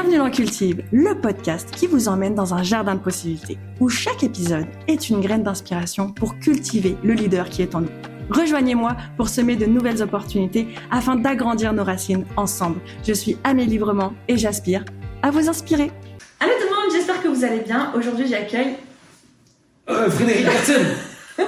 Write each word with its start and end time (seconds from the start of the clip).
Bienvenue 0.00 0.18
dans 0.18 0.30
Cultive, 0.30 0.84
le 0.92 1.20
podcast 1.20 1.72
qui 1.72 1.88
vous 1.88 2.06
emmène 2.06 2.36
dans 2.36 2.54
un 2.54 2.62
jardin 2.62 2.94
de 2.94 3.00
possibilités, 3.00 3.58
où 3.80 3.88
chaque 3.88 4.22
épisode 4.22 4.66
est 4.86 5.10
une 5.10 5.20
graine 5.20 5.42
d'inspiration 5.42 6.12
pour 6.12 6.38
cultiver 6.38 6.96
le 7.02 7.14
leader 7.14 7.48
qui 7.48 7.62
est 7.62 7.74
en 7.74 7.80
nous. 7.80 7.90
Rejoignez-moi 8.30 8.96
pour 9.16 9.28
semer 9.28 9.56
de 9.56 9.66
nouvelles 9.66 10.00
opportunités 10.00 10.68
afin 10.92 11.16
d'agrandir 11.16 11.72
nos 11.72 11.82
racines 11.82 12.24
ensemble. 12.36 12.78
Je 13.04 13.12
suis 13.12 13.38
Amélie 13.42 13.70
Librement 13.70 14.12
et 14.28 14.36
j'aspire 14.36 14.84
à 15.22 15.32
vous 15.32 15.48
inspirer. 15.48 15.90
Allô 16.38 16.52
tout 16.60 16.68
le 16.70 16.76
monde, 16.76 16.92
j'espère 16.92 17.20
que 17.20 17.26
vous 17.26 17.42
allez 17.42 17.62
bien. 17.62 17.92
Aujourd'hui, 17.96 18.28
j'accueille 18.28 18.76
Euh, 19.90 20.08
Frédéric 20.08 20.46
Martin 20.46 20.74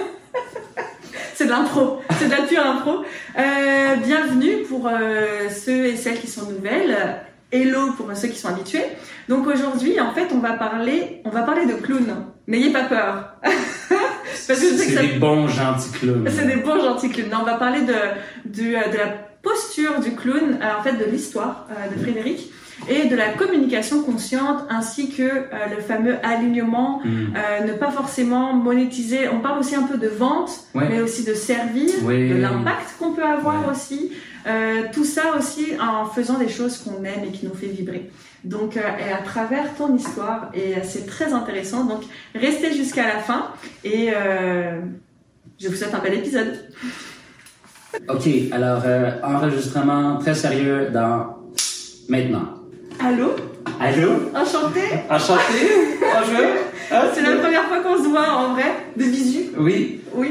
c'est 1.35 1.45
de 1.45 1.51
l'impro, 1.51 2.01
c'est 2.19 2.27
de 2.27 2.33
la 2.33 2.43
pure 2.43 2.67
impro. 2.67 3.05
Euh, 3.39 3.95
bienvenue 4.05 4.65
pour 4.69 4.89
euh, 4.89 5.49
ceux 5.51 5.87
et 5.87 5.97
celles 5.97 6.19
qui 6.19 6.27
sont 6.27 6.51
nouvelles. 6.51 7.21
Hello 7.53 7.93
pour 7.97 8.07
ceux 8.15 8.29
qui 8.29 8.39
sont 8.39 8.49
habitués. 8.49 8.85
Donc 9.29 9.47
aujourd'hui, 9.47 9.99
en 10.01 10.13
fait, 10.13 10.29
on 10.33 10.39
va 10.39 10.53
parler, 10.53 11.21
on 11.25 11.31
va 11.31 11.43
parler 11.43 11.67
de 11.67 11.75
clowns. 11.75 12.15
N'ayez 12.47 12.71
pas 12.73 12.85
peur. 12.85 13.35
Parce 13.43 14.47
que 14.47 14.55
c'est 14.77 15.01
des 15.01 15.19
bons 15.19 15.49
gentils 15.49 15.91
clowns. 15.93 16.29
C'est 16.31 16.47
des 16.47 16.57
bons 16.63 16.81
gentils 16.81 17.09
clowns. 17.11 17.29
Non, 17.31 17.39
on 17.43 17.45
va 17.45 17.55
parler 17.55 17.81
de, 17.83 17.95
de, 18.45 18.63
de 18.93 18.97
la 18.97 19.09
posture 19.43 20.01
du 20.01 20.15
clown, 20.15 20.59
euh, 20.61 20.79
en 20.79 20.83
fait, 20.83 20.93
de 20.93 21.05
l'histoire 21.11 21.67
euh, 21.71 21.95
de 21.95 22.01
Frédéric 22.01 22.51
et 22.89 23.09
de 23.09 23.15
la 23.17 23.29
communication 23.35 24.03
consciente 24.03 24.65
ainsi 24.71 25.11
que 25.11 25.23
euh, 25.23 25.47
le 25.77 25.83
fameux 25.83 26.17
alignement, 26.23 27.01
Mm. 27.05 27.35
euh, 27.37 27.67
ne 27.67 27.73
pas 27.75 27.91
forcément 27.91 28.53
monétiser. 28.55 29.29
On 29.29 29.41
parle 29.41 29.59
aussi 29.61 29.75
un 29.75 29.83
peu 29.83 29.99
de 29.99 30.09
vente, 30.09 30.51
Ouais. 30.75 30.87
mais 30.89 31.01
aussi 31.01 31.25
de 31.25 31.35
servir, 31.35 31.91
de 32.03 32.41
l'impact 32.41 32.97
qu'on 32.99 33.13
peut 33.13 33.25
avoir 33.25 33.67
Ouais. 33.67 33.73
aussi. 33.73 34.13
Euh, 34.47 34.83
tout 34.93 35.05
ça 35.05 35.37
aussi 35.39 35.69
en 35.81 36.07
faisant 36.07 36.39
des 36.39 36.49
choses 36.49 36.79
qu'on 36.79 37.05
aime 37.05 37.25
et 37.27 37.31
qui 37.31 37.47
nous 37.47 37.55
fait 37.55 37.67
vibrer. 37.67 38.11
Donc, 38.45 38.77
euh, 38.77 38.81
et 38.81 39.13
à 39.13 39.19
travers 39.19 39.75
ton 39.75 39.95
histoire, 39.95 40.51
et 40.55 40.75
euh, 40.75 40.79
c'est 40.83 41.07
très 41.07 41.33
intéressant. 41.33 41.85
Donc, 41.85 42.03
restez 42.35 42.73
jusqu'à 42.73 43.07
la 43.07 43.19
fin 43.19 43.49
et 43.85 44.11
euh, 44.15 44.81
je 45.59 45.69
vous 45.69 45.75
souhaite 45.75 45.95
un 45.95 45.99
bel 45.99 46.15
épisode. 46.15 46.71
Ok, 48.09 48.29
alors 48.53 48.83
enregistrement 49.25 50.19
très 50.19 50.35
sérieux 50.35 50.91
dans 50.93 51.39
maintenant. 52.09 52.55
Allô, 53.01 53.35
Allô? 53.81 54.31
Enchanté. 54.35 54.83
Enchanté 55.11 55.99
Bonjour 56.01 56.70
Ah, 56.91 57.05
C'est 57.15 57.23
la 57.23 57.37
première 57.37 57.65
fois 57.65 57.81
qu'on 57.81 58.03
se 58.03 58.09
voit 58.09 58.29
en 58.33 58.55
vrai, 58.55 58.73
de 58.97 59.05
visu. 59.05 59.41
Oui, 59.59 60.01
Oui, 60.15 60.29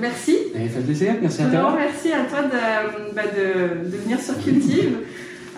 merci. 0.00 0.36
ça 0.52 0.58
fait 0.60 0.80
plaisir, 0.84 1.14
merci 1.20 1.42
à 1.42 1.46
toi. 1.46 1.76
merci 1.76 2.12
à 2.12 2.24
toi 2.24 2.42
de, 2.42 3.14
bah, 3.14 3.22
de, 3.36 3.90
de 3.90 3.96
venir 3.96 4.20
sur 4.20 4.38
Cultive, 4.42 4.98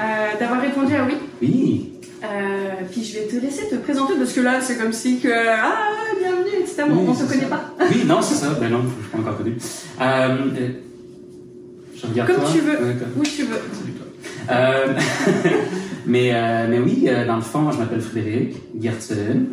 euh, 0.00 0.02
d'avoir 0.38 0.60
répondu 0.62 0.94
à 0.94 1.04
oui. 1.04 1.14
Oui, 1.42 1.86
Euh, 2.22 2.84
puis 2.90 3.02
je 3.04 3.14
vais 3.18 3.26
te 3.26 3.36
laisser 3.36 3.68
te 3.70 3.76
présenter 3.76 4.12
parce 4.18 4.32
que 4.34 4.40
là 4.42 4.60
c'est 4.60 4.76
comme 4.76 4.92
si 4.92 5.20
que 5.20 5.28
ah 5.32 5.72
bienvenue 6.20 6.60
etc. 6.60 6.82
Oui, 6.90 6.96
on 7.08 7.14
se 7.14 7.20
c'est 7.24 7.28
connaît 7.28 7.48
ça. 7.48 7.56
pas. 7.56 7.84
oui, 7.90 8.02
non, 8.06 8.20
c'est 8.20 8.34
ça. 8.34 8.48
Ben 8.60 8.70
non, 8.70 8.82
je 8.82 8.88
suis 9.02 9.10
pas 9.10 9.18
encore 9.18 9.38
connu. 9.38 9.56
Euh, 10.00 10.36
je 11.96 12.06
regarde 12.06 12.28
Comme 12.30 12.40
toi. 12.42 12.50
tu 12.52 12.60
veux. 12.60 12.72
Ouais, 12.76 12.94
comme- 12.98 13.20
Où 13.20 13.22
tu 13.24 13.42
veux. 13.44 13.60
Salut, 13.72 13.92
toi. 13.92 14.06
Euh, 14.54 14.94
mais, 16.06 16.30
euh, 16.34 16.66
mais 16.68 16.78
oui, 16.78 17.04
euh, 17.08 17.26
dans 17.26 17.36
le 17.36 17.42
fond, 17.42 17.70
je 17.72 17.78
m'appelle 17.78 18.00
Frédéric 18.02 18.56
Gertsen. 18.80 19.46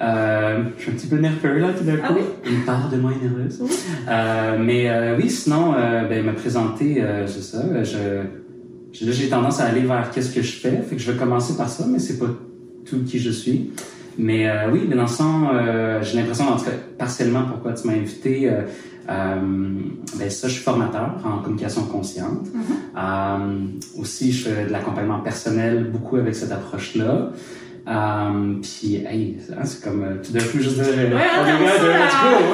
Euh, 0.00 0.62
je 0.76 0.82
suis 0.82 0.90
un 0.90 0.94
petit 0.94 1.06
peu 1.06 1.16
nerveux 1.16 1.58
là 1.58 1.68
tout 1.76 1.84
d'un 1.84 1.98
Ah 2.02 2.08
coup. 2.08 2.14
oui? 2.16 2.50
Une 2.52 2.64
part 2.64 2.88
de 2.90 2.96
moi 2.96 3.12
est 3.12 3.24
nerveuse. 3.24 3.58
Oui. 3.60 3.70
Euh, 4.08 4.56
mais 4.60 4.90
euh, 4.90 5.16
oui, 5.16 5.30
sinon, 5.30 5.72
ben, 5.72 6.24
me 6.24 6.32
présenter, 6.34 7.02
c'est 7.26 7.42
ça. 7.42 7.62
Je, 7.84 9.04
là, 9.06 9.12
j'ai 9.12 9.28
tendance 9.28 9.60
à 9.60 9.64
aller 9.66 9.82
vers 9.82 10.10
qu'est-ce 10.10 10.34
que 10.34 10.42
je 10.42 10.52
fais. 10.56 10.82
Fait 10.82 10.96
que 10.96 11.02
je 11.02 11.10
vais 11.12 11.18
commencer 11.18 11.56
par 11.56 11.68
ça, 11.68 11.84
mais 11.88 11.98
c'est 11.98 12.18
pas 12.18 12.30
tout 12.84 13.02
qui 13.04 13.18
je 13.18 13.30
suis. 13.30 13.70
Mais 14.18 14.48
oui, 14.72 14.82
mais 14.88 14.94
dans 14.96 15.02
le 15.02 15.08
sens, 15.08 15.48
j'ai 16.02 16.18
l'impression, 16.18 16.48
en 16.48 16.56
tout 16.56 16.64
cas, 16.64 16.70
partiellement 16.98 17.42
pourquoi 17.48 17.72
tu 17.72 17.86
m'as 17.86 17.94
invité. 17.94 18.50
Ben 19.06 20.30
ça, 20.30 20.48
je 20.48 20.54
suis 20.54 20.62
formateur 20.62 21.16
en 21.24 21.38
communication 21.42 21.82
consciente. 21.82 22.46
Euh, 22.96 23.66
aussi, 23.98 24.32
je 24.32 24.48
fais 24.48 24.66
de 24.66 24.70
l'accompagnement 24.72 25.18
personnel 25.20 25.90
beaucoup 25.92 26.16
avec 26.16 26.34
cette 26.34 26.52
approche-là. 26.52 27.32
Euh, 27.86 28.54
puis, 28.62 28.96
hey, 28.96 29.36
hein, 29.52 29.64
c'est 29.64 29.84
comme 29.84 30.02
euh, 30.04 30.14
tout 30.22 30.32
d'un 30.32 30.40
coup 30.40 30.58
juste 30.58 30.80
hein, 30.80 30.84
on 30.94 31.00
est 31.00 31.10
là. 31.10 31.16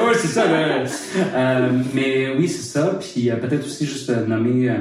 Ouais, 0.07 0.13
c'est 0.15 0.27
ça. 0.27 0.45
là. 0.45 0.83
Euh, 1.35 1.69
mais 1.93 2.35
oui, 2.37 2.49
c'est 2.49 2.63
ça. 2.77 2.99
Puis 2.99 3.29
peut-être 3.41 3.65
aussi 3.65 3.85
juste 3.85 4.09
nommer 4.27 4.69
euh, 4.69 4.75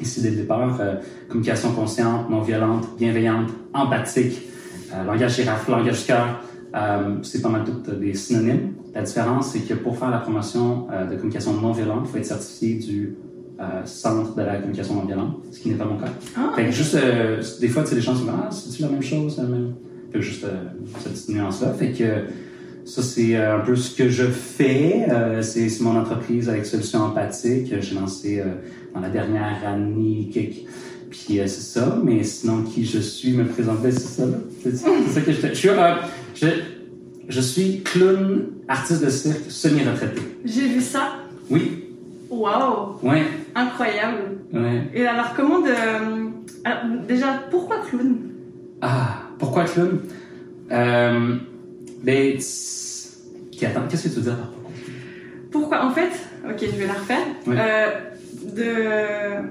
ici 0.00 0.20
dès 0.20 0.30
le 0.30 0.36
départ 0.36 0.78
euh, 0.80 0.96
communication 1.28 1.72
consciente, 1.72 2.28
non 2.28 2.42
violente, 2.42 2.86
bienveillante, 2.98 3.48
empathique, 3.72 4.42
langage 5.06 5.36
girafe, 5.36 5.66
langage 5.68 6.06
cœur. 6.06 6.42
C'est 7.22 7.40
pas 7.40 7.48
mal 7.48 7.64
toutes 7.64 7.98
des 7.98 8.12
synonymes. 8.14 8.74
La 8.94 9.02
différence, 9.02 9.52
c'est 9.52 9.60
que 9.60 9.74
pour 9.74 9.98
faire 9.98 10.10
la 10.10 10.18
promotion 10.18 10.88
de 11.10 11.14
communication 11.16 11.54
non 11.54 11.72
violente, 11.72 12.04
il 12.04 12.10
faut 12.10 12.18
être 12.18 12.26
certifié 12.26 12.74
du 12.74 13.16
euh, 13.60 13.84
centre 13.84 14.34
de 14.34 14.42
la 14.42 14.56
communication 14.56 14.94
non 14.94 15.04
violente, 15.04 15.36
ce 15.52 15.60
qui 15.60 15.68
n'est 15.68 15.76
pas 15.76 15.84
mon 15.84 15.98
cas. 15.98 16.06
Ah, 16.36 16.52
Fait 16.56 16.64
que 16.66 16.70
juste, 16.72 16.94
euh, 16.94 17.42
des 17.60 17.68
fois, 17.68 17.82
tu 17.82 17.90
sais, 17.90 17.94
les 17.94 18.00
gens 18.00 18.14
sont 18.14 18.24
comme, 18.24 18.40
ah, 18.42 18.50
c'est-tu 18.50 18.82
la 18.82 18.88
même 18.88 19.02
chose? 19.02 19.36
la 19.36 19.44
même? 19.44 19.74
Fait 20.10 20.18
que 20.18 20.24
juste 20.24 20.44
euh, 20.44 20.56
cette 21.00 21.12
petite 21.12 21.28
nuance-là. 21.28 21.72
Fait 21.74 21.92
que 21.92 22.04
ça, 22.84 23.02
c'est 23.02 23.36
euh, 23.36 23.58
un 23.58 23.60
peu 23.60 23.76
ce 23.76 23.94
que 23.94 24.08
je 24.08 24.24
fais. 24.24 25.06
Euh, 25.10 25.42
c'est 25.42 25.68
mon 25.80 25.96
entreprise 25.96 26.48
avec 26.48 26.66
Solutions 26.66 27.00
Empathiques. 27.02 27.74
J'ai 27.80 27.94
lancé 27.94 28.42
dans 28.94 29.00
la 29.00 29.10
dernière 29.10 29.66
année 29.66 30.30
quelques... 30.32 30.64
Puis 31.10 31.38
c'est 31.38 31.48
ça. 31.48 31.98
Mais 32.02 32.24
sinon, 32.24 32.62
qui 32.62 32.84
je 32.84 32.98
suis, 32.98 33.32
me 33.32 33.44
présenter, 33.44 33.90
c'est 33.92 34.00
ça. 34.00 34.24
C'est 34.62 34.76
ça 34.76 35.20
que 35.20 35.32
je. 35.32 35.46
Je 35.48 35.54
suis, 35.54 35.68
je, 36.34 36.46
je 37.28 37.40
suis 37.40 37.82
clown, 37.82 38.46
artiste 38.66 39.04
de 39.04 39.10
cirque, 39.10 39.42
semi-retraité. 39.48 40.22
J'ai 40.44 40.68
vu 40.68 40.80
ça. 40.80 41.16
Oui, 41.50 41.82
Waouh, 42.32 42.96
ouais, 43.02 43.24
incroyable. 43.54 44.38
ouais. 44.52 44.88
Et 44.94 45.06
alors 45.06 45.34
comment 45.34 45.60
de 45.60 45.70
alors, 46.64 46.82
déjà 47.08 47.42
pourquoi 47.50 47.76
clown? 47.88 48.16
Ah, 48.80 49.22
pourquoi 49.38 49.64
clown? 49.64 49.98
Euh, 50.70 51.36
ok, 53.54 53.62
attends, 53.64 53.82
qu'est-ce 53.88 54.04
que 54.04 54.08
tu 54.08 54.14
veux 54.16 54.22
dire 54.22 54.36
par 54.36 54.48
pourquoi? 54.48 54.72
Pourquoi 55.50 55.84
en 55.86 55.90
fait 55.90 56.10
ok 56.48 56.58
je 56.60 56.78
vais 56.78 56.86
la 56.86 56.94
refaire. 56.94 57.26
Euh, 57.48 57.86
de 58.56 59.48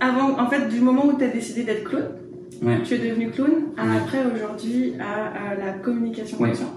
avant 0.00 0.38
en 0.40 0.48
fait 0.48 0.68
du 0.68 0.80
moment 0.80 1.06
où 1.06 1.16
tu 1.18 1.24
as 1.24 1.28
décidé 1.28 1.64
d'être 1.64 1.84
clown, 1.84 2.04
Ouais. 2.62 2.80
tu 2.84 2.94
es 2.94 2.98
devenu 2.98 3.30
clown. 3.30 3.50
à. 3.76 3.96
Après 3.96 4.18
aujourd'hui 4.34 4.94
à, 5.00 5.50
à 5.50 5.54
la 5.56 5.72
communication 5.72 6.38
consciente. 6.38 6.74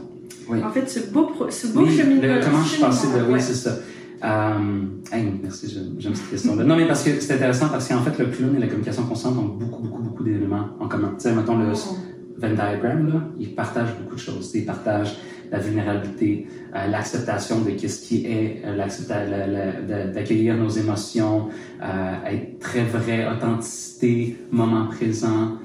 En 0.64 0.70
fait 0.72 0.90
ce 0.90 1.12
beau 1.12 1.24
pro- 1.28 1.50
ce 1.50 1.68
beau 1.68 1.82
Oui, 1.86 1.96
cheminement. 1.98 2.40
comment 2.44 2.64
je 2.64 2.82
passé 2.82 3.08
de. 3.08 3.32
Oui, 3.32 3.40
c'est 3.42 3.54
ça. 3.54 3.78
Euh, 4.24 4.86
hey, 5.12 5.32
merci, 5.42 5.78
j'aime 6.00 6.16
cette 6.16 6.30
question-là. 6.30 6.64
Non, 6.64 6.76
mais 6.76 6.88
parce 6.88 7.04
que 7.04 7.20
c'est 7.20 7.34
intéressant 7.34 7.70
parce 7.70 7.88
qu'en 7.88 8.02
fait, 8.02 8.18
le 8.18 8.30
clown 8.30 8.56
et 8.56 8.60
la 8.60 8.68
communication 8.68 9.04
consciente 9.04 9.38
ont 9.38 9.46
beaucoup, 9.46 9.84
beaucoup, 9.84 10.02
beaucoup 10.02 10.24
d'éléments 10.24 10.70
en 10.80 10.88
commun. 10.88 11.14
Tu 11.18 11.24
sais, 11.24 11.36
mettons 11.36 11.58
le 11.58 11.66
Oh. 11.74 11.98
Venn 12.38 12.54
diagram, 12.54 13.08
là, 13.08 13.22
ils 13.40 13.56
partagent 13.56 13.96
beaucoup 14.02 14.16
de 14.16 14.20
choses. 14.20 14.52
Ils 14.56 14.66
partagent 14.66 15.16
la 15.52 15.60
vulnérabilité, 15.60 16.48
euh, 16.76 16.88
l'acceptation 16.88 17.62
de 17.62 17.72
qu'est-ce 17.72 18.06
qui 18.06 18.26
est, 18.26 18.62
euh, 18.66 20.12
d'accueillir 20.14 20.58
nos 20.58 20.70
émotions, 20.70 21.50
euh, 21.82 22.30
être 22.30 22.60
très 22.60 22.84
vrai, 22.84 23.28
authenticité, 23.28 24.38
moment 24.52 24.88
présent. 24.88 25.58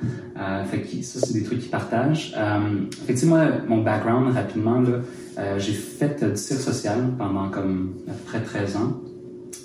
Fait 0.71 0.81
que 0.81 1.03
ça, 1.03 1.21
c'est 1.21 1.34
des 1.34 1.43
trucs 1.43 1.59
qu'ils 1.59 1.71
partagent. 1.71 2.33
Fait 2.33 3.12
que, 3.12 3.19
tu 3.19 3.19
sais, 3.19 3.27
moi, 3.27 3.43
mon 3.69 3.83
background, 3.83 4.33
rapidement, 4.34 4.81
là, 4.81 5.00
euh, 5.41 5.59
j'ai 5.59 5.73
fait 5.73 6.23
du 6.23 6.37
cirque 6.37 6.61
social 6.61 7.12
pendant 7.17 7.49
comme 7.49 7.95
à 8.09 8.12
peu 8.12 8.25
près 8.27 8.43
13 8.43 8.77
ans. 8.77 9.01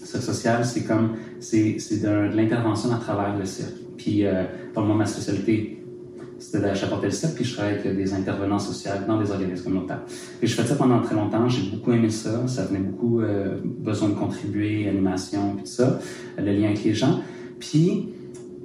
Cirque 0.03 0.23
social, 0.23 0.65
c'est 0.65 0.83
comme, 0.83 1.15
c'est, 1.39 1.77
de, 2.01 2.35
l'intervention 2.35 2.91
à 2.93 2.97
travers 2.97 3.37
le 3.37 3.45
cirque. 3.45 3.75
Puis, 3.97 4.25
euh, 4.25 4.43
pour 4.73 4.83
moi, 4.83 4.95
ma 4.95 5.05
spécialité, 5.05 5.83
c'était 6.37 6.75
chapeauter 6.75 7.07
le 7.07 7.11
cirque, 7.11 7.35
puis 7.35 7.45
je 7.45 7.53
travaillais 7.53 7.79
avec 7.79 7.95
des 7.95 8.13
intervenants 8.13 8.59
sociaux 8.59 8.91
dans 9.07 9.19
des 9.19 9.31
organismes 9.31 9.63
communautaires. 9.63 10.01
Et 10.41 10.47
je 10.47 10.53
faisais 10.53 10.69
ça 10.69 10.75
pendant 10.75 11.01
très 11.01 11.15
longtemps, 11.15 11.47
j'ai 11.47 11.69
beaucoup 11.69 11.91
aimé 11.91 12.09
ça, 12.09 12.47
ça 12.47 12.65
venait 12.65 12.79
beaucoup 12.79 13.21
euh, 13.21 13.57
besoin 13.63 14.09
de 14.09 14.15
contribuer, 14.15 14.87
animation, 14.87 15.55
puis 15.55 15.63
tout 15.63 15.71
ça, 15.71 15.99
le 16.37 16.51
lien 16.51 16.67
avec 16.67 16.83
les 16.83 16.93
gens. 16.93 17.21
Puis, 17.59 18.09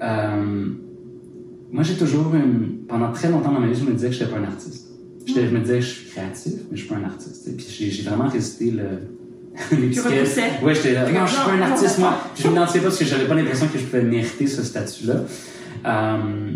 euh, 0.02 0.66
moi, 1.70 1.82
j'ai 1.82 1.94
toujours 1.94 2.34
une, 2.34 2.84
pendant 2.88 3.12
très 3.12 3.30
longtemps 3.30 3.52
dans 3.52 3.60
ma 3.60 3.68
vie, 3.68 3.78
je 3.78 3.84
me 3.84 3.92
disais 3.92 4.08
que 4.08 4.14
je 4.14 4.24
n'étais 4.24 4.34
pas 4.34 4.40
un 4.40 4.44
artiste. 4.44 4.89
Je 5.26 5.40
me 5.40 5.60
disais 5.60 5.80
je 5.80 5.86
suis 5.86 6.10
créatif, 6.10 6.52
mais 6.70 6.76
je 6.76 6.84
suis 6.84 6.88
pas 6.88 6.96
un 6.96 7.04
artiste. 7.04 7.56
Puis 7.56 7.90
j'ai, 7.90 8.02
vraiment 8.02 8.28
résisté 8.28 8.70
le, 8.70 8.84
Tu. 9.70 10.00
Ouais, 10.64 10.74
j'étais 10.74 10.92
là, 10.94 11.06
je 11.26 11.32
suis 11.32 11.44
pas 11.44 11.52
un 11.52 11.56
Non, 11.56 11.62
artist, 11.64 11.98
non. 11.98 12.04
moi. 12.04 12.18
Je 12.36 12.48
m'identifiais 12.48 12.80
pas 12.80 12.86
parce 12.86 12.98
que 12.98 13.04
j'avais 13.04 13.26
pas 13.26 13.34
l'impression 13.34 13.66
que 13.66 13.78
je 13.78 13.84
pouvais 13.84 14.02
mériter 14.02 14.46
ce 14.46 14.62
statut-là. 14.62 15.24
Euh, 15.86 16.52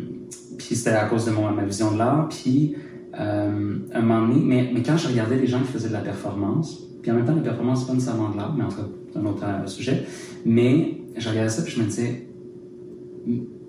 puis 0.58 0.76
c'était 0.76 0.90
à 0.90 1.06
cause 1.06 1.24
de 1.26 1.32
mon, 1.32 1.50
ma 1.50 1.64
vision 1.64 1.92
de 1.92 1.98
l'art. 1.98 2.28
Puis, 2.28 2.76
euh, 3.18 3.76
un 3.92 4.00
moment 4.00 4.26
donné, 4.26 4.40
mais, 4.44 4.70
mais 4.72 4.82
quand 4.82 4.96
je 4.96 5.08
regardais 5.08 5.36
les 5.36 5.46
gens 5.46 5.60
qui 5.60 5.72
faisaient 5.72 5.88
de 5.88 5.92
la 5.92 6.00
performance, 6.00 6.82
puis 7.02 7.10
en 7.10 7.14
même 7.14 7.24
temps, 7.24 7.34
la 7.34 7.42
performance, 7.42 7.80
c'est 7.80 7.86
pas 7.86 7.94
nécessairement 7.94 8.30
de 8.30 8.36
l'art, 8.36 8.54
mais 8.56 8.64
en 8.64 8.68
tout 8.68 8.76
cas, 8.76 8.88
c'est 9.12 9.18
un 9.18 9.26
autre 9.26 9.44
euh, 9.44 9.66
sujet. 9.66 10.04
Mais 10.46 10.98
je 11.16 11.28
regardais 11.28 11.50
ça, 11.50 11.62
puis 11.62 11.74
je 11.74 11.80
me 11.80 11.86
disais, 11.86 12.26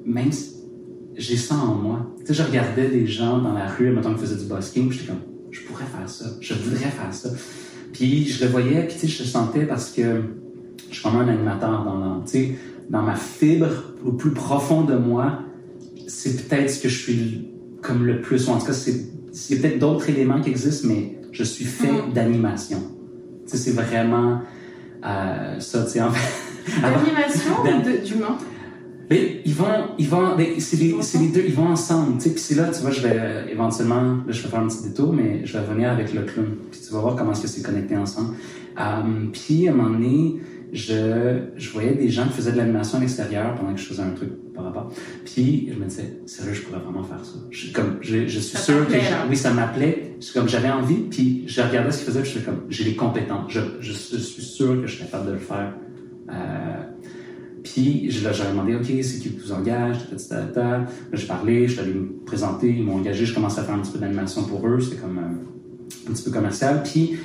même 0.06 0.31
si, 0.31 0.55
j'ai 1.18 1.38
ça 1.38 1.56
en 1.56 1.76
moi. 1.76 2.06
Tu 2.20 2.28
sais, 2.28 2.34
je 2.34 2.44
regardais 2.44 2.88
des 2.90 3.08
gens 3.08 3.38
dans 3.40 3.54
la 3.54 3.68
rue, 3.68 3.92
mettons, 3.92 4.14
qui 4.14 4.22
faisaient 4.22 4.36
du 4.44 4.46
busking, 4.46 4.92
j'étais 4.92 5.08
comme, 5.08 5.22
je 5.52 5.62
pourrais 5.62 5.86
faire 5.86 6.08
ça, 6.10 6.26
je 6.42 6.54
voudrais 6.54 6.80
faire 6.90 7.14
ça. 7.14 7.30
Puis 7.94 8.28
je 8.28 8.44
le 8.44 8.52
voyais, 8.52 8.82
puis 8.88 8.96
tu 9.00 9.02
sais, 9.02 9.08
je 9.08 9.24
le 9.24 9.30
sentais 9.30 9.66
parce 9.66 9.92
que 9.92 10.22
je 10.92 10.96
suis 11.00 11.04
vraiment 11.10 11.22
un 11.24 11.30
animateur 11.30 11.84
dans, 11.86 12.22
tu 12.22 12.32
sais, 12.32 12.56
dans 12.90 13.02
ma 13.02 13.16
fibre, 13.16 13.68
au 14.06 14.12
plus 14.12 14.32
profond 14.32 14.82
de 14.84 14.96
moi, 14.96 15.40
c'est 16.08 16.48
peut-être 16.48 16.70
ce 16.70 16.80
que 16.82 16.90
je 16.90 16.98
suis 16.98 17.48
comme 17.82 18.06
le 18.06 18.22
plus, 18.22 18.48
ou 18.48 18.52
en 18.52 18.60
tout 18.60 18.66
cas, 18.66 18.74
c'est, 18.74 19.06
il 19.50 19.56
y 19.56 19.60
a 19.60 19.62
peut-être 19.62 19.80
d'autres 19.80 20.10
éléments 20.10 20.42
qui 20.42 20.50
existent, 20.50 20.88
mais 20.88 21.18
je 21.32 21.44
suis 21.44 21.66
fait 21.66 21.92
Mhm. 21.92 22.14
d'animation. 22.14 22.80
Tu 23.46 23.52
sais, 23.52 23.58
c'est 23.58 23.72
vraiment 23.72 24.42
euh, 25.06 25.60
ça, 25.60 25.84
tu 25.84 25.92
sais, 25.92 26.02
en 26.02 26.10
fait. 26.12 26.82
D'animation 26.82 27.52
ou 27.64 28.06
d'humain? 28.08 28.38
Mais 29.10 29.42
ils 29.46 29.54
vont, 29.54 29.66
ils 30.00 30.07
vont, 30.10 30.36
c'est 30.60 30.78
les, 30.78 30.96
c'est 31.02 31.19
les 31.19 31.28
deux, 31.30 31.44
ils 31.48 31.54
vont 31.54 31.68
ensemble, 31.68 32.18
tu 32.18 32.24
sais. 32.24 32.30
Puis 32.31 32.40
c'est 32.40 32.56
là, 32.56 32.69
tu 32.74 32.81
vois, 32.81 32.92
je 32.92 33.02
vais 33.02 33.16
euh, 33.19 33.46
éventuellement, 33.48 34.02
là, 34.02 34.24
je 34.30 34.42
vais 34.42 34.50
faire 34.50 34.60
un 34.60 34.68
petit 34.68 34.84
détour, 34.84 35.13
mais 35.13 35.46
je 35.46 35.54
vais 35.54 35.60
revenir 35.66 35.92
avec 35.92 36.13
le 36.13 36.22
clown. 36.24 36.48
Puis 36.72 36.81
tu 36.88 36.94
vas 36.94 37.00
voir 37.02 37.16
comment 37.16 37.31
est-ce 37.31 37.44
que 37.44 37.48
c'est 37.48 37.62
connecté 37.62 37.96
ensemble. 37.96 38.36
Euh, 38.80 38.84
puis 39.31 39.68
à 39.68 39.72
un 39.72 39.75
moment 39.75 39.92
donné, 39.92 40.38
je, 40.74 41.40
je 41.56 41.69
voyais 41.69 41.94
des 41.94 42.10
gens 42.10 42.25
qui 42.28 42.34
faisaient 42.34 42.52
de 42.52 42.57
l'animation 42.57 42.98
à 42.98 43.02
l'extérieur 43.02 43.54
pendant 43.56 43.74
que 43.74 43.80
je 43.80 43.86
faisais 43.86 44.02
un 44.02 44.10
truc 44.10 44.30
par 44.54 44.66
rapport. 44.66 44.92
Puis 45.24 45.69
je 45.72 45.80
me 45.80 45.86
disais, 45.86 46.18
sérieux, 46.25 46.54
je 46.54 46.62
pourrais 46.63 46.80
vraiment 46.80 47.04
faire 47.04 47.24
ça. 47.24 47.36
Je, 47.52 47.57
suis 47.60 47.72
comme, 47.72 47.98
je, 48.02 48.28
je 48.28 48.40
suis 48.40 48.57
Ça 48.57 48.63
sûr 48.63 48.88
que, 48.88 48.94
je- 48.94 49.30
oui, 49.30 49.38
ça 49.38 49.54
m'appelait. 49.54 50.16
Suis 50.19 50.34
comme, 50.34 50.50
j'avais 50.50 50.72
envie. 50.72 51.02
Puis 51.12 51.44
je 51.48 51.62
regardais 51.62 51.92
ce 51.92 51.98
qu'ils 52.00 52.07
faisaient, 52.07 52.22
puis 52.22 52.31
je 52.31 52.36
suis 52.38 52.46
comme, 52.46 52.62
j'ai 52.69 52.84
les 52.84 52.96
compétences. 52.96 53.52
Je, 53.54 53.60
je, 53.80 53.92
je 53.94 54.18
suis 54.18 54.42
sûr 54.42 54.81
que 54.81 54.88
je 54.88 54.96
suis 54.96 55.06
capable 55.06 55.28
de 55.28 55.31
le 55.34 55.38
faire. 55.38 55.74
Euh, 56.30 56.34
puis 57.75 58.10
je 58.10 58.24
leur 58.24 58.33
j'avais 58.33 58.51
demandé, 58.51 58.74
OK, 58.75 58.86
c'est 59.04 59.19
qui 59.19 59.30
vous 59.38 59.51
engage, 59.51 59.98
ta, 60.10 60.16
ta, 60.16 60.36
ta, 60.44 60.48
ta. 60.54 60.62
Là, 60.62 60.88
j'ai 61.12 61.27
parlé, 61.27 61.68
je 61.68 61.74
suis 61.74 61.81
allé 61.81 61.94
me 61.94 62.07
présenter, 62.25 62.69
ils 62.69 62.83
m'ont 62.83 62.95
engagé, 62.95 63.25
je 63.25 63.33
commençais 63.33 63.60
à 63.60 63.63
faire 63.63 63.75
un 63.75 63.80
petit 63.80 63.92
peu 63.92 64.00
d'animation 64.00 64.44
pour 64.44 64.66
eux, 64.66 64.80
c'était 64.80 64.95
comme 64.95 65.18
euh, 65.18 66.10
un 66.10 66.13
petit 66.13 66.24
peu 66.24 66.31
commercial. 66.31 66.81
Puis 66.83 67.18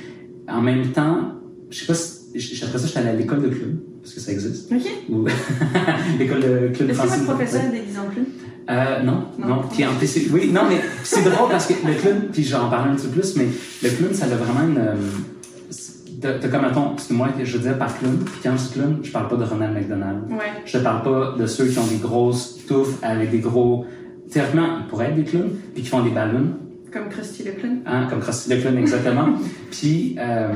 en 0.48 0.60
même 0.60 0.88
temps, 0.88 1.34
je 1.70 1.78
sais 1.78 1.86
pas 1.86 1.94
si, 1.94 2.64
après 2.64 2.78
ça, 2.78 2.86
j'étais 2.88 2.98
allé 2.98 3.08
à 3.10 3.14
l'école 3.14 3.42
de 3.42 3.48
club, 3.48 3.76
parce 4.02 4.12
que 4.14 4.20
ça 4.20 4.32
existe. 4.32 4.72
Ok. 4.72 4.80
Ou 5.08 5.26
l'école 6.18 6.40
de 6.40 6.68
club 6.74 6.90
Est-ce 6.90 7.00
que 7.02 7.06
votre 7.06 7.24
professeur 7.24 7.62
déguisé 7.70 7.98
en? 7.98 8.72
Euh, 8.72 9.02
non, 9.02 9.24
Non. 9.38 9.46
non. 9.48 9.62
Puis 9.72 9.84
en 9.86 9.94
plus, 9.94 10.18
oui, 10.32 10.50
non, 10.52 10.62
mais 10.68 10.80
c'est 11.04 11.22
drôle 11.22 11.48
parce 11.50 11.66
que 11.66 11.74
le 11.86 11.94
clown, 11.94 12.22
puis 12.32 12.42
j'en 12.44 12.68
parle 12.68 12.90
un 12.90 12.96
petit 12.96 13.06
peu 13.06 13.20
plus, 13.20 13.36
mais 13.36 13.46
le 13.82 13.88
clown, 13.90 14.12
ça 14.14 14.24
a 14.26 14.28
vraiment 14.28 14.68
une. 14.68 14.78
euh, 14.78 14.94
T'as 16.20 16.48
comme, 16.48 16.60
parce 16.72 17.06
que 17.06 17.14
moi, 17.14 17.28
je 17.42 17.56
veux 17.56 17.62
dire 17.62 17.78
par 17.78 17.96
clown, 17.98 18.18
puis 18.18 18.34
quand 18.42 18.56
je 18.56 18.68
dis 18.68 18.72
clown, 18.74 18.98
je 19.02 19.10
parle 19.10 19.28
pas 19.28 19.36
de 19.36 19.44
Ronald 19.44 19.74
McDonald. 19.74 20.30
Ouais. 20.30 20.38
Je 20.64 20.78
te 20.78 20.82
parle 20.82 21.02
pas 21.02 21.34
de 21.38 21.46
ceux 21.46 21.66
qui 21.66 21.78
ont 21.78 21.86
des 21.86 21.96
grosses 21.96 22.58
touffes 22.66 22.98
avec 23.02 23.30
des 23.30 23.38
gros. 23.38 23.86
Théoriquement, 24.30 24.78
ils 24.80 24.86
pourraient 24.88 25.06
être 25.10 25.16
des 25.16 25.24
clowns, 25.24 25.50
puis 25.74 25.82
qui 25.82 25.88
font 25.88 26.02
des 26.02 26.10
ballons, 26.10 26.48
Comme 26.92 27.08
Krusty 27.08 27.44
le 27.44 27.52
clown. 27.52 27.80
hein, 27.86 28.06
comme 28.10 28.20
Krusty 28.20 28.50
le 28.50 28.60
clown 28.60 28.76
exactement. 28.78 29.28
puis, 29.70 30.16
euh, 30.18 30.48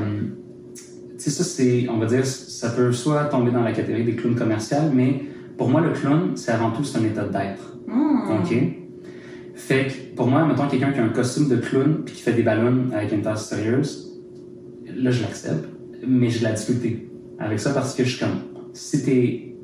tu 0.75 0.81
sais, 1.17 1.29
ça, 1.31 1.43
c'est, 1.43 1.87
on 1.89 1.97
va 1.97 2.05
dire, 2.05 2.25
ça 2.25 2.69
peut 2.69 2.91
soit 2.91 3.25
tomber 3.25 3.51
dans 3.51 3.63
la 3.63 3.71
catégorie 3.71 4.03
des 4.03 4.15
clowns 4.15 4.35
commerciaux, 4.35 4.77
mais 4.93 5.23
pour 5.57 5.69
moi, 5.69 5.81
le 5.81 5.91
clown, 5.91 6.31
c'est 6.35 6.51
avant 6.51 6.71
tout, 6.71 6.83
c'est 6.83 6.99
un 6.99 7.03
état 7.05 7.23
d'être. 7.23 7.75
Mmh. 7.87 8.31
OK? 8.43 8.55
Fait 9.55 9.87
que 9.87 10.15
pour 10.15 10.27
moi, 10.27 10.45
mettons 10.45 10.67
quelqu'un 10.67 10.91
qui 10.91 10.99
a 10.99 11.03
un 11.03 11.09
costume 11.09 11.47
de 11.47 11.55
clown 11.55 12.03
puis 12.05 12.13
qui 12.15 12.21
fait 12.21 12.33
des 12.33 12.43
ballons 12.43 12.89
avec 12.93 13.11
une 13.13 13.21
tasse 13.21 13.49
sérieuse, 13.49 14.04
là, 14.95 15.11
je 15.11 15.21
l'accepte. 15.21 15.65
Mais 16.07 16.29
j'ai 16.29 16.39
de 16.39 16.43
la 16.43 16.51
difficulté 16.51 17.09
avec 17.39 17.59
ça 17.59 17.71
parce 17.71 17.95
que 17.95 18.03
je 18.03 18.09
suis 18.09 18.19
comme, 18.19 18.37
si 18.73 19.03
t'es, 19.03 19.55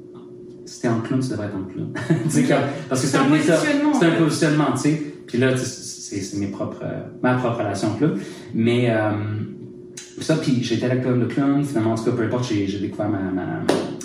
si 0.65 0.81
t'es 0.81 0.87
en 0.87 1.01
clown, 1.01 1.19
tu 1.21 1.29
devrais 1.29 1.47
être 1.47 1.55
en 1.55 1.63
clown. 1.63 1.91
Comme- 2.47 2.69
parce 2.89 3.01
que 3.01 3.07
C'est 3.07 3.17
un 3.17 3.25
positionnement, 3.25 3.93
C'est 3.99 4.05
un 4.05 4.15
positionnement, 4.15 4.71
tu 4.73 4.81
sais. 4.81 5.01
Puis 5.27 5.37
là, 5.37 5.55
c'est 5.57 6.19
c'est 6.19 6.37
mes 6.39 6.47
propres, 6.47 6.81
euh, 6.83 6.99
ma 7.23 7.35
propre 7.35 7.59
relation 7.59 7.89
au 7.91 7.95
clown. 7.97 8.19
Mais, 8.53 8.87
euh, 8.89 9.11
puis 10.17 10.25
ça, 10.25 10.35
puis 10.35 10.61
j'étais 10.61 10.85
à 10.85 10.89
la 10.89 10.97
club 10.97 11.21
de 11.21 11.25
clown. 11.25 11.63
Finalement, 11.63 11.93
en 11.93 11.95
tout 11.95 12.03
cas, 12.05 12.11
peu 12.11 12.23
importe, 12.23 12.45
j'ai 12.51 12.79
découvert 12.79 13.07
ma, 13.09 13.19
ma, 13.31 13.45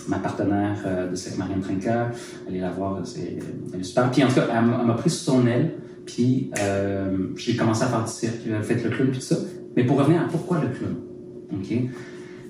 ma 0.09 0.19
partenaire 0.19 0.77
euh, 0.87 1.11
de 1.11 1.17
sexe, 1.17 1.37
Marianne 1.37 1.61
Trinca. 1.63 2.11
Allez 2.49 2.61
la 2.61 2.71
voir, 2.71 3.01
c'est 3.05 3.39
elle 3.75 3.81
est 3.81 3.85
super. 3.85 4.11
Puis 4.11 4.23
en 4.23 4.29
tout 4.29 4.35
cas, 4.35 4.47
elle 4.57 4.87
m'a 4.87 4.95
pris 4.95 5.11
sous 5.11 5.25
son 5.25 5.47
aile. 5.49 5.73
Puis 6.05 6.51
euh, 6.61 7.11
j'ai 7.37 7.57
commencé 7.57 7.83
à 7.83 7.87
faire 7.89 8.05
du 8.05 8.11
cirque, 8.13 8.47
euh, 8.49 8.63
fait 8.63 8.83
le 8.85 8.91
clown, 8.91 9.09
puis 9.11 9.19
tout 9.19 9.25
ça. 9.25 9.37
Mais 9.77 9.83
pour 9.85 9.99
revenir 9.99 10.21
à 10.23 10.25
pourquoi 10.27 10.61
le 10.61 10.69
clown, 10.69 10.95
OK? 11.53 11.75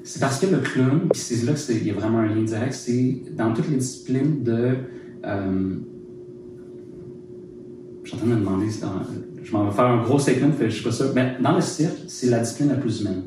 C'est 0.05 0.21
parce 0.21 0.39
que 0.39 0.47
le 0.47 0.59
clown, 0.59 1.09
c'est 1.15 1.45
là 1.45 1.53
qu'il 1.55 1.85
y 1.87 1.91
a 1.91 1.95
vraiment 1.95 2.19
un 2.19 2.29
lien 2.29 2.43
direct, 2.43 2.73
c'est 2.75 3.23
dans 3.37 3.53
toutes 3.53 3.69
les 3.69 3.77
disciplines 3.77 4.43
de... 4.43 4.77
Euh, 5.25 5.75
je 8.05 8.09
suis 8.11 8.17
en 8.17 8.19
train 8.21 8.29
de 8.29 8.35
me 8.35 8.39
demander, 8.41 8.71
si 8.71 8.81
dans- 8.81 9.03
je 9.43 9.53
m'en 9.53 9.65
vais 9.69 9.73
faire 9.75 9.87
un 9.87 10.03
gros 10.03 10.19
que 10.19 10.69
je 10.69 10.69
suis 10.75 10.85
pas 10.85 10.93
sûr. 10.93 11.11
Mais 11.15 11.37
dans 11.43 11.57
le 11.57 11.61
cirque, 11.61 11.99
c'est 12.07 12.29
la 12.29 12.39
discipline 12.41 12.69
la 12.69 12.77
plus 12.77 13.01
humaine. 13.01 13.23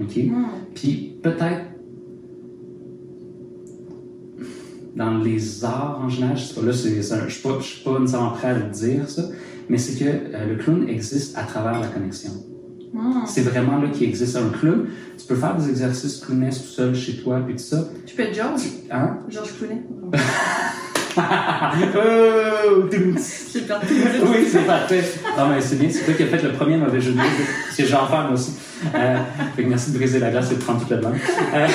OK? 0.00 0.16
Mmh. 0.16 0.44
Puis 0.74 1.14
peut-être 1.20 1.64
dans 4.94 5.18
les 5.18 5.64
arts 5.64 6.00
en 6.04 6.08
général, 6.08 6.36
je 6.36 6.44
sais 6.44 6.54
pas, 6.54 6.66
là, 6.66 6.72
c'est, 6.72 7.02
c'est 7.02 7.14
un- 7.14 7.26
je 7.28 7.34
suis 7.34 7.42
pas, 7.42 7.58
je 7.60 7.64
suis 7.64 7.84
pas 7.84 7.98
nécessairement 7.98 8.30
prêt 8.32 8.48
à 8.48 8.58
le 8.58 8.70
dire, 8.70 9.08
ça, 9.08 9.28
mais 9.68 9.78
c'est 9.78 9.98
que 9.98 10.04
euh, 10.08 10.46
le 10.48 10.56
clown 10.56 10.88
existe 10.88 11.36
à 11.36 11.42
travers 11.44 11.80
la 11.80 11.86
connexion. 11.88 12.30
Mmh. 12.92 13.22
C'est 13.26 13.42
vraiment 13.42 13.80
là 13.80 13.88
qu'il 13.88 14.08
existe 14.08 14.36
un 14.36 14.48
clown. 14.48 14.86
Tu 15.18 15.26
peux 15.26 15.36
faire 15.36 15.56
des 15.56 15.68
exercices 15.68 16.18
clownesques 16.18 16.62
tout 16.62 16.68
seul 16.72 16.94
chez 16.94 17.16
toi, 17.18 17.40
puis 17.44 17.54
tout 17.54 17.62
ça. 17.62 17.84
Tu 18.06 18.16
peux 18.16 18.22
être 18.22 18.34
George? 18.34 18.62
Hein? 18.90 19.18
George 19.28 19.50
Clooney? 19.58 19.82
oh, 21.16 22.82
perdu 23.66 23.86
tout 23.86 24.26
oui, 24.30 24.46
c'est 24.50 24.66
parfait. 24.66 25.04
Non, 25.36 25.48
mais 25.48 25.60
c'est 25.60 25.76
bien, 25.76 25.88
c'est 25.90 26.04
toi 26.04 26.14
qui 26.14 26.22
as 26.22 26.26
fait 26.26 26.42
le 26.42 26.52
premier 26.52 26.76
mauvais 26.76 27.00
jeu 27.00 27.12
de 27.12 27.16
mots. 27.16 27.22
Fais 27.70 27.86
moi 27.90 28.30
aussi. 28.32 28.52
Euh, 28.94 29.18
fait 29.54 29.64
que 29.64 29.68
merci 29.68 29.92
de 29.92 29.98
briser 29.98 30.18
la 30.18 30.30
glace 30.30 30.50
et 30.52 30.54
de 30.56 30.60
prendre 30.60 30.80
toute 30.80 30.90
la 30.90 30.96
demande. 30.98 31.14
Euh, 31.54 31.68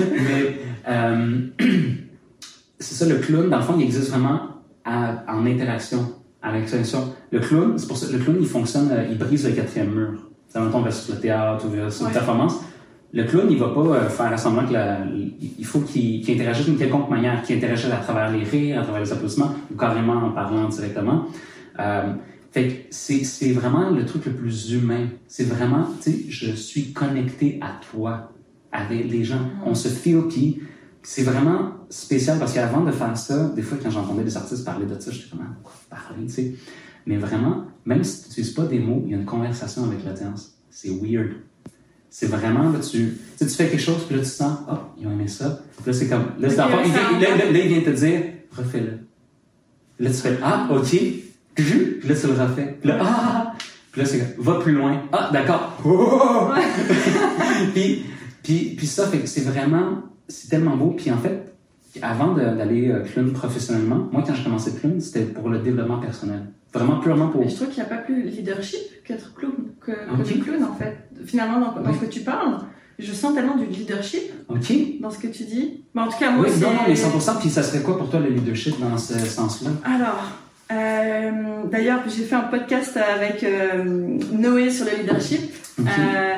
mais 0.12 0.58
euh, 0.88 1.40
c'est 2.78 2.94
ça, 2.94 3.06
le 3.06 3.16
clown, 3.16 3.48
dans 3.48 3.58
le 3.58 3.62
fond, 3.62 3.74
il 3.78 3.84
existe 3.84 4.10
vraiment 4.10 4.40
à- 4.84 5.24
en 5.28 5.46
interaction, 5.46 6.12
à 6.42 6.52
l'interaction. 6.52 7.12
Le 7.30 7.38
clown, 7.40 7.74
c'est 7.78 7.86
pour 7.86 7.96
ça 7.96 8.06
le 8.12 8.18
clown, 8.18 8.36
il 8.40 8.46
fonctionne, 8.46 8.88
euh, 8.90 9.06
il 9.10 9.18
brise 9.18 9.46
le 9.46 9.52
quatrième 9.54 9.90
mur. 9.94 10.12
Ça, 10.48 10.60
mettons, 10.60 10.82
versus 10.82 11.14
le 11.14 11.20
théâtre 11.20 11.64
ou 11.66 11.70
Ouais. 11.70 11.78
une 12.08 12.12
performance. 12.12 12.60
Le 13.14 13.24
clown, 13.24 13.46
il 13.50 13.58
va 13.58 13.68
pas 13.68 13.80
euh, 13.80 14.08
faire 14.08 14.38
semblant 14.38 14.66
que 14.66 14.72
la, 14.72 14.98
il 15.58 15.64
faut 15.64 15.80
qu'il 15.80 16.28
interagisse 16.30 16.66
d'une 16.66 16.78
quelconque 16.78 17.10
manière, 17.10 17.42
qu'il 17.42 17.56
interagisse 17.56 17.90
à 17.92 17.96
travers 17.96 18.30
les 18.32 18.42
rires, 18.44 18.80
à 18.80 18.82
travers 18.82 19.02
les 19.02 19.12
applaudissements, 19.12 19.52
ou 19.72 19.76
carrément 19.76 20.14
en 20.14 20.30
parlant 20.30 20.68
directement. 20.68 21.26
Euh, 21.78 22.12
fait 22.50 22.68
que 22.68 22.72
c'est, 22.90 23.24
c'est 23.24 23.52
vraiment 23.52 23.90
le 23.90 24.04
truc 24.04 24.26
le 24.26 24.32
plus 24.32 24.72
humain. 24.72 25.06
C'est 25.26 25.44
vraiment, 25.44 25.86
tu 26.02 26.10
sais, 26.10 26.18
je 26.28 26.52
suis 26.52 26.92
connecté 26.92 27.58
à 27.62 27.80
toi, 27.90 28.32
avec 28.72 29.10
les 29.10 29.24
gens. 29.24 29.40
On 29.66 29.74
se 29.74 29.88
feel, 29.88 30.22
puis 30.28 30.60
c'est 31.02 31.22
vraiment 31.22 31.72
spécial 31.90 32.38
parce 32.38 32.52
qu'avant 32.52 32.82
de 32.82 32.92
faire 32.92 33.16
ça, 33.16 33.50
des 33.56 33.62
fois, 33.62 33.78
quand 33.82 33.90
j'entendais 33.90 34.24
des 34.24 34.36
artistes 34.36 34.64
parler 34.64 34.86
de 34.86 34.98
ça, 35.00 35.10
j'étais 35.10 35.28
comme, 35.30 35.40
ah, 35.42 35.56
quoi 35.62 35.72
parler, 35.90 36.26
tu 36.26 36.32
sais? 36.32 36.54
Mais 37.06 37.16
vraiment, 37.16 37.64
même 37.84 38.04
si 38.04 38.22
tu 38.22 38.28
n'utilises 38.28 38.50
pas 38.54 38.64
des 38.64 38.78
mots, 38.78 39.02
il 39.04 39.10
y 39.10 39.14
a 39.14 39.18
une 39.18 39.24
conversation 39.24 39.84
avec 39.84 40.04
l'audience. 40.04 40.54
C'est 40.70 40.90
weird. 40.90 41.32
C'est 42.08 42.26
vraiment, 42.26 42.70
là, 42.70 42.78
tu, 42.78 43.16
tu 43.38 43.48
fais 43.48 43.68
quelque 43.68 43.80
chose, 43.80 44.04
puis 44.06 44.16
là, 44.16 44.22
tu 44.22 44.28
sens, 44.28 44.58
oh, 44.70 44.74
ils 44.98 45.06
ont 45.06 45.12
aimé 45.12 45.26
ça. 45.28 45.60
Puis 45.78 45.86
là, 45.86 45.92
c'est 45.92 46.06
comme, 46.08 46.26
là, 46.38 46.48
c'est 46.50 46.60
Ok, 46.60 46.66
encore- 46.68 46.80
il, 46.84 46.92
vient- 46.92 47.18
là, 47.20 47.36
là, 47.36 47.50
là, 47.50 47.58
il 47.58 47.68
vient 47.68 47.80
te 47.80 47.90
dire, 47.96 48.22
refais-le. 48.56 48.98
Là, 49.98 50.10
tu 50.10 50.16
fais, 50.16 50.38
ah, 50.42 50.68
ok. 50.70 50.88
Puis 51.54 52.08
là, 52.08 52.14
tu 52.14 52.26
le 52.28 52.32
refais. 52.34 52.76
Puis 52.80 52.88
là, 52.88 52.98
ah, 53.02 53.52
puis 53.90 54.00
là, 54.02 54.06
c'est 54.06 54.18
comme, 54.36 54.44
va 54.44 54.60
plus 54.60 54.72
loin. 54.72 55.02
Ah, 55.12 55.30
d'accord. 55.32 55.76
Oh! 55.84 56.50
puis, 57.74 58.04
puis, 58.42 58.74
puis 58.76 58.86
ça, 58.86 59.08
fait 59.08 59.18
que 59.18 59.26
c'est 59.28 59.42
vraiment, 59.42 60.02
c'est 60.32 60.48
tellement 60.48 60.76
beau. 60.76 60.90
Puis 60.96 61.10
en 61.10 61.18
fait, 61.18 61.52
avant 62.00 62.32
d'aller 62.32 62.88
euh, 62.90 63.00
clown 63.04 63.32
professionnellement, 63.32 64.08
moi, 64.12 64.22
quand 64.26 64.34
j'ai 64.34 64.44
commencé 64.44 64.72
clown, 64.72 65.00
c'était 65.00 65.24
pour 65.24 65.48
le 65.50 65.58
développement 65.58 65.98
personnel. 65.98 66.40
Vraiment 66.72 67.00
purement 67.00 67.28
pour. 67.28 67.42
Mais 67.42 67.50
je 67.50 67.56
trouve 67.56 67.68
qu'il 67.68 67.82
n'y 67.82 67.88
a 67.88 67.94
pas 67.96 67.98
plus 67.98 68.22
leadership 68.22 68.80
qu'être 69.04 69.34
clown, 69.34 69.52
que, 69.80 69.92
que 69.92 70.20
Ok. 70.20 70.26
du 70.26 70.38
clown 70.40 70.64
en 70.64 70.74
fait. 70.74 70.96
Finalement, 71.26 71.60
dans, 71.60 71.80
dans 71.82 71.90
Oui. 71.90 71.96
ce 72.00 72.06
que 72.06 72.10
tu 72.10 72.20
parles, 72.20 72.58
je 72.98 73.12
sens 73.12 73.34
tellement 73.34 73.56
du 73.56 73.66
leadership 73.66 74.22
Ok. 74.48 74.72
dans 75.00 75.10
ce 75.10 75.18
que 75.18 75.26
tu 75.26 75.44
dis. 75.44 75.84
Mais 75.94 76.00
en 76.02 76.08
tout 76.08 76.18
cas, 76.18 76.30
moi, 76.30 76.46
Oui, 76.48 76.60
non, 76.60 76.70
non, 76.70 76.78
mais 76.88 76.94
100%. 76.94 77.40
Puis 77.40 77.50
ça 77.50 77.62
serait 77.62 77.82
quoi 77.82 77.98
pour 77.98 78.08
toi 78.08 78.20
le 78.20 78.30
leadership 78.30 78.80
dans 78.80 78.96
ce 78.96 79.18
sens-là? 79.18 79.70
Alors, 79.84 80.22
euh, 80.72 81.30
d'ailleurs, 81.70 82.00
j'ai 82.08 82.24
fait 82.24 82.34
un 82.34 82.40
podcast 82.42 82.96
avec 82.96 83.44
euh, 83.44 83.84
Noé 84.32 84.70
sur 84.70 84.86
le 84.86 84.92
leadership. 85.02 85.40
Ok. 85.78 85.86
Euh, 85.88 86.34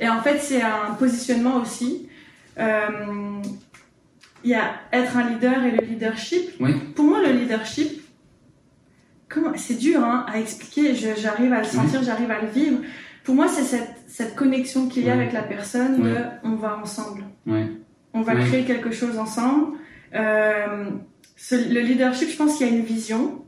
et 0.00 0.08
en 0.08 0.20
fait, 0.22 0.38
c'est 0.40 0.62
un 0.62 0.94
positionnement 0.98 1.56
aussi. 1.60 2.08
Euh, 2.58 3.40
Il 4.44 4.50
y 4.50 4.54
a 4.54 4.74
être 4.92 5.16
un 5.16 5.30
leader 5.30 5.64
et 5.64 5.70
le 5.70 5.84
leadership. 5.84 6.50
Oui. 6.60 6.72
Pour 6.94 7.06
moi, 7.06 7.22
le 7.22 7.32
leadership, 7.32 8.02
c'est 9.56 9.78
dur 9.78 10.04
hein, 10.04 10.26
à 10.28 10.38
expliquer. 10.38 10.94
J'arrive 10.94 11.52
à 11.52 11.58
le 11.60 11.64
sentir, 11.64 12.02
j'arrive 12.02 12.30
à 12.30 12.40
le 12.40 12.48
vivre. 12.48 12.78
Pour 13.24 13.34
moi, 13.34 13.48
c'est 13.48 13.62
cette, 13.62 13.90
cette 14.06 14.34
connexion 14.36 14.86
qu'il 14.88 15.04
y 15.04 15.10
a 15.10 15.14
Oui. 15.14 15.20
avec 15.20 15.32
la 15.32 15.42
personne 15.42 16.02
de 16.02 16.14
on 16.44 16.56
va 16.56 16.78
ensemble. 16.78 17.24
On 18.12 18.20
va 18.20 18.34
créer 18.36 18.64
quelque 18.64 18.90
chose 18.92 19.18
ensemble. 19.18 19.76
Euh, 20.14 20.90
ce- 21.36 21.72
le 21.72 21.80
leadership, 21.80 22.28
je 22.30 22.36
pense 22.36 22.56
qu'il 22.56 22.66
y 22.68 22.70
a 22.70 22.72
une 22.72 22.84
vision. 22.84 23.43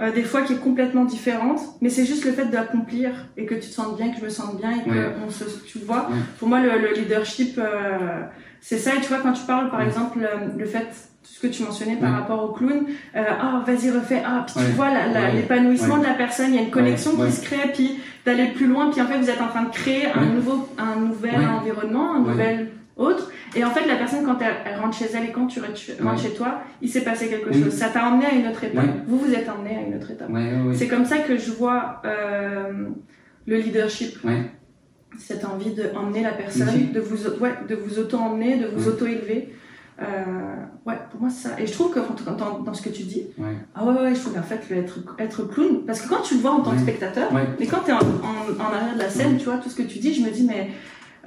Euh, 0.00 0.12
des 0.12 0.22
fois 0.22 0.42
qui 0.42 0.54
est 0.54 0.58
complètement 0.60 1.04
différente, 1.04 1.60
mais 1.80 1.90
c'est 1.90 2.04
juste 2.04 2.24
le 2.24 2.32
fait 2.32 2.46
d'accomplir 2.46 3.10
et 3.36 3.46
que 3.46 3.54
tu 3.54 3.62
te 3.68 3.74
sentes 3.74 3.96
bien, 3.96 4.10
que 4.10 4.18
je 4.18 4.24
me 4.24 4.30
sente 4.30 4.58
bien 4.58 4.72
et 4.72 4.88
que 4.88 5.12
on 5.26 5.30
se, 5.30 5.44
tu 5.66 5.78
vois. 5.78 6.08
Pour 6.38 6.48
moi, 6.48 6.60
le, 6.60 6.94
leadership, 6.94 7.58
euh, 7.58 8.22
c'est 8.60 8.78
ça. 8.78 8.94
Et 8.94 9.00
tu 9.00 9.08
vois, 9.08 9.18
quand 9.18 9.32
tu 9.32 9.44
parles, 9.44 9.70
par 9.70 9.82
exemple, 9.82 10.18
le, 10.56 10.64
fait 10.64 10.86
tout 10.86 11.32
ce 11.32 11.40
que 11.40 11.46
tu 11.46 11.62
mentionnais 11.62 11.96
par 11.96 12.12
rapport 12.12 12.44
au 12.44 12.52
clown, 12.52 12.84
euh, 13.16 13.22
ah 13.28 13.62
vas-y 13.66 13.90
refais, 13.90 14.22
ah 14.24 14.44
puis 14.46 14.64
tu 14.64 14.72
vois 14.72 14.88
l'épanouissement 15.34 15.98
de 15.98 16.04
la 16.04 16.14
personne, 16.14 16.48
il 16.50 16.56
y 16.56 16.58
a 16.58 16.62
une 16.62 16.70
connexion 16.70 17.12
qui 17.16 17.32
se 17.32 17.42
crée, 17.42 17.72
puis 17.72 17.98
d'aller 18.24 18.46
plus 18.48 18.66
loin, 18.66 18.90
puis 18.90 19.00
en 19.00 19.06
fait 19.06 19.18
vous 19.18 19.30
êtes 19.30 19.40
en 19.40 19.48
train 19.48 19.64
de 19.64 19.70
créer 19.70 20.06
un 20.06 20.24
nouveau, 20.24 20.68
un 20.78 21.00
nouvel 21.00 21.40
environnement, 21.48 22.14
un 22.14 22.20
nouvel 22.20 22.70
autre. 22.96 23.30
Et 23.54 23.64
en 23.64 23.70
fait, 23.70 23.86
la 23.86 23.96
personne, 23.96 24.24
quand 24.24 24.38
elle, 24.40 24.78
rentre 24.80 24.96
chez 24.96 25.06
elle 25.14 25.24
et 25.24 25.32
quand 25.32 25.46
tu 25.46 25.60
rentres 25.60 26.20
chez 26.20 26.34
toi, 26.34 26.60
il 26.82 26.88
s'est 26.88 27.02
passé 27.02 27.28
quelque 27.28 27.52
chose. 27.52 27.70
Ça 27.70 27.88
t'a 27.88 28.06
emmené 28.06 28.26
à 28.26 28.34
une 28.34 28.46
autre 28.48 28.64
étape. 28.64 28.84
Vous 29.06 29.18
vous 29.18 29.32
êtes 29.32 29.48
emmené 29.48 29.76
à 29.76 29.80
une 29.80 29.94
autre 29.94 30.10
étape. 30.10 30.30
C'est 30.74 30.88
comme 30.88 31.04
ça 31.04 31.18
que 31.18 31.36
je 31.36 31.52
vois 31.52 32.02
euh, 32.04 32.88
le 33.46 33.56
leadership. 33.56 34.18
Cette 35.18 35.46
envie 35.46 35.72
d'emmener 35.72 36.22
la 36.22 36.32
personne, 36.32 36.92
de 36.92 37.00
vous, 37.00 37.26
ouais, 37.40 37.54
de 37.66 37.74
vous 37.74 37.98
auto-emmener, 37.98 38.58
de 38.58 38.66
vous 38.66 38.88
auto-élever. 38.88 39.54
Euh, 39.98 40.04
ouais, 40.84 40.98
pour 41.10 41.22
moi, 41.22 41.30
c'est 41.30 41.48
ça. 41.48 41.58
Et 41.58 41.66
je 41.66 41.72
trouve 41.72 41.90
que 41.90 42.00
dans, 42.26 42.58
dans 42.60 42.74
ce 42.74 42.82
que 42.82 42.90
tu 42.90 43.04
dis, 43.04 43.22
ah 43.74 43.84
ouais, 43.84 43.94
ouais, 43.94 44.14
je 44.14 44.20
trouve 44.20 44.34
qu'en 44.34 44.42
fait, 44.42 44.60
être, 44.74 44.98
être 45.18 45.44
clown, 45.44 45.86
parce 45.86 46.02
que 46.02 46.08
quand 46.08 46.20
tu 46.20 46.34
le 46.34 46.40
vois 46.40 46.50
en 46.50 46.60
tant 46.60 46.72
que 46.72 46.80
spectateur, 46.80 47.32
mais 47.58 47.66
quand 47.66 47.80
tu 47.84 47.90
es 47.90 47.94
en, 47.94 47.98
en, 47.98 48.60
en, 48.60 48.74
arrière 48.74 48.94
de 48.94 48.98
la 48.98 49.08
scène, 49.08 49.38
tu 49.38 49.46
vois, 49.46 49.56
tout 49.56 49.70
ce 49.70 49.76
que 49.76 49.82
tu 49.82 49.98
dis, 49.98 50.12
je 50.12 50.22
me 50.22 50.30
dis, 50.30 50.44
mais 50.44 50.70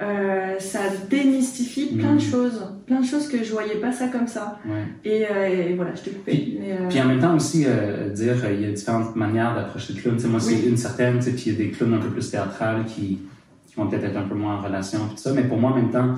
euh, 0.00 0.58
ça 0.58 0.80
démystifie 1.10 1.86
plein 1.94 2.14
de 2.14 2.22
mm. 2.22 2.30
choses, 2.30 2.66
plein 2.86 3.00
de 3.00 3.06
choses 3.06 3.28
que 3.28 3.44
je 3.44 3.52
voyais 3.52 3.74
pas 3.74 3.92
ça 3.92 4.08
comme 4.08 4.26
ça. 4.26 4.58
Et, 5.04 5.26
euh, 5.30 5.46
et, 5.46 5.74
voilà, 5.74 5.94
je 5.94 6.00
t'ai 6.00 6.10
coupé. 6.12 6.32
Puis, 6.32 6.58
euh, 6.62 6.88
puis, 6.88 7.00
en 7.02 7.06
même 7.06 7.20
temps 7.20 7.36
aussi 7.36 7.66
dire 8.14 8.36
il 8.50 8.62
y 8.62 8.64
a 8.64 8.72
différentes 8.72 9.14
manières 9.14 9.54
d'approcher 9.54 9.92
le 9.92 10.00
clown. 10.00 10.18
sais 10.18 10.28
moi, 10.28 10.40
c'est 10.40 10.64
une 10.64 10.78
certaine, 10.78 11.18
puis 11.18 11.42
il 11.46 11.52
y 11.52 11.54
a 11.54 11.58
des 11.58 11.70
clowns 11.70 11.92
un 11.92 11.98
peu 11.98 12.08
plus 12.08 12.30
théâtrales 12.30 12.86
qui, 12.86 13.18
qui 13.66 13.74
vont 13.76 13.88
peut-être 13.88 14.04
être 14.04 14.16
un 14.16 14.26
peu 14.26 14.34
moins 14.34 14.56
en 14.56 14.62
relation, 14.62 15.00
tout 15.06 15.18
ça. 15.18 15.34
Mais 15.34 15.44
pour 15.44 15.58
moi, 15.58 15.72
en 15.72 15.76
même 15.76 15.90
temps, 15.90 16.14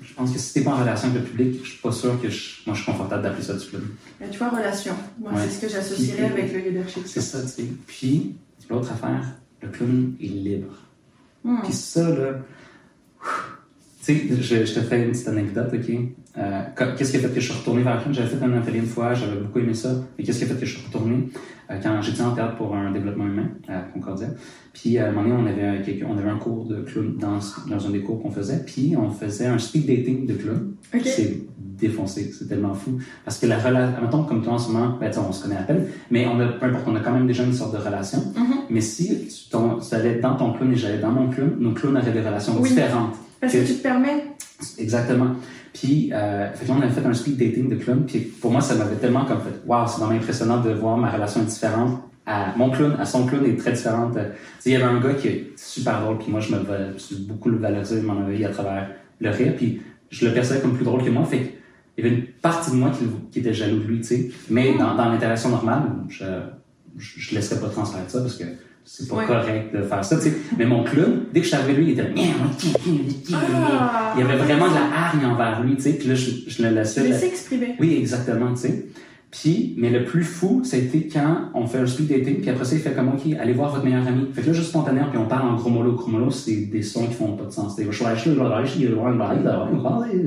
je, 0.00 0.14
pense 0.14 0.30
que 0.30 0.38
si 0.38 0.54
t'es 0.54 0.60
pas 0.60 0.70
en 0.70 0.76
relation 0.76 1.08
avec 1.08 1.22
le 1.22 1.28
public, 1.28 1.60
je 1.64 1.70
suis 1.70 1.80
pas 1.80 1.92
sûr 1.92 2.22
que 2.22 2.28
je, 2.28 2.60
moi 2.66 2.76
je 2.76 2.82
suis 2.82 2.92
confortable 2.92 3.24
d'appeler 3.24 3.42
ça 3.42 3.54
du 3.54 3.66
clown. 3.66 3.82
tu 4.30 4.38
vois, 4.38 4.50
relation. 4.50 4.94
Moi, 5.18 5.32
c'est 5.38 5.50
ce 5.50 5.60
que 5.60 5.68
j'associerais 5.68 6.26
avec 6.26 6.52
le 6.52 6.60
leadership. 6.60 7.02
C'est 7.06 7.20
ça, 7.20 7.42
tu 7.42 7.48
sais. 7.48 7.64
Puis, 7.88 8.36
l'autre 8.68 8.92
affaire, 8.92 9.24
le 9.60 9.68
clown 9.70 10.14
est 10.20 10.26
libre. 10.26 10.78
Hmm. 11.42 11.62
Puis 11.64 11.72
ça, 11.72 12.08
là, 12.08 12.38
tu 14.02 14.16
sais, 14.16 14.22
je, 14.30 14.64
je, 14.64 14.74
te 14.74 14.80
fais 14.80 15.02
une 15.04 15.10
petite 15.12 15.28
anecdote, 15.28 15.70
OK? 15.74 15.96
Euh, 16.38 16.62
qu'est-ce 16.96 17.10
qui 17.10 17.16
a 17.18 17.20
fait 17.20 17.28
que 17.28 17.40
je 17.40 17.50
suis 17.50 17.58
retourné 17.58 17.82
vers 17.82 17.96
la? 17.96 18.12
J'avais 18.12 18.28
fait 18.28 18.44
un 18.44 18.52
atelier 18.52 18.78
une 18.78 18.86
fois, 18.86 19.14
j'avais 19.14 19.36
beaucoup 19.36 19.58
aimé 19.58 19.74
ça. 19.74 19.94
Et 20.18 20.22
qu'est-ce 20.22 20.38
qui 20.38 20.44
a 20.44 20.46
fait 20.48 20.60
que 20.60 20.66
je 20.66 20.76
suis 20.76 20.86
retourné? 20.86 21.28
Euh, 21.70 21.78
quand 21.82 22.00
j'étais 22.00 22.22
en 22.22 22.34
théâtre 22.34 22.56
pour 22.56 22.74
un 22.74 22.92
développement 22.92 23.26
humain 23.26 23.50
à 23.68 23.80
Concordia? 23.92 24.28
Puis 24.72 24.96
à 24.98 25.08
un 25.08 25.12
moment 25.12 25.36
donné, 25.36 25.42
on 25.42 25.46
avait, 25.46 26.04
on 26.04 26.16
avait 26.16 26.30
un 26.30 26.38
cours 26.38 26.66
de 26.66 26.82
clown 26.82 27.16
dans, 27.18 27.38
dans 27.68 27.86
un 27.86 27.90
des 27.90 28.00
cours 28.00 28.22
qu'on 28.22 28.30
faisait. 28.30 28.62
Puis 28.64 28.94
on 28.96 29.10
faisait 29.10 29.46
un 29.46 29.58
speed 29.58 29.86
dating 29.86 30.26
de 30.26 30.34
clown. 30.34 30.74
Okay. 30.94 31.08
C'est 31.08 31.40
défoncé, 31.80 32.32
c'est 32.36 32.48
tellement 32.48 32.74
fou. 32.74 32.98
Parce 33.24 33.38
que 33.38 33.46
la 33.46 33.58
relation, 33.58 34.00
mettons 34.02 34.24
comme 34.24 34.42
toi 34.42 34.54
en 34.54 34.58
ce 34.58 34.70
moment, 34.70 34.98
ben, 35.00 35.10
on 35.28 35.32
se 35.32 35.42
connaît 35.42 35.56
à 35.56 35.62
peine, 35.62 35.86
mais 36.10 36.26
on 36.26 36.38
a, 36.40 36.46
peu 36.46 36.66
importe, 36.66 36.84
on 36.86 36.96
a 36.96 37.00
quand 37.00 37.12
même 37.12 37.26
déjà 37.26 37.44
une 37.44 37.52
sorte 37.52 37.72
de 37.72 37.78
relation. 37.78 38.18
Mm-hmm. 38.18 38.66
Mais 38.70 38.80
si 38.80 39.26
tu, 39.26 39.50
ton, 39.50 39.78
allais 39.92 40.16
dans 40.16 40.36
ton 40.36 40.52
clown 40.52 40.72
et 40.72 40.76
j'allais 40.76 40.98
dans 40.98 41.10
mon 41.10 41.28
clown, 41.28 41.56
nos 41.58 41.72
clowns 41.72 41.96
auraient 41.96 42.12
des 42.12 42.20
relations 42.20 42.60
différentes. 42.60 43.16
Parce 43.40 43.52
que, 43.52 43.66
tu 43.66 43.74
te 43.74 43.82
permets. 43.82 44.24
Exactement. 44.78 45.30
Puis, 45.72 46.10
euh, 46.12 46.52
fait 46.52 46.70
on 46.70 46.80
a 46.80 46.88
fait 46.88 47.04
un 47.06 47.14
speed 47.14 47.36
dating 47.36 47.68
de 47.68 47.76
clown. 47.76 48.04
Puis, 48.06 48.18
pour 48.20 48.50
moi, 48.50 48.60
ça 48.60 48.74
m'avait 48.74 48.96
tellement 48.96 49.24
comme 49.24 49.40
fait, 49.40 49.66
waouh, 49.66 49.86
c'est 49.86 50.00
vraiment 50.00 50.18
impressionnant 50.18 50.60
de 50.60 50.70
voir 50.70 50.96
ma 50.96 51.10
relation 51.10 51.42
différente 51.42 52.00
à 52.26 52.54
mon 52.56 52.70
clown, 52.70 52.96
à 52.98 53.04
son 53.04 53.26
clown 53.26 53.44
est 53.44 53.56
très 53.56 53.72
différente. 53.72 54.16
il 54.64 54.72
y 54.72 54.76
avait 54.76 54.84
un 54.84 55.00
gars 55.00 55.14
qui 55.14 55.28
est 55.28 55.52
super 55.56 56.00
drôle, 56.02 56.18
puis 56.18 56.30
moi, 56.30 56.40
je 56.40 56.52
me 56.52 56.98
suis 56.98 57.16
beaucoup 57.16 57.48
le 57.48 57.58
valoriser 57.58 58.02
mon 58.02 58.24
avis 58.24 58.44
à 58.44 58.50
travers 58.50 58.88
le 59.20 59.30
rire. 59.30 59.54
Puis, 59.56 59.80
je 60.10 60.26
le 60.26 60.34
percevais 60.34 60.60
comme 60.60 60.74
plus 60.74 60.84
drôle 60.84 61.04
que 61.04 61.10
moi. 61.10 61.24
Fait 61.24 61.54
il 61.96 62.04
y 62.04 62.06
avait 62.06 62.16
une 62.16 62.26
partie 62.26 62.70
de 62.70 62.76
moi 62.76 62.90
qui, 62.90 63.04
qui 63.30 63.40
était 63.40 63.54
jaloux 63.54 63.78
de 63.78 63.84
lui, 63.84 63.98
tu 64.00 64.04
sais. 64.04 64.30
Mais 64.48 64.76
dans, 64.78 64.94
dans 64.94 65.08
l'interaction 65.10 65.50
normale, 65.50 65.82
je, 66.08 66.24
je, 66.96 67.20
je 67.20 67.34
laisserais 67.34 67.60
pas 67.60 67.68
transparaître 67.68 68.10
ça 68.10 68.20
parce 68.20 68.36
que 68.36 68.44
c'est 68.84 69.08
pas 69.08 69.24
correct 69.24 69.74
de 69.74 69.82
faire 69.82 70.04
ça, 70.04 70.16
tu 70.16 70.22
sais. 70.22 70.36
Mais 70.56 70.64
mon 70.66 70.82
clown, 70.84 71.24
dès 71.32 71.40
que 71.40 71.46
je 71.46 71.50
savais 71.50 71.72
lui, 71.74 71.84
il 71.84 71.90
était 71.90 72.06
ah, 73.32 74.14
il 74.16 74.20
y 74.20 74.22
avait 74.24 74.36
vraiment 74.36 74.68
de 74.68 74.74
la 74.74 74.96
hargne 74.96 75.26
envers 75.26 75.62
lui, 75.62 75.76
tu 75.76 75.82
sais. 75.82 75.92
Puis 75.92 76.08
là, 76.08 76.14
je, 76.14 76.30
je 76.46 76.62
le 76.62 76.70
laissais. 76.70 77.02
Laisser 77.06 77.26
exprimer. 77.26 77.76
Oui, 77.78 77.96
exactement, 77.98 78.52
tu 78.54 78.60
sais. 78.62 78.86
Puis, 79.30 79.74
mais 79.78 79.90
le 79.90 80.04
plus 80.04 80.24
fou, 80.24 80.62
ça 80.64 80.76
a 80.76 80.80
été 80.80 81.06
quand 81.06 81.50
on 81.54 81.64
fait 81.66 81.78
un 81.78 81.86
speed 81.86 82.08
dating, 82.08 82.40
puis 82.40 82.50
après 82.50 82.64
ça, 82.64 82.74
il 82.74 82.80
fait 82.80 82.90
comme, 82.90 83.10
OK, 83.10 83.20
allez 83.40 83.52
voir 83.52 83.70
votre 83.70 83.84
meilleur 83.84 84.06
ami. 84.06 84.26
Fait 84.34 84.42
que 84.42 84.48
là, 84.48 84.52
juste 84.52 84.70
spontanément, 84.70 85.06
puis 85.08 85.18
on 85.18 85.26
parle 85.26 85.50
en 85.50 85.54
gros 85.54 85.70
mollo. 85.70 85.92
Gros 85.92 86.30
c'est 86.30 86.66
des 86.66 86.82
sons 86.82 87.06
qui 87.06 87.14
font 87.14 87.36
pas 87.36 87.44
de 87.44 87.50
sens. 87.50 87.76
C'est, 87.76 87.84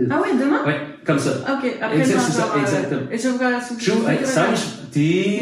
ah 0.09 0.21
ouais, 0.21 0.29
demain? 0.39 0.63
Ouais, 0.65 0.77
comme 1.05 1.19
ça. 1.19 1.31
OK, 1.31 1.69
après, 1.81 2.05
c'est 2.05 2.17
ça, 2.17 2.49
euh, 2.55 2.61
exactement. 2.61 3.01
Et 3.11 3.17
je 3.17 3.27
vois 3.27 3.51
la 3.51 3.61
soupe. 3.61 3.81
Ça, 4.23 4.45
je, 4.55 4.91
t'es, 4.91 5.41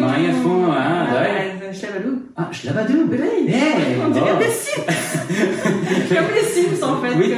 moyen 0.00 0.32
fou, 0.42 0.64
hein, 0.72 1.06
ouais. 1.14 1.59
Schlavadou. 1.72 2.22
Ah, 2.36 2.48
Schlavadou. 2.52 3.08
Oui. 3.10 3.18
Yeah. 3.46 4.06
On 4.06 4.10
dirait 4.10 4.38
des 4.38 4.50
Sims. 4.50 4.82
Comme 6.08 6.34
les 6.34 6.48
Sims, 6.48 6.82
en 6.82 7.00
fait. 7.00 7.14
Oui, 7.16 7.34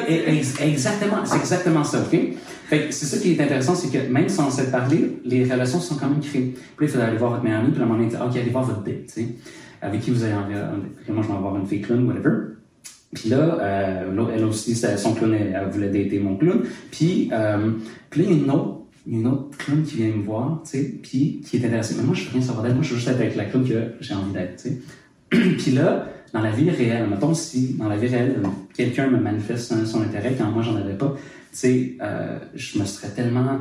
exactement. 0.61 1.25
C'est 1.25 1.39
exactement 1.39 1.85
ça, 1.85 2.01
OK? 2.01 2.19
Fait 2.73 2.91
c'est 2.91 3.05
ça 3.05 3.19
qui 3.19 3.33
est 3.33 3.41
intéressant, 3.43 3.75
c'est 3.75 3.91
que 3.91 4.11
même 4.11 4.31
sans 4.31 4.51
s'être 4.51 4.71
parlé, 4.71 5.19
les 5.27 5.45
relations 5.45 5.79
sont 5.79 5.97
quand 5.97 6.09
même 6.09 6.21
créées. 6.21 6.55
Puis 6.77 6.87
il 6.87 6.89
faudrait 6.89 7.09
aller 7.09 7.19
voir 7.19 7.33
votre 7.33 7.45
meilleur 7.45 7.61
ami, 7.61 7.71
puis 7.71 7.83
à 7.83 7.85
un 7.85 7.87
moment 7.87 8.03
donné, 8.03 8.17
OK, 8.17 8.35
allez 8.35 8.51
voir 8.51 8.65
votre 8.65 8.83
date, 8.83 9.07
tu 9.09 9.13
sais, 9.13 9.29
avec 9.83 10.01
qui 10.01 10.11
vous 10.11 10.25
avez 10.25 10.33
envie. 10.33 10.55
Moi, 10.55 11.23
je 11.23 11.29
vais 11.29 11.35
avoir 11.35 11.57
une 11.57 11.67
fille 11.67 11.83
clown, 11.83 12.07
whatever. 12.07 12.31
Puis 13.13 13.29
là, 13.29 13.59
euh, 13.61 14.27
elle 14.35 14.45
aussi, 14.45 14.75
son 14.75 15.13
clown, 15.13 15.35
elle, 15.35 15.69
voulait 15.71 15.89
dater 15.89 16.19
mon 16.19 16.37
clown. 16.37 16.63
Puis, 16.91 17.29
euh, 17.31 17.73
puis 18.09 18.23
là, 18.23 18.27
il 18.31 18.37
y 18.37 18.41
a 18.41 18.45
une 18.45 18.51
autre 18.51 18.82
il 19.07 19.15
y 19.15 19.17
a 19.17 19.21
une 19.21 19.27
autre 19.27 19.57
clown 19.59 19.83
qui 19.83 19.97
vient 19.97 20.09
me 20.09 20.23
voir, 20.23 20.63
tu 20.65 20.71
sais, 20.71 20.95
puis 21.03 21.43
qui 21.45 21.57
est 21.57 21.67
intéressée. 21.67 21.95
Mais 21.99 22.05
moi, 22.05 22.15
je 22.15 22.25
veux 22.25 22.31
rien 22.33 22.41
savoir 22.41 22.65
d'elle. 22.65 22.75
Moi, 22.75 22.83
je 22.83 22.91
veux 22.91 22.97
juste 22.97 23.09
être 23.09 23.21
avec 23.21 23.37
la 23.37 23.47
clown 23.47 23.67
que 23.67 23.93
j'ai 24.01 24.15
envie 24.15 24.33
d'être, 24.33 24.63
tu 24.63 24.69
sais. 24.69 24.79
puis 25.59 25.73
là, 25.73 26.09
dans 26.33 26.41
la 26.41 26.51
vie 26.51 26.71
réelle, 26.71 27.09
mettons 27.09 27.35
si 27.35 27.75
dans 27.75 27.89
la 27.89 27.97
vie 27.97 28.09
réelle, 28.09 28.41
quelqu'un 28.75 29.09
me 29.09 29.19
manifeste 29.19 29.73
son, 29.85 30.03
intérêt 30.03 30.35
quand 30.37 30.51
moi, 30.51 30.63
j'en 30.63 30.77
avais 30.77 30.95
pas, 30.95 31.15
tu 31.17 31.59
sais, 31.59 31.97
euh, 32.01 32.39
je 32.55 32.79
me 32.79 32.85
serais 32.85 33.11
tellement 33.11 33.61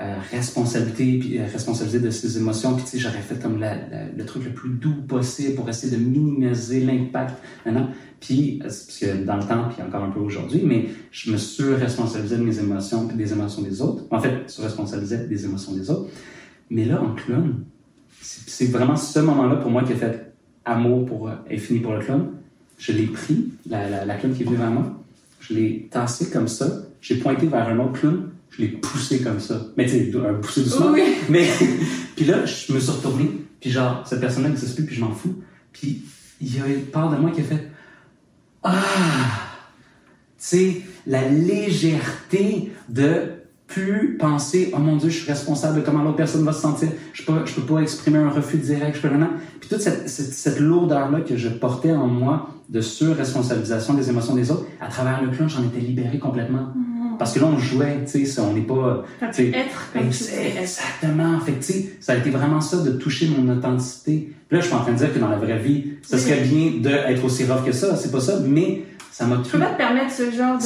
euh, 0.00 0.14
responsabilité 0.30 1.18
puis 1.18 1.38
euh, 1.40 1.46
responsabilisé 1.52 1.98
de 1.98 2.10
ses 2.10 2.38
émotions 2.38 2.76
puis 2.76 2.84
tu 2.84 2.90
sais 2.90 2.98
j'aurais 3.00 3.20
fait 3.20 3.42
comme 3.42 3.60
le 3.60 4.24
truc 4.24 4.44
le 4.44 4.52
plus 4.52 4.70
doux 4.70 4.94
possible 5.08 5.56
pour 5.56 5.68
essayer 5.68 5.96
de 5.96 6.00
minimiser 6.00 6.84
l'impact 6.84 7.34
puis 8.20 8.60
euh, 8.60 8.62
parce 8.62 8.96
que 9.00 9.24
dans 9.24 9.38
le 9.38 9.42
temps 9.42 9.68
puis 9.74 9.82
encore 9.82 10.04
un 10.04 10.10
peu 10.10 10.20
aujourd'hui 10.20 10.62
mais 10.64 10.86
je 11.10 11.32
me 11.32 11.36
surresponsabilisais 11.36 12.36
de 12.36 12.44
mes 12.44 12.60
émotions 12.60 13.08
puis 13.08 13.16
des 13.16 13.32
émotions 13.32 13.60
des 13.60 13.82
autres. 13.82 14.04
En 14.12 14.20
fait 14.20 14.48
surresponsabilisais 14.48 15.26
des 15.26 15.44
émotions 15.44 15.72
des 15.72 15.90
autres. 15.90 16.08
Mais 16.70 16.84
là 16.84 17.02
en 17.02 17.16
clown 17.16 17.64
c'est 18.22 18.70
vraiment 18.70 18.94
ce 18.94 19.18
moment-là 19.18 19.56
pour 19.56 19.72
moi 19.72 19.82
qui 19.82 19.94
a 19.94 19.96
fait 19.96 20.32
amour 20.64 21.06
pour 21.06 21.28
fini 21.56 21.80
pour 21.80 21.94
le 21.94 22.04
clown. 22.04 22.28
Je 22.78 22.92
l'ai 22.92 23.06
pris 23.06 23.52
la, 23.68 23.90
la, 23.90 24.04
la 24.04 24.14
clown 24.14 24.32
qui 24.32 24.42
est 24.42 24.46
venue 24.46 24.58
vers 24.58 24.70
moi. 24.70 25.02
Je 25.40 25.54
l'ai 25.54 25.88
tassé 25.90 26.30
comme 26.30 26.46
ça. 26.46 26.84
J'ai 27.00 27.16
pointé 27.16 27.48
vers 27.48 27.66
un 27.66 27.80
autre 27.80 27.94
clown 27.94 28.30
je 28.50 28.62
l'ai 28.62 28.68
poussé 28.68 29.20
comme 29.20 29.40
ça. 29.40 29.66
Mais 29.76 29.86
tu 29.86 30.10
sais, 30.10 30.18
un 30.18 30.34
poussé 30.34 30.62
doucement. 30.62 30.92
Oui. 30.92 31.02
Mais, 31.28 31.46
puis 32.16 32.24
là, 32.24 32.44
je 32.44 32.72
me 32.72 32.80
suis 32.80 32.90
retourné, 32.90 33.30
puis 33.60 33.70
genre, 33.70 34.04
cette 34.06 34.20
personne-là 34.20 34.48
n'existe 34.48 34.74
plus, 34.74 34.84
puis 34.84 34.96
je 34.96 35.00
m'en 35.00 35.12
fous. 35.12 35.42
Puis 35.72 36.02
il 36.40 36.56
y 36.56 36.60
a 36.60 36.66
une 36.66 36.86
part 36.86 37.10
de 37.10 37.16
moi 37.16 37.30
qui 37.30 37.40
a 37.40 37.44
fait 37.44 37.70
Ah! 38.62 38.74
Tu 40.40 40.44
sais, 40.44 40.82
la 41.06 41.28
légèreté 41.28 42.70
de 42.88 43.38
plus 43.68 44.16
penser 44.18 44.72
oh 44.74 44.78
mon 44.78 44.96
dieu 44.96 45.10
je 45.10 45.18
suis 45.18 45.30
responsable 45.30 45.80
de 45.80 45.84
comment 45.84 46.02
l'autre 46.02 46.16
personne 46.16 46.42
va 46.42 46.52
se 46.52 46.62
sentir 46.62 46.88
je 47.12 47.22
peux 47.22 47.44
je 47.44 47.54
peux 47.54 47.74
pas 47.74 47.80
exprimer 47.80 48.18
un 48.18 48.30
refus 48.30 48.56
direct 48.56 48.96
je 48.96 49.02
peux 49.02 49.08
rien 49.08 49.30
puis 49.60 49.68
toute 49.68 49.82
cette, 49.82 50.08
cette, 50.08 50.32
cette 50.32 50.58
lourdeur 50.58 51.10
là 51.10 51.20
que 51.20 51.36
je 51.36 51.50
portais 51.50 51.92
en 51.92 52.06
moi 52.06 52.48
de 52.70 52.80
surresponsabilisation 52.80 53.92
des 53.92 54.08
émotions 54.08 54.34
des 54.34 54.50
autres 54.50 54.64
à 54.80 54.88
travers 54.88 55.22
le 55.22 55.28
clown 55.28 55.50
j'en 55.50 55.62
étais 55.64 55.80
libéré 55.80 56.18
complètement 56.18 56.72
mm. 56.74 56.87
Parce 57.18 57.32
que 57.32 57.40
là, 57.40 57.46
on 57.46 57.58
jouait, 57.58 58.04
tu 58.10 58.24
sais, 58.26 58.40
on 58.40 58.52
n'est 58.52 58.60
pas. 58.60 59.04
être 59.20 59.92
comme 59.92 60.02
Exactement. 60.02 61.40
Fait 61.40 61.52
tu 61.52 61.62
sais, 61.62 61.90
ça 62.00 62.12
a 62.12 62.16
été 62.16 62.30
vraiment 62.30 62.60
ça 62.60 62.78
de 62.78 62.90
toucher 62.92 63.28
mon 63.36 63.52
authenticité. 63.52 64.32
Puis 64.48 64.56
là, 64.56 64.60
je 64.62 64.66
suis 64.66 64.74
en 64.74 64.80
train 64.80 64.92
de 64.92 64.98
dire 64.98 65.12
que 65.12 65.18
dans 65.18 65.28
la 65.28 65.36
vraie 65.36 65.58
vie, 65.58 65.94
ce 66.02 66.16
serait 66.16 66.40
bien 66.40 66.80
d'être 66.80 67.24
aussi 67.24 67.44
rough 67.44 67.64
que 67.64 67.72
ça. 67.72 67.96
C'est 67.96 68.10
pas 68.10 68.20
ça, 68.20 68.38
mais 68.46 68.82
ça 69.10 69.26
m'a 69.26 69.38
Tu 69.38 69.50
peux 69.50 69.58
pas 69.58 69.72
te 69.72 69.76
permettre 69.76 70.12
ce 70.12 70.30
genre 70.30 70.56
de, 70.56 70.62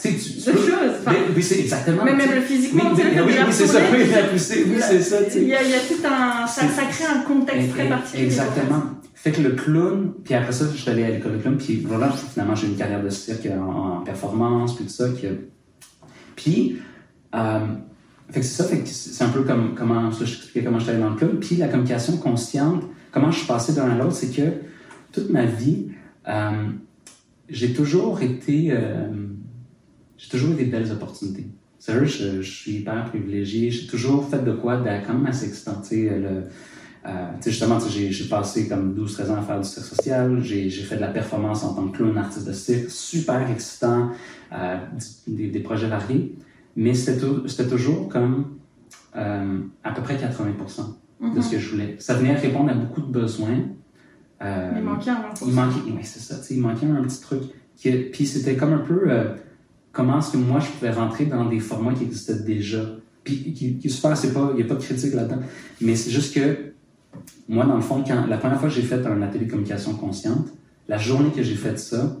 tu, 0.00 0.16
tu, 0.16 0.50
de 0.50 0.56
choses. 0.56 1.36
oui, 1.36 1.42
c'est 1.42 1.60
exactement. 1.60 2.04
Mais 2.04 2.14
même 2.14 2.34
le 2.34 2.40
physiquement, 2.40 2.84
oui, 2.94 3.02
oui, 3.04 3.20
oui, 3.26 3.52
c'est 3.52 3.66
ça. 3.66 3.78
Oui, 3.92 3.98
oui, 4.02 4.80
c'est 4.80 5.00
ça. 5.02 5.16
Il 5.36 5.44
y, 5.44 5.54
a, 5.54 5.62
il 5.62 5.70
y 5.70 5.74
a 5.74 5.78
tout 5.80 6.06
un. 6.06 6.46
Ça, 6.46 6.62
ça 6.62 6.82
crée 6.90 7.04
un 7.04 7.20
contexte 7.20 7.70
très 7.72 7.88
particulier. 7.88 8.24
Exactement. 8.24 8.82
Fait 9.14 9.32
que 9.32 9.40
le 9.40 9.50
clown, 9.50 10.12
puis 10.24 10.34
après 10.34 10.52
ça, 10.52 10.66
je 10.70 10.80
suis 10.80 10.90
allé 10.90 11.04
à 11.04 11.10
l'école 11.10 11.32
de 11.32 11.38
clown, 11.38 11.56
puis 11.56 11.84
voilà, 11.86 12.10
finalement, 12.32 12.54
j'ai 12.54 12.66
une 12.66 12.76
carrière 12.76 13.02
de 13.02 13.08
cirque 13.08 13.46
en, 13.46 13.98
en 13.98 14.00
performance, 14.00 14.76
puis 14.76 14.84
tout 14.84 14.90
ça, 14.90 15.08
qui 15.18 15.26
puis, 16.36 16.78
euh, 17.34 17.66
c'est 18.30 18.42
ça, 18.42 18.64
c'est 18.64 19.24
un 19.24 19.28
peu 19.28 19.42
comme 19.42 19.74
comment 19.74 20.10
je 20.10 20.18
t'expliquais 20.20 20.64
comment 20.64 20.78
j'étais 20.78 20.98
dans 20.98 21.10
le 21.10 21.16
club. 21.16 21.40
Puis 21.40 21.56
la 21.56 21.68
communication 21.68 22.16
consciente, 22.16 22.84
comment 23.12 23.30
je 23.30 23.38
suis 23.38 23.46
passé 23.46 23.74
d'un 23.74 23.90
à 23.90 23.96
l'autre, 23.96 24.14
c'est 24.14 24.34
que 24.34 24.52
toute 25.12 25.30
ma 25.30 25.44
vie, 25.44 25.88
euh, 26.28 26.68
j'ai 27.48 27.72
toujours 27.72 28.22
été, 28.22 28.68
euh, 28.70 29.08
j'ai 30.16 30.28
toujours 30.28 30.52
eu 30.52 30.54
des 30.54 30.64
belles 30.64 30.90
opportunités. 30.90 31.46
Sérieux, 31.78 32.06
je, 32.06 32.40
je 32.40 32.50
suis 32.50 32.72
hyper 32.76 33.04
privilégié. 33.10 33.70
J'ai 33.70 33.86
toujours 33.86 34.26
fait 34.28 34.42
de 34.42 34.52
quoi 34.52 34.78
de 34.78 34.84
quand 35.06 35.12
même 35.12 35.26
assez 35.26 35.46
excitant. 35.46 35.82
Euh, 37.06 37.10
justement, 37.44 37.78
j'ai 37.80 38.28
passé 38.28 38.66
comme 38.66 38.94
12-13 38.94 39.30
ans 39.30 39.36
à 39.36 39.42
faire 39.42 39.60
du 39.60 39.68
cirque 39.68 39.86
social. 39.86 40.42
J'ai 40.42 40.70
fait 40.70 40.96
de 40.96 41.02
la 41.02 41.08
performance 41.08 41.62
en 41.62 41.74
tant 41.74 41.88
que 41.88 41.98
clown, 41.98 42.16
artiste 42.16 42.46
de 42.46 42.52
cirque. 42.52 42.88
Super 42.88 43.50
excitant. 43.50 44.10
Euh, 44.52 44.76
des, 45.26 45.48
des, 45.48 45.60
projets 45.60 45.88
variés. 45.88 46.34
Mais 46.76 46.94
c'était 46.94 47.68
toujours 47.68 48.08
comme 48.08 48.56
euh, 49.16 49.58
à 49.82 49.92
peu 49.92 50.02
près 50.02 50.16
80% 50.16 51.34
de 51.34 51.40
ce 51.40 51.50
que 51.50 51.58
je 51.58 51.70
voulais. 51.70 51.96
Ça 51.98 52.14
venait 52.14 52.34
répondre 52.34 52.70
à 52.70 52.74
beaucoup 52.74 53.00
de 53.00 53.12
besoins. 53.12 53.58
Il 54.40 54.82
manquait 54.82 55.10
un 55.10 55.24
Il 55.46 55.52
manquait, 55.52 55.80
oui, 55.86 56.00
c'est 56.02 56.20
ça. 56.20 56.36
Il 56.50 56.60
manquait 56.60 56.86
un 56.86 57.02
petit 57.02 57.20
truc. 57.20 57.42
puis 58.12 58.26
c'était 58.26 58.56
comme 58.56 58.72
un 58.72 58.78
peu 58.78 59.08
comment 59.92 60.18
est-ce 60.18 60.32
que 60.32 60.36
moi 60.36 60.60
je 60.60 60.68
pouvais 60.68 60.90
rentrer 60.90 61.26
dans 61.26 61.46
des 61.46 61.60
formats 61.60 61.94
qui 61.94 62.04
existaient 62.04 62.42
déjà? 62.42 62.80
Puis 63.22 63.54
qui, 63.54 63.78
qui 63.78 63.90
super, 63.90 64.14
il 64.50 64.56
n'y 64.56 64.62
a 64.62 64.66
pas 64.66 64.74
de 64.74 64.82
critique 64.82 65.14
là-dedans. 65.14 65.40
Mais 65.80 65.96
c'est 65.96 66.10
juste 66.10 66.34
que 66.34 66.73
moi, 67.48 67.64
dans 67.64 67.76
le 67.76 67.82
fond, 67.82 68.02
quand, 68.06 68.26
la 68.26 68.38
première 68.38 68.58
fois 68.58 68.68
que 68.68 68.74
j'ai 68.74 68.82
fait 68.82 69.04
un 69.06 69.22
atelier 69.22 69.46
de 69.46 69.50
communication 69.50 69.94
consciente, 69.94 70.48
la 70.88 70.98
journée 70.98 71.30
que 71.30 71.42
j'ai 71.42 71.54
fait 71.54 71.78
ça, 71.78 72.16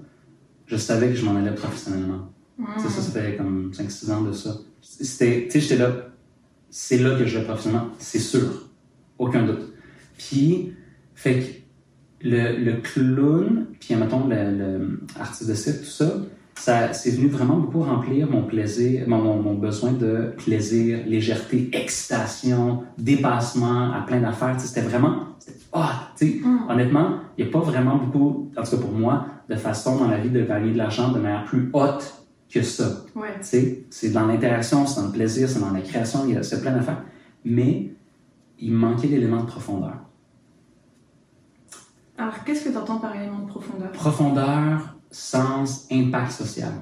je 0.66 0.76
savais 0.76 1.08
que 1.08 1.14
je 1.14 1.24
m'en 1.24 1.36
allais 1.36 1.54
professionnellement. 1.54 2.30
Ça, 2.78 2.88
ça 2.88 3.02
fait 3.02 3.36
comme 3.36 3.72
5-6 3.72 4.12
ans 4.12 4.22
de 4.22 4.32
ça. 4.32 4.56
Tu 4.80 5.04
sais, 5.04 5.48
j'étais 5.52 5.76
là, 5.76 5.92
c'est 6.70 6.98
là 6.98 7.18
que 7.18 7.26
je 7.26 7.38
vais 7.38 7.44
professionnellement, 7.44 7.90
c'est 7.98 8.18
sûr. 8.18 8.68
Aucun 9.18 9.44
doute. 9.44 9.72
Puis, 10.18 10.72
fait 11.14 11.40
que 11.40 12.28
le, 12.28 12.56
le 12.56 12.80
clown, 12.80 13.66
puis 13.80 13.94
mettons 13.96 14.26
le, 14.28 15.00
artiste 15.18 15.48
de 15.48 15.54
cirque, 15.54 15.80
tout 15.80 15.90
ça, 15.90 16.16
ça 16.56 16.92
c'est 16.92 17.10
venu 17.10 17.28
vraiment 17.28 17.56
beaucoup 17.56 17.80
remplir 17.80 18.30
mon 18.30 18.42
plaisir, 18.42 19.08
mon, 19.08 19.22
mon, 19.42 19.54
besoin 19.54 19.92
de 19.92 20.34
plaisir, 20.36 21.00
légèreté, 21.06 21.70
excitation, 21.72 22.82
dépassement 22.98 23.92
à 23.92 24.02
plein 24.06 24.20
d'affaires. 24.20 24.58
C'était 24.60 24.82
vraiment, 24.82 25.16
ah, 25.72 26.10
tu 26.16 26.26
sais, 26.26 26.40
mm. 26.44 26.70
honnêtement, 26.70 27.18
il 27.36 27.44
n'y 27.44 27.50
a 27.50 27.52
pas 27.52 27.60
vraiment 27.60 27.96
beaucoup, 27.96 28.50
en 28.56 28.62
tout 28.62 28.70
cas 28.70 28.76
pour 28.76 28.92
moi, 28.92 29.26
de 29.48 29.56
façon 29.56 29.98
dans 29.98 30.08
la 30.08 30.18
vie 30.18 30.30
de 30.30 30.42
gagner 30.42 30.72
de 30.72 30.78
l'argent 30.78 31.12
de 31.12 31.18
manière 31.18 31.44
plus 31.44 31.70
haute 31.72 32.24
que 32.50 32.62
ça. 32.62 33.04
Ouais. 33.14 33.34
C'est 33.40 34.10
dans 34.10 34.26
l'interaction, 34.26 34.86
c'est 34.86 35.00
dans 35.00 35.06
le 35.06 35.12
plaisir, 35.12 35.48
c'est 35.48 35.60
dans 35.60 35.72
la 35.72 35.80
création, 35.80 36.20
c'est 36.42 36.62
plein 36.62 36.72
d'affaires. 36.72 37.02
Mais 37.44 37.90
il 38.58 38.72
manquait 38.72 39.08
l'élément 39.08 39.42
de 39.42 39.46
profondeur. 39.46 39.96
Alors, 42.16 42.44
qu'est-ce 42.44 42.64
que 42.64 42.68
tu 42.70 42.76
entends 42.76 42.98
par 42.98 43.14
élément 43.16 43.40
de 43.40 43.48
profondeur? 43.48 43.90
Profondeur, 43.92 44.93
sens, 45.14 45.86
impact 45.92 46.32
social. 46.32 46.72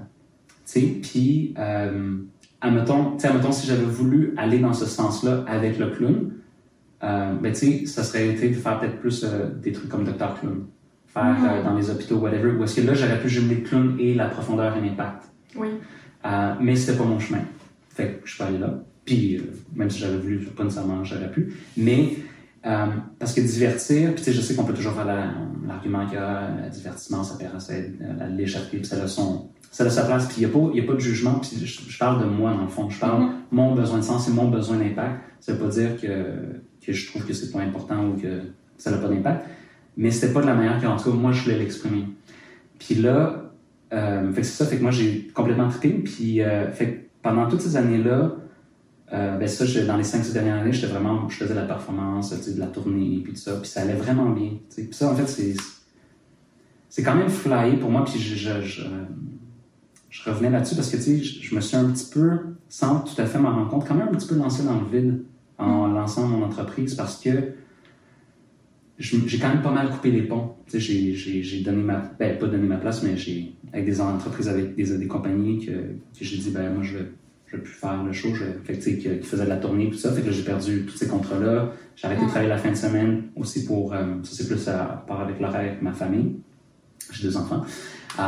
Puis, 1.03 1.55
euh, 1.59 2.17
admettons, 2.61 3.17
admettons, 3.23 3.53
si 3.53 3.67
j'avais 3.67 3.85
voulu 3.85 4.35
aller 4.37 4.59
dans 4.59 4.73
ce 4.73 4.87
sens-là 4.87 5.45
avec 5.47 5.79
le 5.79 5.91
clown, 5.91 6.33
euh, 7.05 7.35
ben, 7.35 7.55
ça 7.55 8.05
serait 8.05 8.29
été 8.29 8.49
de 8.49 8.55
faire 8.55 8.79
peut-être 8.79 9.01
plus 9.01 9.25
euh, 9.25 9.49
des 9.61 9.73
trucs 9.73 9.89
comme 9.89 10.05
Dr. 10.05 10.41
Clown, 10.41 10.67
faire 11.07 11.23
mm-hmm. 11.23 11.61
euh, 11.61 11.63
dans 11.65 11.77
les 11.77 11.91
hôpitaux, 11.91 12.17
whatever, 12.17 12.53
où 12.53 12.65
est-ce 12.65 12.81
que 12.81 12.87
là, 12.87 12.95
j'aurais 12.95 13.21
pu 13.21 13.29
jumeler 13.29 13.57
le 13.57 13.63
clown 13.63 13.97
et 13.99 14.15
la 14.15 14.27
profondeur 14.29 14.77
et 14.77 14.81
l'impact. 14.81 15.25
Oui. 15.57 15.69
Euh, 16.25 16.55
mais 16.61 16.77
c'était 16.77 16.97
pas 16.97 17.05
mon 17.05 17.19
chemin. 17.19 17.41
Fait 17.91 18.21
que 18.23 18.27
je 18.27 18.31
suis 18.31 18.39
pas 18.39 18.47
allé 18.47 18.59
là. 18.59 18.83
Puis, 19.05 19.43
même 19.75 19.91
si 19.91 19.99
j'avais 19.99 20.17
voulu, 20.17 20.39
pas 20.39 20.63
nécessairement, 20.63 21.05
j'aurais 21.05 21.31
pu. 21.31 21.53
Mais, 21.77 22.17
euh, 22.65 22.87
parce 23.19 23.33
que 23.33 23.41
divertir, 23.41 24.15
puis 24.15 24.33
je 24.33 24.41
sais 24.41 24.55
qu'on 24.55 24.65
peut 24.65 24.75
toujours 24.75 24.93
faire 24.93 25.07
l'argument 25.67 26.07
qu'il 26.07 26.15
y 26.15 26.19
a, 26.19 26.69
divertissement, 26.71 27.25
ça 27.25 27.37
perd 27.37 27.59
la 28.19 28.29
légèreté, 28.29 28.79
puis 28.79 28.87
ça 28.87 29.03
a, 29.03 29.09
son, 29.09 29.49
ça 29.71 29.85
a 29.85 29.91
sa 29.91 30.05
place, 30.05 30.27
puis 30.27 30.37
il 30.39 30.47
n'y 30.47 30.53
a, 30.53 30.55
pas, 30.55 30.79
a 30.79 30.87
pas 30.87 30.95
de 30.95 31.01
jugement, 31.01 31.41
puis 31.41 31.67
je, 31.67 31.99
parle 31.99 32.21
de 32.21 32.27
moi, 32.27 32.53
dans 32.53 32.63
le 32.63 32.69
fond. 32.69 32.89
Je 32.89 33.01
parle 33.01 33.23
mm-hmm. 33.23 33.33
mon 33.51 33.75
besoin 33.75 33.99
de 33.99 34.05
sens 34.05 34.29
et 34.29 34.31
mon 34.31 34.49
besoin 34.49 34.77
d'impact. 34.77 35.21
Ça 35.41 35.53
veut 35.53 35.59
pas 35.59 35.69
dire 35.69 36.01
que, 36.01 36.61
que 36.85 36.93
je 36.93 37.11
trouve 37.11 37.27
que 37.27 37.33
c'est 37.33 37.51
pas 37.51 37.61
important 37.61 38.09
ou 38.09 38.21
que 38.21 38.43
ça 38.79 38.91
n'a 38.91 38.99
pas 38.99 39.09
d'impact, 39.09 39.45
mais 39.97 40.11
c'était 40.11 40.33
pas 40.33 40.41
de 40.41 40.47
la 40.47 40.55
manière 40.55 40.81
que, 40.81 40.87
en 40.87 40.97
tout 40.97 41.11
cas, 41.11 41.17
moi, 41.17 41.33
je 41.33 41.43
voulais 41.43 41.59
l'exprimer. 41.59 42.05
Puis 42.79 42.95
là, 42.97 43.43
euh, 43.93 44.33
fait 44.33 44.43
c'est 44.43 44.65
ça, 44.65 44.67
fait 44.67 44.79
que 44.79 44.83
moi 44.83 44.91
j'ai 44.91 45.29
complètement 45.35 45.69
trippé. 45.69 45.91
Puis 45.91 46.43
euh, 46.43 46.71
fait 46.73 47.11
pendant 47.23 47.49
toutes 47.49 47.61
ces 47.61 47.77
années-là, 47.77 48.37
euh, 49.13 49.37
ben 49.37 49.47
ça, 49.47 49.65
dans 49.85 49.97
les 49.97 50.05
5-6 50.05 50.33
dernières 50.33 50.59
années, 50.61 50.73
j'étais 50.73 50.87
vraiment, 50.87 51.29
je 51.29 51.37
faisais 51.37 51.53
de 51.53 51.59
la 51.59 51.67
performance, 51.67 52.31
de 52.31 52.59
la 52.59 52.67
tournée, 52.67 53.21
puis 53.23 53.35
tout 53.35 53.39
ça, 53.39 53.57
puis 53.57 53.69
ça 53.69 53.83
allait 53.83 53.95
vraiment 53.95 54.31
bien. 54.31 54.53
Puis 54.75 54.89
ça, 54.93 55.11
en 55.11 55.15
fait, 55.15 55.27
c'est, 55.27 55.55
c'est 56.89 57.03
quand 57.03 57.15
même 57.15 57.29
flyé 57.29 57.77
pour 57.77 57.91
moi, 57.91 58.05
puis 58.05 58.19
je, 58.19 58.35
je, 58.35 58.63
je, 58.63 58.83
je 60.09 60.31
revenais 60.31 60.51
là-dessus 60.51 60.77
parce 60.77 60.91
que, 60.91 60.97
tu 60.97 61.03
sais, 61.03 61.19
je, 61.23 61.55
me 61.55 61.61
suis 61.61 61.77
un 61.77 61.91
petit 61.91 62.09
peu, 62.11 62.39
sans 62.69 63.01
tout 63.01 63.21
à 63.21 63.27
fait 63.27 63.39
m'en 63.39 63.51
rendre 63.51 63.69
compte, 63.69 63.87
quand 63.87 63.95
même 63.95 64.09
un 64.09 64.13
petit 64.13 64.29
peu 64.29 64.37
lancé 64.37 64.63
dans 64.63 64.81
le 64.81 64.87
vide 64.87 65.25
en 65.59 65.89
lançant 65.89 66.27
mon 66.27 66.45
entreprise 66.45 66.95
parce 66.95 67.19
que 67.21 67.55
j'ai 68.99 69.39
quand 69.39 69.49
même 69.49 69.63
pas 69.63 69.73
mal 69.73 69.91
coupé 69.91 70.11
les 70.11 70.23
ponts. 70.23 70.55
J'ai 70.73 71.63
donné 71.65 71.83
ma, 71.83 71.99
ben, 72.19 72.39
pas 72.39 72.47
donné 72.47 72.67
ma 72.67 72.77
place, 72.77 73.03
mais 73.03 73.17
j'ai, 73.17 73.55
avec 73.73 73.85
des 73.85 74.01
entreprises, 74.01 74.49
avec 74.49 74.75
des, 74.75 74.97
des 74.97 75.07
compagnies 75.07 75.65
que, 75.65 75.73
que 75.73 76.25
j'ai 76.25 76.39
dit, 76.39 76.51
ben, 76.51 76.73
moi, 76.73 76.83
je 76.83 76.99
vais, 76.99 77.05
je 77.53 77.59
plus 77.59 77.73
faire 77.73 78.03
le 78.03 78.13
show, 78.13 78.35
je 78.35 78.45
fait 78.65 78.79
que, 78.79 78.85
qui 79.19 79.27
faisait 79.27 79.45
de 79.45 79.49
la 79.49 79.57
tournée, 79.57 79.91
tout 79.91 79.99
ça. 79.99 80.11
Fait 80.13 80.23
que 80.23 80.31
j'ai 80.31 80.43
perdu 80.43 80.87
tous 80.87 80.97
ces 80.97 81.09
contrats-là. 81.09 81.73
J'ai 81.97 82.07
arrêté 82.07 82.23
de 82.23 82.29
travailler 82.29 82.49
la 82.49 82.59
fin 82.59 82.71
de 82.71 82.77
semaine 82.77 83.25
aussi 83.37 83.67
pour, 83.67 83.93
euh, 83.93 83.99
ça 84.23 84.31
c'est 84.33 84.47
plus 84.47 84.69
à 84.69 85.05
part 85.07 85.21
avec 85.21 85.39
l'horaire 85.41 85.61
avec 85.61 85.83
ma 85.83 85.93
famille. 85.93 86.37
J'ai 87.13 87.29
deux 87.29 87.37
enfants. 87.37 87.65
Euh, 88.19 88.23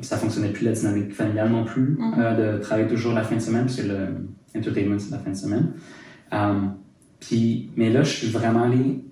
ça 0.00 0.16
fonctionnait 0.16 0.50
plus 0.50 0.64
la 0.64 0.72
dynamique 0.72 1.12
familiale 1.12 1.50
non 1.50 1.64
plus, 1.64 1.96
mm-hmm. 1.96 2.14
euh, 2.18 2.54
de 2.56 2.62
travailler 2.62 2.88
toujours 2.88 3.12
la 3.12 3.22
fin 3.22 3.36
de 3.36 3.40
semaine, 3.40 3.66
parce 3.66 3.76
que 3.76 3.86
le 3.86 4.08
entertainment, 4.56 4.98
c'est 4.98 5.12
la 5.12 5.18
fin 5.18 5.30
de 5.30 5.36
semaine. 5.36 5.72
Puis, 7.20 7.70
mais 7.76 7.90
là, 7.90 8.02
je 8.02 8.10
suis 8.10 8.28
vraiment 8.28 8.64
allé 8.64 9.04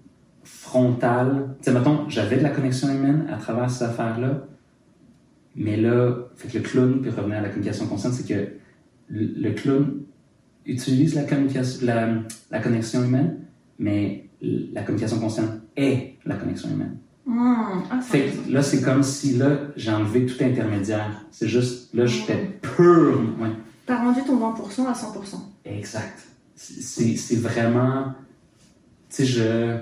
frontale. 0.45 1.57
Tu 1.59 1.65
sais, 1.65 1.79
mettons, 1.79 2.09
j'avais 2.09 2.39
de 2.39 2.43
la 2.43 2.49
connexion 2.51 2.89
humaine 2.89 3.27
à 3.31 3.37
travers 3.37 3.71
ces 3.71 3.85
affaires-là, 3.85 4.47
mais 5.55 5.77
là, 5.77 6.15
fait 6.37 6.49
que 6.49 6.59
le 6.59 6.65
clown, 6.65 7.03
puis 7.03 7.11
revenir 7.11 7.39
à 7.39 7.43
la 7.43 7.49
communication 7.49 7.87
consciente, 7.87 8.15
c'est 8.15 8.27
que 8.27 8.58
le, 9.11 9.51
clown 9.53 10.03
utilise 10.67 11.15
la, 11.15 11.25
communication, 11.25 11.87
la, 12.51 12.61
connexion 12.61 13.05
humaine, 13.05 13.39
mais 13.79 14.29
la 14.41 14.83
communication 14.83 15.19
consciente 15.19 15.51
est 15.77 16.17
la 16.25 16.37
connexion 16.37 16.71
humaine. 16.71 16.99
Mmh. 17.27 17.83
Ah, 17.91 18.01
fait 18.01 18.31
que 18.31 18.53
là, 18.53 18.63
c'est 18.63 18.83
comme 18.83 19.03
si 19.03 19.37
là, 19.37 19.59
j'ai 19.77 19.91
enlevé 19.91 20.27
tout 20.27 20.43
intermédiaire. 20.43 21.27
C'est 21.31 21.49
juste, 21.49 21.95
là, 21.95 22.07
j'étais 22.07 22.59
pur. 22.63 23.21
Ouais. 23.39 23.51
T'as 23.87 23.99
rendu 23.99 24.21
ton 24.23 24.39
20% 24.39 24.87
à 24.87 24.93
100%. 24.93 25.37
Exact. 25.65 26.19
C'est 26.55 27.37
vraiment. 27.37 28.15
Tu 29.11 29.25
sais, 29.25 29.25
je 29.25 29.79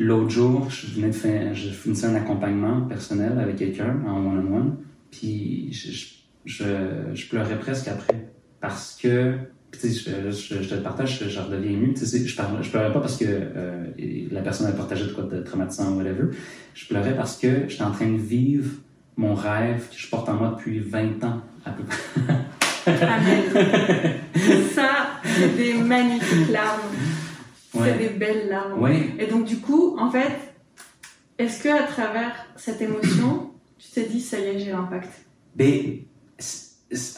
L'autre 0.00 0.30
jour, 0.30 0.70
je 0.70 0.94
venais 0.94 1.08
de 1.08 1.12
faire, 1.12 1.54
je 1.54 1.68
finissais 1.68 2.06
un 2.06 2.14
accompagnement 2.14 2.80
personnel 2.86 3.38
avec 3.38 3.56
quelqu'un 3.56 4.00
en 4.06 4.26
one-on-one, 4.26 4.78
puis 5.10 5.70
je, 5.74 5.92
je, 5.92 6.06
je, 6.44 7.28
pleurais 7.28 7.58
presque 7.58 7.88
après 7.88 8.28
parce 8.60 8.98
que, 9.00 9.34
puis 9.70 9.92
je, 9.92 10.30
je, 10.30 10.68
te 10.68 10.74
le 10.74 10.82
partage, 10.82 11.22
je, 11.28 11.40
redeviens 11.40 11.72
ému. 11.72 11.94
Je, 11.96 12.04
je 12.04 12.70
pleurais 12.70 12.92
pas 12.92 13.00
parce 13.00 13.16
que 13.16 13.24
euh, 13.28 13.86
la 14.30 14.40
personne 14.40 14.66
a 14.66 14.72
partagé 14.72 15.06
de 15.06 15.12
quoi 15.12 15.24
de 15.24 15.40
traumatisant 15.40 15.92
ou 15.92 15.98
whatever. 15.98 16.34
Je 16.74 16.86
pleurais 16.86 17.14
parce 17.14 17.36
que 17.36 17.68
j'étais 17.68 17.84
en 17.84 17.92
train 17.92 18.10
de 18.10 18.18
vivre 18.18 18.70
mon 19.16 19.34
rêve 19.34 19.88
que 19.90 19.98
je 19.98 20.08
porte 20.08 20.28
en 20.28 20.34
moi 20.34 20.54
depuis 20.56 20.80
20 20.80 21.22
ans 21.24 21.42
à 21.64 21.70
peu 21.70 21.84
près. 21.84 21.98
Amen. 22.86 23.42
Ça, 24.74 25.20
c'est 25.22 25.56
des 25.56 25.74
magnifiques 25.74 26.50
larmes. 26.50 26.80
C'est 27.72 27.98
des 27.98 28.08
belles 28.08 28.48
larmes. 28.48 28.88
Et 29.18 29.26
donc, 29.26 29.44
du 29.44 29.58
coup, 29.58 29.96
en 29.98 30.10
fait, 30.10 30.32
est-ce 31.38 31.62
que 31.62 31.68
à 31.68 31.84
travers 31.84 32.32
cette 32.56 32.80
émotion, 32.80 33.50
tu 33.78 33.88
t'es 33.90 34.04
dit, 34.04 34.20
ça 34.20 34.38
y 34.38 34.44
est, 34.44 34.58
j'ai 34.58 34.72
l'impact? 34.72 35.10
Ben, 35.54 36.00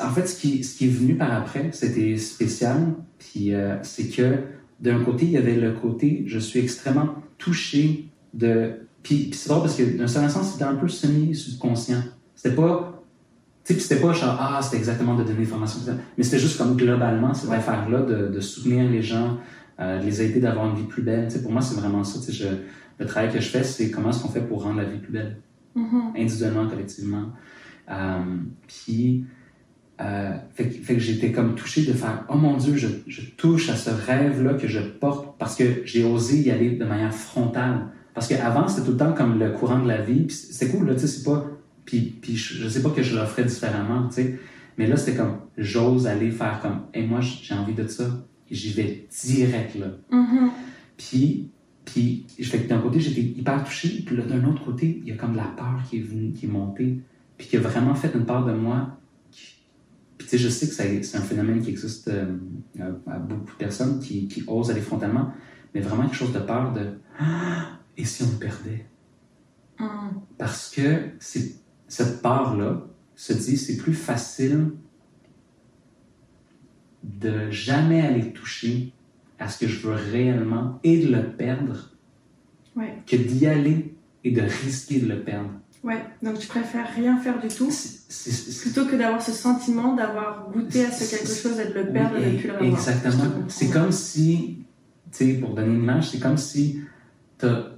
en 0.00 0.10
fait, 0.10 0.26
ce 0.26 0.38
qui, 0.38 0.64
ce 0.64 0.76
qui 0.76 0.86
est 0.86 0.90
venu 0.90 1.16
par 1.16 1.32
après, 1.32 1.70
c'était 1.72 2.16
spécial. 2.16 2.94
Puis, 3.18 3.54
euh, 3.54 3.76
c'est 3.82 4.08
que 4.08 4.38
d'un 4.80 5.02
côté, 5.02 5.26
il 5.26 5.32
y 5.32 5.36
avait 5.36 5.56
le 5.56 5.72
côté, 5.72 6.24
je 6.26 6.38
suis 6.38 6.60
extrêmement 6.60 7.14
touché 7.38 8.08
de. 8.34 8.72
Puis, 9.02 9.30
c'est 9.32 9.48
drôle 9.48 9.62
parce 9.62 9.76
que 9.76 9.96
d'un 9.96 10.06
certain 10.06 10.28
sens, 10.28 10.52
c'était 10.52 10.64
un 10.64 10.74
peu 10.74 10.88
semi-subconscient. 10.88 12.02
C'était 12.34 12.54
pas. 12.54 13.02
Tu 13.64 13.74
sais, 13.74 13.80
c'était 13.80 14.00
pas 14.00 14.12
genre, 14.12 14.36
ah, 14.40 14.60
c'était 14.60 14.76
exactement 14.76 15.14
de 15.14 15.22
donner 15.22 15.38
l'information, 15.38 15.78
mais 16.18 16.24
c'était 16.24 16.40
juste 16.40 16.58
comme 16.58 16.76
globalement 16.76 17.32
cette 17.32 17.50
affaire-là 17.52 18.02
de, 18.02 18.26
de 18.26 18.40
soutenir 18.40 18.90
les 18.90 19.02
gens, 19.02 19.38
euh, 19.78 20.00
les 20.00 20.20
aider 20.20 20.40
d'avoir 20.40 20.68
une 20.68 20.74
vie 20.74 20.88
plus 20.88 21.02
belle. 21.02 21.28
pour 21.42 21.52
moi, 21.52 21.62
c'est 21.62 21.76
vraiment 21.76 22.02
ça. 22.02 22.18
Je, 22.32 22.48
le 22.98 23.06
travail 23.06 23.32
que 23.32 23.40
je 23.40 23.48
fais, 23.48 23.62
c'est 23.62 23.90
comment 23.92 24.10
est-ce 24.10 24.20
qu'on 24.20 24.30
fait 24.30 24.40
pour 24.40 24.64
rendre 24.64 24.78
la 24.78 24.84
vie 24.84 24.98
plus 24.98 25.12
belle, 25.12 25.36
mm-hmm. 25.76 26.20
individuellement, 26.20 26.66
collectivement. 26.66 27.32
Euh, 27.88 28.36
puis, 28.66 29.24
euh, 30.02 30.32
fait, 30.54 30.68
que- 30.68 30.82
fait 30.84 30.94
que 30.94 31.00
j'étais 31.00 31.30
comme 31.32 31.54
touché 31.54 31.84
de 31.86 31.92
faire 31.92 32.24
oh 32.28 32.36
mon 32.36 32.56
Dieu, 32.56 32.76
je, 32.76 32.88
je 33.06 33.22
touche 33.36 33.68
à 33.70 33.76
ce 33.76 33.90
rêve-là 33.90 34.54
que 34.54 34.66
je 34.66 34.80
porte 34.80 35.38
parce 35.38 35.54
que 35.56 35.82
j'ai 35.84 36.04
osé 36.04 36.40
y 36.40 36.50
aller 36.50 36.70
de 36.72 36.84
manière 36.84 37.14
frontale. 37.14 37.86
Parce 38.14 38.28
qu'avant, 38.28 38.68
c'était 38.68 38.84
tout 38.84 38.92
le 38.92 38.96
temps 38.98 39.12
comme 39.12 39.38
le 39.38 39.50
courant 39.52 39.78
de 39.78 39.88
la 39.88 40.02
vie. 40.02 40.22
Puis 40.24 40.36
c'est 40.36 40.68
cool, 40.70 40.86
là, 40.88 40.94
tu 40.94 41.00
sais, 41.00 41.06
c'est 41.06 41.24
pas. 41.24 41.46
Puis, 41.84 42.00
puis 42.20 42.36
je, 42.36 42.54
je 42.62 42.68
sais 42.68 42.82
pas 42.82 42.90
que 42.90 43.02
je 43.02 43.16
le 43.18 43.24
ferais 43.26 43.44
différemment, 43.44 44.08
tu 44.08 44.14
sais. 44.16 44.38
Mais 44.78 44.86
là, 44.86 44.96
c'était 44.96 45.16
comme 45.16 45.36
j'ose 45.56 46.06
aller 46.06 46.30
faire 46.30 46.60
comme 46.60 46.82
et 46.94 47.06
moi, 47.06 47.20
j'ai 47.20 47.54
envie 47.54 47.74
de 47.74 47.86
ça. 47.86 48.04
Et 48.50 48.54
j'y 48.54 48.72
vais 48.72 49.06
direct, 49.24 49.76
là. 49.76 49.86
Mhm. 50.10 50.50
Puis, 50.96 51.48
puis 51.84 52.26
je 52.38 52.48
fais 52.48 52.58
que 52.58 52.68
d'un 52.68 52.78
côté, 52.78 53.00
j'étais 53.00 53.20
hyper 53.22 53.64
touché, 53.64 54.02
puis 54.04 54.16
là, 54.16 54.24
d'un 54.24 54.44
autre 54.44 54.64
côté, 54.64 55.00
il 55.02 55.08
y 55.08 55.12
a 55.12 55.16
comme 55.16 55.36
la 55.36 55.44
peur 55.44 55.80
qui 55.88 55.98
est 55.98 56.02
venue, 56.02 56.32
qui 56.32 56.46
est 56.46 56.48
montée, 56.50 56.98
puis 57.38 57.46
qui 57.48 57.56
a 57.56 57.60
vraiment 57.60 57.94
fait 57.94 58.12
une 58.14 58.24
part 58.24 58.44
de 58.44 58.52
moi. 58.52 58.98
Sais, 60.32 60.38
je 60.38 60.48
sais 60.48 60.68
que 60.68 61.02
c'est 61.04 61.16
un 61.16 61.20
phénomène 61.22 61.60
qui 61.62 61.70
existe 61.70 62.08
euh, 62.08 62.36
à, 63.06 63.18
beaucoup 63.18 63.52
de 63.52 63.58
personnes 63.58 64.00
qui, 64.00 64.28
qui 64.28 64.44
osent 64.46 64.70
aller 64.70 64.80
frontalement, 64.80 65.32
mais 65.74 65.80
vraiment 65.80 66.04
quelque 66.04 66.16
chose 66.16 66.32
de 66.32 66.40
peur 66.40 66.72
de 66.72 66.94
Ah, 67.18 67.78
et 67.96 68.04
si 68.04 68.22
on 68.22 68.38
perdait? 68.38 68.86
Mhm. 69.78 70.20
Parce 70.38 70.70
que 70.70 71.10
cette 71.18 72.22
peur-là 72.22 72.86
se 73.14 73.32
dit 73.32 73.56
c'est 73.56 73.76
plus 73.76 73.94
facile 73.94 74.72
de 77.02 77.50
jamais 77.50 78.00
aller 78.00 78.32
toucher 78.32 78.92
à 79.38 79.48
ce 79.48 79.58
que 79.58 79.66
je 79.66 79.86
veux 79.86 79.94
réellement 79.94 80.78
et 80.84 81.04
de 81.04 81.12
le 81.12 81.32
perdre 81.32 81.90
Ouais. 82.74 83.02
que 83.06 83.16
d'y 83.16 83.46
aller 83.46 83.94
et 84.24 84.30
de 84.30 84.40
risquer 84.40 84.98
de 85.00 85.06
le 85.06 85.22
perdre. 85.22 85.50
Ouais, 85.84 86.00
donc 86.22 86.38
tu 86.38 86.46
préfères 86.46 86.86
rien 86.94 87.16
faire 87.18 87.40
du 87.40 87.48
tout 87.48 87.70
plutôt 88.62 88.86
que 88.86 88.94
d'avoir 88.94 89.20
ce 89.20 89.32
sentiment 89.32 89.94
d'avoir 89.96 90.48
goûté 90.52 90.84
à 90.84 90.92
ce 90.92 91.10
quelque 91.10 91.26
chose 91.34 91.58
et 91.58 91.68
de 91.72 91.74
le 91.74 91.92
perdre 91.92 92.14
Oui, 92.16 92.22
et 92.22 92.26
de 92.26 92.32
ne 92.34 92.38
plus 92.38 92.48
le 92.48 92.54
revoir. 92.54 92.70
Exactement. 92.78 93.24
C'est 93.48 93.68
comme 93.70 93.90
si, 93.90 94.58
tu 95.10 95.18
sais, 95.18 95.32
pour 95.40 95.54
donner 95.54 95.74
une 95.74 95.82
image, 95.82 96.10
c'est 96.10 96.20
comme 96.20 96.36
si 96.36 96.80
t'as- 97.38 97.70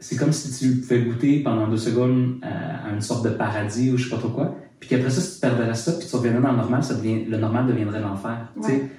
c'est 0.00 0.16
comme 0.16 0.32
si 0.32 0.50
tu 0.58 0.80
pouvais 0.80 1.02
goûter 1.02 1.42
pendant 1.44 1.68
deux 1.68 1.76
secondes 1.76 2.38
à, 2.42 2.88
à 2.88 2.90
une 2.92 3.00
sorte 3.02 3.24
de 3.24 3.30
paradis 3.30 3.92
ou 3.92 3.96
je 3.96 4.04
sais 4.04 4.10
pas 4.10 4.18
trop 4.18 4.30
quoi, 4.30 4.56
puis 4.80 4.88
qu'après 4.88 5.10
ça, 5.10 5.20
si 5.20 5.34
tu 5.34 5.40
perdrais 5.40 5.74
ça, 5.74 5.92
puis 5.92 6.08
tu 6.08 6.16
reviendrais 6.16 6.42
dans 6.42 6.50
le 6.52 6.56
normal, 6.56 6.82
ça 6.82 6.94
devient, 6.94 7.24
le 7.26 7.36
normal 7.36 7.66
deviendrait 7.68 8.00
l'enfer. 8.00 8.48
tu 8.56 8.66
sais. 8.66 8.72
Ouais. 8.72 8.90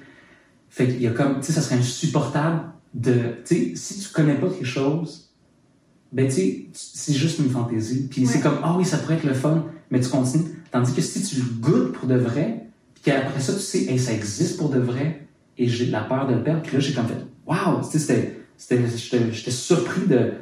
Fait 0.70 0.86
qu'il 0.86 1.02
y 1.02 1.06
a 1.06 1.10
comme, 1.10 1.40
tu 1.40 1.46
sais, 1.46 1.52
ça 1.52 1.60
serait 1.60 1.76
insupportable 1.76 2.62
de, 2.94 3.14
tu 3.44 3.54
sais, 3.54 3.72
si 3.76 3.98
tu 4.00 4.08
connais 4.10 4.36
pas 4.36 4.48
quelque 4.48 4.64
chose, 4.64 5.31
ben 6.12 6.26
tu 6.26 6.32
sais, 6.34 6.66
c'est 6.72 7.12
juste 7.14 7.38
une 7.38 7.50
fantaisie. 7.50 8.06
Puis 8.08 8.26
c'est 8.26 8.40
comme, 8.40 8.58
ah 8.62 8.74
oui, 8.78 8.84
ça 8.84 8.98
pourrait 8.98 9.14
être 9.14 9.24
le 9.24 9.34
fun, 9.34 9.64
mais 9.90 10.00
tu 10.00 10.08
continues. 10.08 10.44
Tandis 10.70 10.92
que 10.94 11.00
si 11.02 11.22
tu 11.22 11.36
le 11.36 11.42
goûtes 11.60 11.92
pour 11.92 12.06
de 12.08 12.16
vrai, 12.16 12.66
puis 12.94 13.04
qu'après 13.04 13.40
ça, 13.40 13.52
tu 13.54 13.60
sais, 13.60 13.84
hey, 13.90 13.98
ça 13.98 14.12
existe 14.12 14.56
pour 14.58 14.68
de 14.70 14.78
vrai, 14.78 15.26
et 15.58 15.68
j'ai 15.68 15.86
la 15.86 16.00
peur 16.02 16.26
de 16.26 16.34
le 16.34 16.42
perdre, 16.42 16.62
puis 16.62 16.72
là, 16.74 16.80
j'ai 16.80 16.92
comme 16.94 17.06
fait, 17.06 17.14
waouh, 17.46 17.80
tu 17.90 17.98
sais, 17.98 18.34
j'étais, 18.58 19.50
surpris 19.50 20.06
de, 20.06 20.32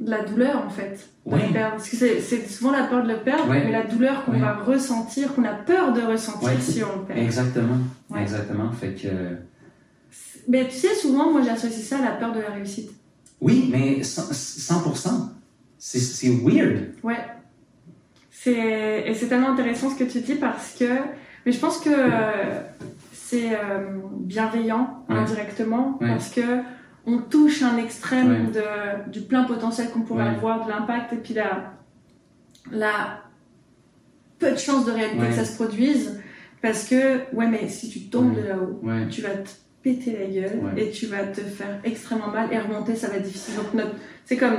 De 0.00 0.10
la 0.10 0.24
douleur 0.24 0.64
en 0.66 0.70
fait. 0.70 1.08
De 1.24 1.32
Ouais. 1.32 1.46
le 1.46 1.52
perdre. 1.52 1.76
Parce 1.76 1.88
que 1.88 1.96
c'est- 1.96 2.20
c'est 2.20 2.48
souvent 2.48 2.72
la 2.72 2.82
peur 2.84 3.04
de 3.04 3.08
le 3.12 3.18
perdre, 3.18 3.48
Ouais. 3.48 3.62
mais 3.64 3.70
la 3.70 3.84
douleur 3.84 4.24
qu'on 4.24 4.32
va 4.38 4.54
ressentir, 4.56 5.32
qu'on 5.34 5.44
a 5.44 5.52
peur 5.54 5.92
de 5.92 6.00
ressentir 6.00 6.50
si 6.60 6.82
on 6.82 6.98
le 7.00 7.04
perd. 7.06 7.18
exactement, 7.20 7.78
exactement, 8.16 8.72
fait 8.72 8.92
que, 9.00 9.08
Mais 10.48 10.68
tu 10.68 10.74
sais, 10.76 10.94
souvent, 10.94 11.30
moi 11.32 11.42
j'associe 11.42 11.86
ça 11.86 11.98
à 11.98 12.02
la 12.02 12.10
peur 12.10 12.34
de 12.34 12.40
la 12.40 12.50
réussite. 12.50 12.90
Oui, 13.44 13.68
mais 13.70 14.00
100%, 14.00 14.32
100%, 14.32 15.28
c'est, 15.78 16.28
weird. 16.28 16.94
Ouais. 17.02 17.18
C'est 18.30 19.04
et 19.06 19.14
c'est 19.14 19.26
tellement 19.28 19.50
intéressant 19.52 19.90
ce 19.90 19.96
que 19.96 20.04
tu 20.04 20.20
dis 20.20 20.34
parce 20.34 20.74
que 20.78 20.84
mais 21.44 21.52
je 21.52 21.58
pense 21.58 21.78
que 21.78 21.90
euh, 21.90 22.60
c'est 23.12 23.50
euh, 23.54 23.98
bienveillant 24.20 25.04
Ouais. 25.08 25.16
indirectement 25.16 25.98
Ouais. 26.00 26.08
parce 26.08 26.30
que 26.30 26.40
on 27.06 27.18
touche 27.18 27.62
un 27.62 27.76
extrême 27.76 28.30
Ouais. 28.30 28.52
de 29.06 29.10
du 29.10 29.20
plein 29.20 29.44
potentiel 29.44 29.90
qu'on 29.90 30.00
pourrait 30.00 30.28
avoir, 30.28 30.64
de 30.64 30.70
l'impact 30.70 31.12
et 31.12 31.16
puis 31.16 31.34
la 31.34 31.74
la 32.72 33.20
peu 34.38 34.50
de 34.52 34.56
chances 34.56 34.86
de 34.86 34.90
réalité 34.92 35.26
que 35.28 35.34
ça 35.34 35.44
se 35.44 35.54
produise 35.56 36.20
parce 36.62 36.88
que 36.88 37.18
ouais 37.34 37.46
mais 37.46 37.68
si 37.68 37.90
tu 37.90 38.00
tombes 38.08 38.34
de 38.34 38.40
là-haut, 38.40 38.80
tu 39.10 39.20
vas 39.20 39.30
te 39.36 39.50
péter 39.84 40.16
la 40.18 40.26
gueule 40.26 40.58
Ouais. 40.64 40.82
et 40.86 40.90
tu 40.90 41.06
vas 41.06 41.22
te 41.24 41.40
faire 41.42 41.78
extrêmement 41.84 42.28
mal 42.32 42.48
et 42.52 42.58
remonter 42.58 42.96
ça 42.96 43.06
va 43.08 43.16
être 43.18 43.22
difficile. 43.24 43.54
Donc 43.56 43.72
notre 43.74 43.94
c'est 44.24 44.36
comme 44.36 44.56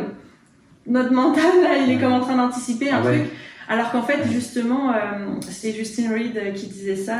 notre 0.87 1.11
mental 1.11 1.43
là, 1.63 1.77
il 1.83 1.91
est 1.91 1.95
Ouais. 1.95 2.01
comme 2.01 2.13
en 2.13 2.21
train 2.21 2.37
d'anticiper 2.37 2.91
un 2.91 3.01
Ah 3.03 3.05
ouais. 3.05 3.19
truc 3.21 3.31
alors 3.67 3.91
qu'en 3.91 4.03
fait, 4.03 4.19
justement, 4.31 4.91
euh, 4.93 4.97
c'est 5.41 5.71
Justine 5.71 6.13
Reed 6.13 6.37
euh, 6.37 6.51
qui 6.51 6.67
disait 6.67 6.95
ça. 6.95 7.15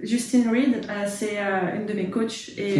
Justine 0.00 0.48
Reed, 0.48 0.76
euh, 0.88 1.04
c'est 1.08 1.38
euh, 1.38 1.76
une 1.76 1.86
de 1.86 1.92
mes 1.92 2.08
coachs 2.08 2.50
et 2.56 2.76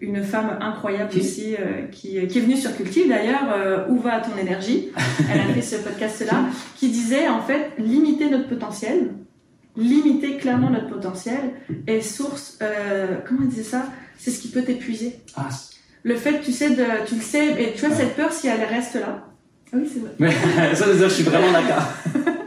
une 0.00 0.22
femme 0.22 0.58
incroyable 0.60 1.10
Qui? 1.10 1.18
aussi 1.18 1.56
qui, 1.90 2.24
qui 2.28 2.38
est 2.38 2.40
venue 2.40 2.56
sur 2.56 2.76
Cultive 2.76 3.08
d'ailleurs. 3.08 3.88
Où 3.90 3.98
va 3.98 4.20
ton 4.20 4.36
énergie? 4.40 4.90
Elle 5.28 5.40
a 5.40 5.52
fait 5.54 5.60
ce 5.60 5.74
podcast-là 5.82 6.44
qui 6.76 6.88
disait 6.90 7.26
en 7.28 7.40
fait 7.42 7.72
limiter 7.78 8.30
notre 8.30 8.48
potentiel, 8.48 9.10
limiter 9.78 10.36
clairement 10.36 10.70
notre 10.70 10.88
potentiel 10.88 11.38
est 11.86 12.00
source. 12.00 12.58
Euh, 12.62 13.16
comment 13.26 13.40
elle 13.42 13.48
disait 13.48 13.62
ça? 13.62 13.86
C'est 14.18 14.30
ce 14.30 14.40
qui 14.40 14.48
peut 14.48 14.62
t'épuiser. 14.62 15.14
Ah, 15.36 15.48
Le 16.02 16.16
fait, 16.16 16.40
tu 16.40 16.52
sais, 16.52 16.70
de, 16.70 16.84
tu 17.06 17.14
le 17.14 17.20
sais, 17.20 17.46
et 17.62 17.72
tu 17.74 17.80
vois 17.80 17.90
Ouais. 17.90 17.94
cette 17.96 18.16
peur 18.16 18.32
si 18.32 18.48
elle 18.48 18.62
reste 18.64 18.94
là. 18.96 19.24
Ah 19.72 19.76
oui, 19.76 19.88
c'est 19.92 20.00
vrai. 20.00 20.10
Mais 20.18 20.32
ça 20.74 20.86
veut 20.86 20.96
dire, 20.96 21.08
je 21.08 21.14
suis 21.14 21.24
vraiment 21.24 21.52
d'accord. 21.52 21.82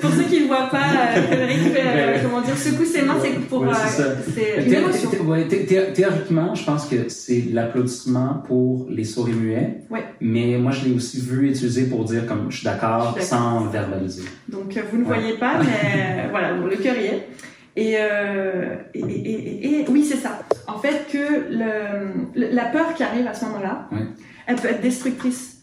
Pour 0.00 0.10
ceux 0.12 0.22
qui 0.24 0.42
ne 0.42 0.46
voient 0.46 0.68
pas, 0.70 0.78
euh, 0.78 1.22
Frédéric 1.26 1.58
fait, 1.72 1.82
euh, 1.84 2.18
comment 2.22 2.40
dire, 2.40 2.56
secoue 2.56 2.84
ses 2.84 3.02
mains, 3.02 3.16
c'est 3.22 3.30
pour, 3.48 3.62
Ouais, 3.62 3.68
euh, 4.00 4.14
c'est 4.34 4.64
une 4.66 4.72
émotion. 4.74 5.10
ouais, 5.26 5.46
théoriquement, 5.94 6.54
je 6.54 6.64
pense 6.64 6.86
que 6.86 7.08
c'est 7.08 7.44
l'applaudissement 7.52 8.42
pour 8.46 8.86
les 8.90 9.04
sourds 9.04 9.28
et 9.28 9.32
muets. 9.32 9.78
Ouais. 9.90 10.04
Mais 10.20 10.56
moi, 10.58 10.72
je 10.72 10.84
l'ai 10.86 10.94
aussi 10.94 11.20
vu 11.20 11.48
utiliser 11.50 11.84
pour 11.86 12.04
dire 12.04 12.26
comme 12.26 12.50
je 12.50 12.56
suis 12.58 12.64
d'accord 12.64 13.16
sans 13.20 13.66
verbaliser. 13.66 14.22
Donc 14.48 14.76
euh, 14.76 14.80
vous 14.90 14.98
ne 14.98 15.04
voyez 15.04 15.34
pas, 15.34 15.60
mais 15.62 16.28
voilà, 16.30 16.52
le 16.52 16.76
cœur 16.76 16.96
y 16.96 17.06
est. 17.06 17.28
Et, 17.76 17.94
euh, 17.98 18.74
et, 18.94 19.00
et, 19.00 19.30
et- 19.66 19.80
et- 19.80 19.84
oui, 19.88 20.04
c'est 20.04 20.16
ça. 20.16 20.40
En 20.66 20.78
fait, 20.78 21.06
que 21.12 21.18
le, 21.50 22.50
la 22.52 22.64
peur 22.64 22.92
qui 22.94 23.04
arrive 23.04 23.26
à 23.26 23.34
ce 23.34 23.44
moment-là, 23.44 23.88
elle 24.46 24.56
peut 24.56 24.68
être 24.68 24.80
destructrice. 24.82 25.58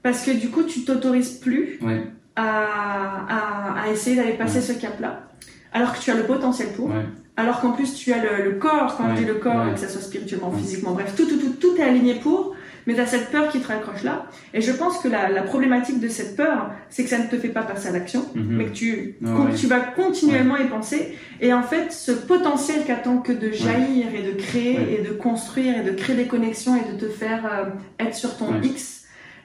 Parce 0.00 0.24
que 0.24 0.30
du 0.30 0.48
coup, 0.50 0.62
tu 0.62 0.84
t'autorises 0.84 1.32
plus 1.32 1.78
Ouais, 1.82 2.04
à, 2.38 3.26
à, 3.28 3.82
à 3.84 3.88
essayer 3.90 4.16
d'aller 4.16 4.32
passer 4.32 4.56
Ouais. 4.58 4.62
ce 4.64 4.72
cap-là. 4.80 5.22
Alors 5.72 5.92
que 5.94 6.00
tu 6.00 6.10
as 6.10 6.14
le 6.14 6.22
potentiel 6.24 6.68
pour. 6.76 6.86
ouais, 6.88 7.04
Alors 7.36 7.60
qu'en 7.60 7.72
plus, 7.72 7.94
tu 7.94 8.12
as 8.12 8.22
le, 8.22 8.44
le 8.50 8.56
corps, 8.58 8.96
quand 8.96 9.04
Ouais, 9.04 9.16
je 9.16 9.20
dis 9.22 9.26
le 9.26 9.34
corps, 9.34 9.72
que 9.74 9.78
ça 9.80 9.88
soit 9.88 10.00
spirituellement, 10.00 10.50
physiquement, 10.52 10.92
bref, 10.92 11.14
tout, 11.16 11.26
tout, 11.26 11.36
tout, 11.38 11.52
tout 11.60 11.76
est 11.76 11.82
aligné 11.82 12.14
pour, 12.14 12.54
mais 12.86 12.94
tu 12.94 13.00
as 13.00 13.06
cette 13.06 13.28
peur 13.30 13.50
qui 13.50 13.60
te 13.60 13.68
raccroche 13.68 14.02
là. 14.02 14.26
Et 14.54 14.62
je 14.62 14.72
pense 14.72 14.98
que 14.98 15.08
la, 15.08 15.28
la 15.28 15.42
problématique 15.42 16.00
de 16.00 16.08
cette 16.08 16.36
peur, 16.36 16.70
c'est 16.88 17.04
que 17.04 17.10
ça 17.10 17.18
ne 17.18 17.26
te 17.26 17.36
fait 17.36 17.50
pas 17.50 17.60
passer 17.62 17.88
à 17.88 17.92
l'action, 17.92 18.24
mhm. 18.34 18.44
mais 18.56 18.64
que 18.64 18.70
tu, 18.70 19.16
con- 19.22 19.48
tu 19.54 19.66
vas 19.66 19.80
continuellement 19.80 20.56
y 20.56 20.64
penser. 20.68 21.18
Et 21.42 21.52
en 21.52 21.62
fait, 21.62 21.92
ce 21.92 22.12
potentiel 22.12 22.84
qu'attend 22.86 23.18
que 23.18 23.32
de 23.32 23.52
jaillir 23.52 24.06
et 24.14 24.22
de 24.22 24.32
créer 24.40 24.98
et 24.98 25.02
de 25.06 25.12
construire 25.12 25.78
et 25.78 25.82
de 25.84 25.90
créer 25.92 26.16
des 26.16 26.26
connexions 26.26 26.76
et 26.76 26.90
de 26.92 26.98
te 26.98 27.10
faire 27.10 27.42
euh, 27.44 27.66
être 28.04 28.14
sur 28.14 28.38
ton. 28.38 28.58
X, 28.62 28.97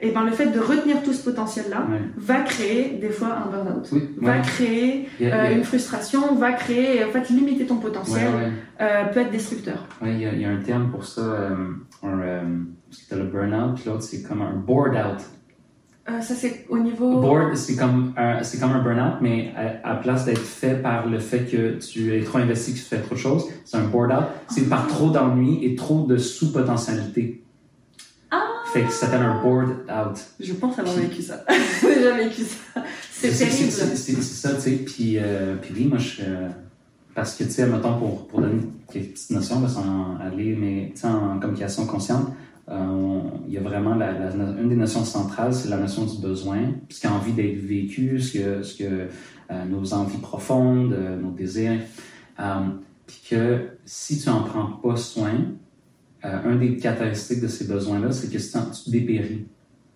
et 0.06 0.10
ben 0.12 0.24
le 0.24 0.30
fait 0.32 0.46
de 0.46 0.60
retenir 0.60 1.02
tout 1.02 1.12
ce 1.12 1.24
potentiel-là 1.24 1.86
Ouais. 1.90 2.00
va 2.16 2.40
créer 2.42 2.98
des 3.00 3.08
fois 3.10 3.36
un 3.44 3.50
burn-out. 3.50 3.88
Oui, 3.92 4.02
Va 4.20 4.38
créer 4.38 5.08
a- 5.20 5.24
euh, 5.24 5.46
a- 5.46 5.50
une 5.52 5.64
frustration, 5.64 6.34
va 6.34 6.52
créer, 6.52 7.02
en 7.04 7.08
fait, 7.10 7.28
limiter 7.30 7.66
ton 7.66 7.76
potentiel 7.76 8.28
ouais. 8.34 8.52
euh, 8.80 9.04
peut 9.06 9.20
être 9.20 9.30
destructeur. 9.32 9.86
Ouais, 10.02 10.12
il 10.14 10.20
y, 10.20 10.26
a, 10.26 10.32
il 10.32 10.40
y 10.40 10.44
a 10.44 10.50
un 10.50 10.60
terme 10.60 10.90
pour 10.90 11.04
ça, 11.04 11.20
euh, 11.22 11.50
euh, 12.04 12.40
t'as 13.08 13.16
le 13.16 13.24
burn-out, 13.24 13.84
l'autre 13.86 14.02
c'est 14.02 14.22
comme 14.22 14.42
un 14.42 14.52
bored-out. 14.54 15.20
Euh, 16.06 16.20
ça, 16.20 16.34
c'est 16.34 16.66
au 16.68 16.78
niveau. 16.78 17.18
Bored, 17.18 17.56
c'est 17.56 17.76
comme 17.76 18.12
un, 18.18 18.42
c'est 18.42 18.60
comme 18.60 18.72
un 18.72 18.82
burn-out, 18.82 19.14
mais 19.22 19.52
à, 19.82 19.92
à 19.92 19.94
place 19.94 20.26
d'être 20.26 20.38
fait 20.42 20.82
par 20.82 21.06
le 21.06 21.18
fait 21.18 21.50
que 21.50 21.78
tu 21.78 22.14
es 22.14 22.20
trop 22.22 22.36
investi, 22.38 22.72
que 22.74 22.76
tu 22.78 22.84
fais 22.84 22.98
trop 23.00 23.14
de 23.14 23.20
choses, 23.20 23.46
c'est 23.64 23.78
un 23.78 23.84
bored-out. 23.84 24.24
C'est 24.48 24.68
par 24.68 24.86
trop 24.86 25.08
d'ennui 25.08 25.64
et 25.64 25.74
trop 25.74 26.04
de 26.06 26.18
sous-potentialité. 26.18 27.40
Fait 28.74 28.82
que 28.82 28.90
ça 28.92 29.06
s'appelle 29.06 29.22
un 29.22 29.40
bored-out. 29.42 30.18
Je 30.40 30.52
pense 30.54 30.78
avoir 30.78 30.94
vécu 30.96 31.22
ça. 31.22 31.44
J'ai 31.82 32.02
jamais 32.02 32.24
vécu 32.28 32.42
ça. 32.42 32.82
C'est 33.12 33.30
terrible. 33.30 33.70
c'est- 33.70 34.20
ça, 34.22 34.54
tu 34.54 34.60
sais. 34.60 34.70
Puis, 34.72 35.18
euh, 35.18 35.54
puis 35.62 35.72
oui, 35.76 35.84
moi, 35.86 35.98
je. 35.98 36.22
euh, 36.22 36.48
parce 37.14 37.36
que, 37.36 37.44
tu 37.44 37.50
sais, 37.50 37.66
mettons, 37.66 37.96
pour, 37.98 38.26
pour 38.26 38.40
donner 38.40 38.60
quelques 38.92 39.12
petites 39.12 39.30
notions, 39.30 39.60
là, 39.60 39.68
sans 39.68 40.16
aller, 40.20 40.56
mais, 40.56 40.90
tu 40.94 41.00
sais, 41.02 41.06
en 41.06 41.38
communication 41.38 41.86
consciente, 41.86 42.28
euh, 42.68 43.20
il 43.46 43.54
y 43.54 43.58
a 43.58 43.60
vraiment 43.60 43.94
la, 43.94 44.10
la- 44.12 44.34
une 44.60 44.68
des 44.68 44.74
notions 44.76 45.04
centrales, 45.04 45.54
c'est 45.54 45.68
la 45.68 45.76
notion 45.76 46.04
du 46.04 46.18
besoin, 46.20 46.58
ce 46.90 47.00
qui 47.00 47.06
a 47.06 47.12
envie 47.12 47.32
d'être 47.32 47.58
vécu, 47.64 48.18
ce 48.20 48.32
que, 48.38 48.62
ce 48.64 48.76
que 48.76 49.08
nos 49.68 49.94
envies 49.94 50.18
profondes, 50.18 50.96
nos 51.22 51.30
désirs. 51.30 51.78
Puis 53.06 53.20
que 53.30 53.68
si 53.84 54.18
tu 54.20 54.28
en 54.30 54.42
prends 54.42 54.66
pas 54.82 54.96
soin, 54.96 55.32
euh, 56.24 56.52
un 56.52 56.56
des 56.56 56.76
caractéristiques 56.76 57.40
de 57.40 57.48
ces 57.48 57.66
besoins-là, 57.66 58.12
c'est 58.12 58.28
que 58.28 58.38
tu, 58.38 58.82
tu 58.84 58.90
dépéris. 58.90 59.46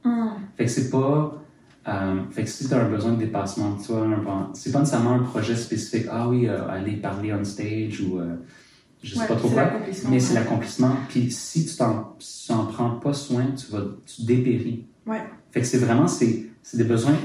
Hum. 0.04 0.30
Fait 0.56 0.64
que 0.64 0.70
c'est 0.70 0.90
pas. 0.90 1.34
Euh, 1.86 2.22
fait 2.30 2.44
que 2.44 2.50
si 2.50 2.68
tu 2.68 2.74
as 2.74 2.84
un 2.84 2.90
besoin 2.90 3.12
de 3.12 3.18
dépassement 3.18 3.76
de 3.76 3.82
toi, 3.82 4.50
c'est 4.52 4.72
pas 4.72 4.80
nécessairement 4.80 5.12
un 5.14 5.22
projet 5.22 5.56
spécifique, 5.56 6.06
ah 6.10 6.28
oui, 6.28 6.46
euh, 6.46 6.68
aller 6.68 6.96
parler 6.96 7.32
on 7.32 7.42
stage 7.44 8.02
ou 8.02 8.18
euh, 8.18 8.36
je 9.02 9.14
sais 9.14 9.26
pas 9.26 9.36
trop 9.36 9.48
quoi, 9.48 9.70
mais 10.10 10.20
c'est 10.20 10.34
l'accomplissement. 10.34 10.96
Puis 11.08 11.30
si 11.30 11.64
tu 11.64 11.76
t'en 11.76 12.16
prends 12.66 12.90
pas 12.90 13.14
soin, 13.14 13.46
tu 13.56 13.72
vas 13.72 13.84
tu 14.04 14.22
dépéris. 14.22 14.86
Ouais. 15.06 15.22
Fait 15.50 15.60
que 15.60 15.66
c'est 15.66 15.78
vraiment, 15.78 16.08
c'est 16.08 16.47
des 16.76 16.85
besoins? 16.85 17.16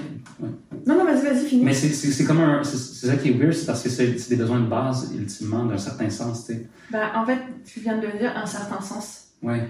Non, 0.86 0.97
non, 0.97 1.06
vas-y, 1.06 1.21
vas-y, 1.21 1.45
finis. 1.45 1.65
Mais 1.65 1.73
c'est 1.73 2.25
comme 2.25 2.41
un. 2.41 2.63
C'est 2.63 3.08
ça 3.08 3.15
qui 3.15 3.29
est 3.29 3.34
weird, 3.34 3.53
c'est 3.53 3.65
parce 3.65 3.84
que 3.84 3.89
c'est 3.89 4.29
des 4.29 4.36
besoins 4.36 4.60
de 4.60 4.67
base, 4.67 5.13
ultimement, 5.17 5.65
d'un 5.65 5.77
certain 5.77 6.10
sens, 6.10 6.45
tu 6.45 6.53
sais. 6.53 6.67
Ben, 6.91 7.10
en 7.15 7.25
fait, 7.25 7.39
tu 7.65 7.79
viens 7.82 7.97
de 7.97 8.08
le 8.08 8.17
dire, 8.17 8.34
un 8.36 8.45
certain 8.45 8.82
sens. 8.82 9.27
Ouais. 9.41 9.69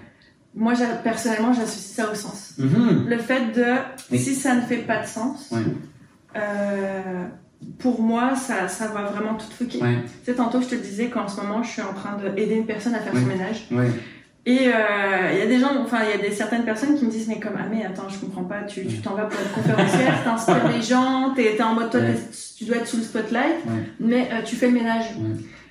Moi, 0.56 0.74
personnellement, 1.04 1.54
j'associe 1.54 1.96
ça 1.96 2.12
au 2.12 2.16
sens. 2.16 2.54
Mm-hmm. 2.60 3.08
Le 3.08 3.18
fait 3.18 3.52
de, 3.56 4.18
si 4.18 4.36
ça 4.36 4.56
ne 4.56 4.62
fait 4.62 4.78
pas 4.78 5.02
de 5.02 5.08
sens, 5.08 5.52
euh, 6.36 7.26
pour 7.80 8.02
moi, 8.02 8.36
ça, 8.36 8.68
ça 8.68 8.88
va 8.88 9.04
vraiment 9.04 9.36
tout 9.36 9.48
fucker. 9.52 9.80
Tu 9.80 9.86
sais, 10.24 10.34
tantôt, 10.36 10.62
je 10.62 10.68
te 10.68 10.76
disais 10.76 11.10
qu'en 11.10 11.28
ce 11.28 11.42
moment, 11.42 11.64
je 11.64 11.70
suis 11.70 11.82
en 11.82 11.94
train 11.94 12.18
d'aider 12.18 12.56
une 12.56 12.66
personne 12.66 12.94
à 12.94 13.00
faire 13.00 13.14
son 13.14 13.26
ménage. 13.26 13.68
Et 14.46 14.68
euh, 14.68 14.72
il 15.32 15.40
y 15.40 15.42
a 15.42 15.46
des 15.46 15.60
gens, 15.60 15.70
enfin, 15.82 16.00
il 16.04 16.20
y 16.20 16.22
a 16.22 16.30
des 16.30 16.36
certaines 16.36 16.66
personnes 16.66 16.98
qui 16.98 17.06
me 17.06 17.10
disent, 17.10 17.30
mais 17.30 17.40
comme, 17.40 17.54
ah, 17.58 17.66
mais 17.72 17.86
attends, 17.86 18.10
je 18.10 18.20
comprends 18.20 18.44
pas, 18.44 18.64
tu 18.64 18.86
t'en 19.02 19.16
vas 19.16 19.24
pour 19.24 19.40
être 19.40 19.54
conférencière, 19.54 20.22
t'installes 20.26 20.70
les 20.76 20.82
gens, 20.82 21.34
t'es 21.34 21.62
en 21.62 21.74
mode, 21.74 21.90
toi, 21.90 22.02
tu 22.58 22.66
dois 22.66 22.78
être 22.78 22.88
sous 22.88 22.98
le 22.98 23.04
spotlight, 23.04 23.56
mais 24.02 24.30
euh, 24.34 24.42
tu 24.44 24.58
fais 24.58 24.68
le 24.68 24.74
ménage. 24.74 25.06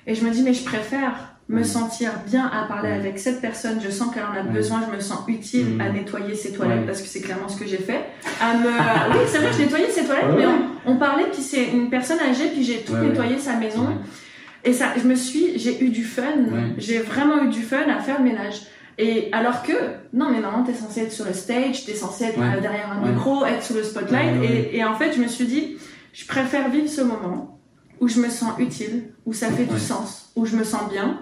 Et 0.07 0.15
je 0.15 0.25
me 0.25 0.31
dis, 0.31 0.41
mais 0.41 0.53
je 0.53 0.63
préfère 0.63 1.33
me 1.49 1.63
sentir 1.63 2.11
bien 2.25 2.47
à 2.47 2.65
parler 2.67 2.91
avec 2.91 3.19
cette 3.19 3.41
personne, 3.41 3.79
je 3.83 3.91
sens 3.91 4.13
qu'elle 4.13 4.23
en 4.23 4.37
a 4.37 4.43
besoin, 4.43 4.81
je 4.89 4.95
me 4.95 5.01
sens 5.01 5.19
utile 5.27 5.79
à 5.79 5.89
nettoyer 5.89 6.35
ses 6.35 6.53
toilettes 6.53 6.85
parce 6.85 7.01
que 7.01 7.07
c'est 7.07 7.21
clairement 7.21 7.49
ce 7.49 7.59
que 7.59 7.67
j'ai 7.67 7.77
fait. 7.77 8.05
À 8.41 8.55
me... 8.55 8.69
oui, 9.11 9.25
c'est 9.27 9.39
vrai, 9.39 9.51
je 9.53 9.61
nettoyais 9.61 9.89
ses 9.89 10.05
toilettes, 10.05 10.25
mais 10.35 10.45
on, 10.85 10.97
parlait, 10.97 11.25
puis 11.31 11.41
c'est 11.41 11.65
une 11.65 11.89
personne 11.89 12.19
âgée, 12.19 12.49
puis 12.53 12.63
j'ai 12.63 12.81
tout 12.81 12.95
nettoyé 12.95 13.37
sa 13.37 13.55
maison. 13.57 13.87
Et 14.65 14.73
ça, 14.73 14.93
je 15.01 15.07
me 15.07 15.15
suis, 15.15 15.57
j'ai 15.59 15.83
eu 15.83 15.89
du 15.89 16.03
fun, 16.03 16.23
j'ai 16.77 16.99
vraiment 16.99 17.43
eu 17.43 17.49
du 17.49 17.61
fun 17.61 17.83
à 17.89 17.99
faire 17.99 18.19
le 18.19 18.23
ménage. 18.23 18.61
Et 18.97 19.29
alors 19.31 19.63
que, 19.63 19.73
non, 20.13 20.29
mais 20.29 20.39
normalement, 20.39 20.63
t'es 20.63 20.73
censé 20.73 21.01
être 21.01 21.11
sur 21.11 21.25
le 21.25 21.33
stage, 21.33 21.85
t'es 21.85 21.95
censé 21.95 22.25
être 22.25 22.39
euh, 22.39 22.61
derrière 22.61 22.91
un 22.91 23.09
micro, 23.09 23.43
être 23.45 23.63
sous 23.63 23.73
le 23.73 23.83
spotlight. 23.83 24.43
Et, 24.43 24.77
et 24.77 24.83
en 24.85 24.93
fait, 24.95 25.13
je 25.15 25.21
me 25.21 25.27
suis 25.27 25.45
dit, 25.45 25.77
je 26.13 26.25
préfère 26.27 26.69
vivre 26.69 26.87
ce 26.87 27.01
moment 27.01 27.59
où 27.99 28.07
je 28.07 28.19
me 28.19 28.29
sens 28.29 28.53
utile, 28.59 29.05
où 29.25 29.33
ça 29.33 29.49
fait 29.49 29.65
du 29.65 29.79
sens, 29.79 30.31
où 30.35 30.45
je 30.45 30.55
me 30.55 30.63
sens 30.63 30.89
bien, 30.91 31.19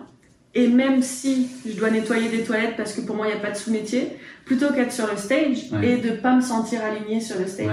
et 0.54 0.68
même 0.68 1.02
si 1.02 1.48
je 1.66 1.74
dois 1.74 1.90
nettoyer 1.90 2.28
des 2.28 2.44
toilettes 2.44 2.76
parce 2.76 2.92
que 2.92 3.00
pour 3.00 3.16
moi 3.16 3.28
il 3.28 3.30
n'y 3.34 3.38
a 3.38 3.40
pas 3.40 3.52
de 3.52 3.56
sous-métier, 3.56 4.18
plutôt 4.44 4.74
qu'être 4.74 4.92
sur 4.92 5.08
le 5.10 5.16
stage 5.16 5.70
et 5.82 5.98
de 5.98 6.12
pas 6.12 6.36
me 6.36 6.42
sentir 6.42 6.82
alignée 6.84 7.22
sur 7.22 7.40
le 7.40 7.48
stage. 7.48 7.68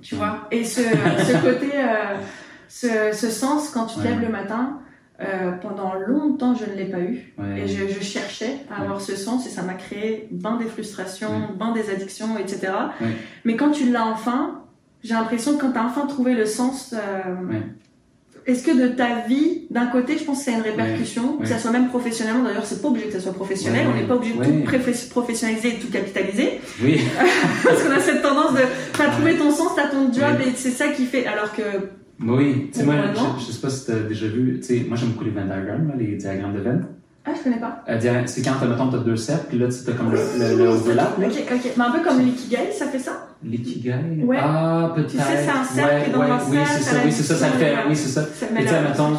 Tu 0.00 0.14
vois? 0.14 0.48
Et 0.50 0.64
ce, 0.64 0.80
ce 0.80 1.42
côté, 1.44 1.72
euh, 1.74 2.16
ce, 2.74 3.12
ce, 3.12 3.30
sens 3.30 3.70
quand 3.70 3.86
tu 3.86 4.00
te 4.00 4.02
lèves 4.02 4.20
le 4.20 4.28
matin, 4.28 4.80
euh, 5.20 5.52
pendant 5.52 5.94
longtemps 5.94 6.56
je 6.56 6.68
ne 6.68 6.76
l'ai 6.76 6.86
pas 6.86 6.98
eu. 6.98 7.32
Et 7.56 7.68
je, 7.68 7.86
je, 7.86 8.00
cherchais 8.02 8.56
à 8.68 8.82
avoir 8.82 9.00
ce 9.00 9.14
sens 9.14 9.46
et 9.46 9.48
ça 9.48 9.62
m'a 9.62 9.74
créé 9.74 10.26
ben 10.32 10.56
des 10.56 10.64
frustrations, 10.64 11.50
ben 11.56 11.70
des 11.70 11.88
addictions, 11.88 12.36
etc. 12.36 12.72
Mais 13.44 13.54
quand 13.54 13.70
tu 13.70 13.92
l'as 13.92 14.06
enfin, 14.06 14.64
j'ai 15.04 15.14
l'impression 15.14 15.54
que 15.54 15.60
quand 15.60 15.70
tu 15.70 15.78
as 15.78 15.84
enfin 15.84 16.06
trouvé 16.06 16.34
le 16.34 16.46
sens 16.46 16.94
euh, 16.94 17.60
est-ce 18.44 18.64
que 18.64 18.76
de 18.76 18.88
ta 18.88 19.20
vie, 19.20 19.68
d'un 19.70 19.86
côté, 19.86 20.18
je 20.18 20.24
pense 20.24 20.40
que 20.40 20.44
c'est 20.46 20.52
une 20.52 20.62
répercussion, 20.62 21.38
que 21.38 21.46
ça 21.46 21.58
soit 21.58 21.70
même 21.70 21.88
professionnellement, 21.88 22.42
d'ailleurs, 22.42 22.66
c'est 22.66 22.82
pas 22.82 22.88
obligé 22.88 23.06
que 23.06 23.12
ça 23.12 23.20
soit 23.20 23.32
professionnel, 23.32 23.86
on 23.88 23.94
n'est 23.94 24.06
pas 24.06 24.16
obligé 24.16 24.34
de 24.34 24.44
tout 24.44 25.08
professionnaliser 25.10 25.76
et 25.76 25.78
tout 25.78 25.90
capitaliser. 25.90 26.60
Oui. 26.82 27.00
Parce 27.64 27.82
qu'on 27.84 27.92
a 27.92 28.00
cette 28.00 28.20
tendance 28.20 28.52
de, 28.54 28.62
t'as 28.98 29.10
trouvé 29.10 29.36
ton 29.36 29.52
sens, 29.52 29.76
t'as 29.76 29.86
ton 29.86 30.12
job 30.12 30.40
et 30.44 30.50
c'est 30.56 30.72
ça 30.72 30.88
qui 30.88 31.06
fait, 31.06 31.24
alors 31.26 31.54
que. 31.54 31.62
Oui, 32.20 32.70
tu 32.72 32.80
sais, 32.80 32.84
moi, 32.86 32.94
je, 33.12 33.44
je, 33.44 33.52
sais 33.52 33.60
pas 33.60 33.70
si 33.70 33.86
t'as 33.86 34.00
déjà 34.00 34.26
vu, 34.26 34.60
tu 34.60 34.66
sais, 34.66 34.86
moi 34.88 34.96
j'aime 34.96 35.10
beaucoup 35.10 35.24
les 35.24 35.30
Venn 35.30 35.46
diagrams, 35.46 35.92
les 35.98 36.16
diagrammes 36.16 36.54
de 36.54 36.60
Venn. 36.60 36.86
Ah, 37.26 37.30
je 37.34 37.42
connais 37.42 37.58
pas. 37.58 37.82
Euh, 37.88 38.22
c'est 38.26 38.42
quand, 38.42 38.66
mettons, 38.66 38.90
t'as 38.90 38.98
deux 38.98 39.16
cercles, 39.16 39.46
puis 39.48 39.58
là, 39.58 39.66
tu 39.68 39.90
as 39.90 39.94
comme 39.94 40.12
le, 40.12 40.18
le, 40.38 40.58
le 40.58 40.68
overlap. 40.68 41.18
Ok, 41.18 41.24
ok. 41.24 41.72
Mais 41.76 41.84
un 41.84 41.90
peu 41.90 42.00
comme 42.02 42.20
l'ikigai, 42.20 42.70
ça 42.70 42.86
fait 42.86 42.98
ça? 42.98 43.28
L'ikigai? 43.42 43.94
Ouais. 44.22 44.36
Ah, 44.38 44.92
peut-être. 44.94 45.10
Tu 45.10 45.16
sais, 45.16 45.22
c'est 45.24 45.48
un 45.48 45.64
cercle 45.64 46.10
ouais, 46.10 46.12
dans 46.12 46.20
ouais, 46.20 46.30
un 46.30 46.38
cercle. 46.38 46.52
Oui, 46.52 46.60
c'est 46.68 46.82
ça, 46.82 46.96
oui, 47.02 47.12
c'est 47.12 47.22
ça, 47.22 47.34
ça 47.36 47.46
le 47.48 47.58
fait. 47.58 47.74
Oui, 47.88 47.96
c'est 47.96 48.08
ça. 48.08 48.22
ça 48.22 48.46
et 48.46 48.62
tu 48.62 48.68
sais, 48.68 48.82
mettons, 48.82 49.16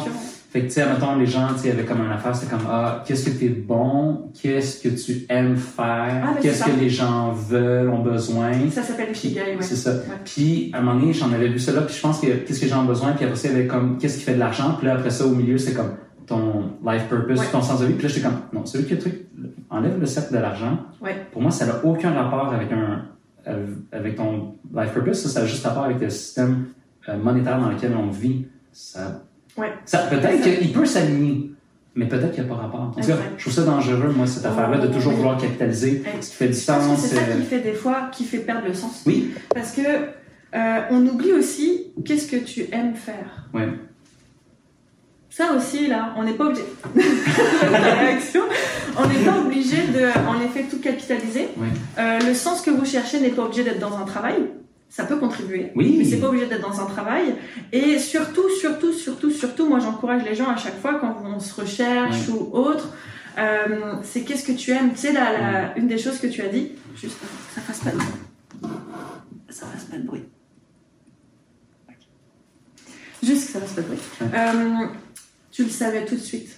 fait 0.56 0.62
que, 0.62 0.66
tu 0.68 0.72
sais, 0.72 0.86
mettons, 0.88 1.16
les 1.16 1.26
gens, 1.26 1.48
tu 1.52 1.64
sais, 1.64 1.70
avaient 1.70 1.84
comme 1.84 2.00
une 2.02 2.10
affaire, 2.10 2.34
c'est 2.34 2.48
comme, 2.48 2.66
ah, 2.66 3.04
qu'est-ce 3.06 3.28
que 3.28 3.38
t'es 3.38 3.50
bon? 3.50 4.30
Qu'est-ce 4.40 4.82
que 4.82 4.88
tu 4.88 5.26
aimes 5.28 5.56
faire? 5.56 6.24
Ah, 6.24 6.34
qu'est-ce 6.40 6.64
que 6.64 6.80
les 6.80 6.88
gens 6.88 7.30
veulent, 7.32 7.90
ont 7.90 7.98
besoin? 7.98 8.52
Ça 8.70 8.82
s'appelle 8.82 9.08
l'ikigai, 9.08 9.40
ouais. 9.40 9.56
C'est 9.60 9.76
ça. 9.76 9.92
Puis, 10.24 10.70
à 10.72 10.78
un 10.78 10.80
moment 10.80 10.98
donné, 10.98 11.12
j'en 11.12 11.30
avais 11.30 11.48
vu 11.48 11.58
là, 11.58 11.82
puis 11.82 11.94
je 11.94 12.00
pense 12.00 12.20
que 12.20 12.26
qu'est-ce 12.28 12.60
que 12.60 12.68
j'ai 12.68 12.86
besoin? 12.86 13.12
Puis 13.12 13.26
après 13.26 13.36
ça, 13.36 13.48
il 13.48 13.52
y 13.52 13.58
avait 13.58 13.66
comme, 13.66 13.98
qu'est-ce 13.98 14.16
qui 14.16 14.24
fait 14.24 14.32
de 14.32 14.38
l'argent? 14.38 14.76
Puis 14.78 14.86
là, 14.86 14.94
après 14.94 15.10
ça, 15.10 15.26
au 15.26 15.34
milieu, 15.34 15.58
c'est 15.58 15.74
comme, 15.74 15.90
ton 16.26 16.70
life 16.86 17.02
purpose, 17.10 17.50
ton 17.52 17.60
sens 17.60 17.82
de 17.82 17.86
vie. 17.86 17.92
Puis 17.92 18.04
là, 18.04 18.08
j'étais 18.08 18.26
comme, 18.26 18.40
non, 18.54 18.64
celui 18.64 18.86
qui 18.86 18.94
a 18.94 18.96
le 18.96 19.02
truc, 19.02 19.26
enlève 19.68 20.00
le 20.00 20.06
cercle 20.06 20.32
de 20.32 20.38
l'argent. 20.38 20.78
Pour 21.32 21.42
moi, 21.42 21.50
ça 21.50 21.66
n'a 21.66 21.84
aucun 21.84 22.12
rapport 22.12 22.54
avec 22.54 22.72
un, 22.72 23.04
avec 23.92 24.16
ton 24.16 24.54
life 24.74 24.94
purpose. 24.94 25.20
Ça, 25.20 25.28
ça 25.28 25.40
a 25.40 25.44
juste 25.44 25.66
rapport 25.66 25.84
avec 25.84 26.00
le 26.00 26.08
système 26.08 26.68
euh, 27.10 27.18
monétaire 27.18 27.60
dans 27.60 27.68
lequel 27.68 27.94
on 27.94 28.08
vit. 28.08 28.46
Ça, 28.72 29.20
ça 29.84 29.98
peut-être 29.98 30.42
qu'il 30.42 30.72
peut 30.72 30.86
s'aligner. 30.86 31.50
Mais 31.94 32.06
peut-être 32.06 32.32
qu'il 32.32 32.44
n'y 32.44 32.50
a 32.50 32.54
pas 32.54 32.60
rapport. 32.60 32.80
En 32.80 32.90
tout 32.90 33.00
cas, 33.00 33.16
je 33.38 33.42
trouve 33.42 33.54
ça 33.54 33.62
dangereux, 33.62 34.12
moi, 34.14 34.26
cette 34.26 34.44
affaire-là, 34.44 34.76
de 34.78 34.88
toujours 34.88 35.14
vouloir 35.14 35.38
capitaliser 35.38 36.02
ce 36.20 36.28
qui 36.28 36.36
fait 36.36 36.48
du 36.48 36.54
sens. 36.54 37.00
C'est 37.00 37.16
ça 37.16 37.22
euh, 37.22 37.40
qui 37.40 37.46
fait 37.46 37.60
des 37.60 37.72
fois, 37.72 38.10
qui 38.12 38.24
fait 38.24 38.40
perdre 38.40 38.68
le 38.68 38.74
sens. 38.74 39.02
Oui. 39.06 39.32
Parce 39.54 39.72
que 39.72 39.80
euh, 39.80 40.80
on 40.90 41.06
oublie 41.06 41.32
aussi 41.32 41.86
qu'est-ce 42.04 42.30
que 42.30 42.36
tu 42.36 42.66
aimes 42.70 42.94
faire? 42.94 43.48
Ouais. 43.54 43.68
Ça 45.30 45.52
aussi, 45.54 45.86
là, 45.86 46.14
on 46.16 46.24
n'est 46.24 46.34
pas 46.34 46.46
obligé. 46.46 46.64
On 48.98 49.06
n'est 49.06 49.24
pas 49.26 49.38
obligé 49.38 49.76
de, 49.76 50.06
en 50.26 50.40
effet, 50.40 50.64
tout 50.70 50.78
capitaliser. 50.78 51.48
Euh, 51.98 52.18
le 52.26 52.32
sens 52.32 52.62
que 52.62 52.70
vous 52.70 52.86
cherchez 52.86 53.20
n'est 53.20 53.28
pas 53.28 53.42
obligé 53.42 53.62
d'être 53.62 53.78
dans 53.78 53.98
un 53.98 54.04
travail. 54.04 54.36
Ça 54.88 55.04
peut 55.04 55.16
contribuer. 55.16 55.72
Oui. 55.74 55.96
Mais 55.98 56.04
c'est 56.04 56.16
pas 56.16 56.28
obligé 56.28 56.46
d'être 56.46 56.62
dans 56.62 56.80
un 56.80 56.86
travail. 56.86 57.34
Et 57.72 57.98
surtout, 57.98 58.48
moi, 59.76 59.84
j'encourage 59.84 60.24
les 60.24 60.34
gens 60.34 60.48
à 60.48 60.56
chaque 60.56 60.80
fois 60.80 60.98
quand 60.98 61.22
on 61.24 61.38
se 61.38 61.60
recherche 61.60 62.28
ou 62.28 62.50
autre. 62.52 62.88
Euh, 63.38 63.96
c'est 64.02 64.22
qu'est-ce 64.22 64.44
que 64.44 64.52
tu 64.52 64.70
aimes? 64.70 64.92
Tu 64.92 65.00
sais, 65.00 65.12
la, 65.12 65.76
une 65.76 65.86
des 65.86 65.98
choses 65.98 66.18
que 66.18 66.26
tu 66.26 66.40
as 66.40 66.48
dit, 66.48 66.72
juste 66.96 67.18
ça 67.54 67.60
fasse 67.60 67.80
pas 67.80 67.90
de 67.90 67.96
bruit. 67.96 68.70
Ça 69.50 69.66
fasse 69.66 69.84
pas 69.84 69.98
de 69.98 70.02
bruit. 70.02 70.24
Juste 73.22 73.46
que 73.46 73.52
ça 73.52 73.60
fasse 73.60 73.72
pas 73.72 73.82
de 73.82 73.86
bruit. 73.86 73.98
Euh, 74.22 74.86
tu 75.50 75.64
le 75.64 75.70
savais 75.70 76.04
tout 76.06 76.14
de 76.14 76.20
suite. 76.20 76.55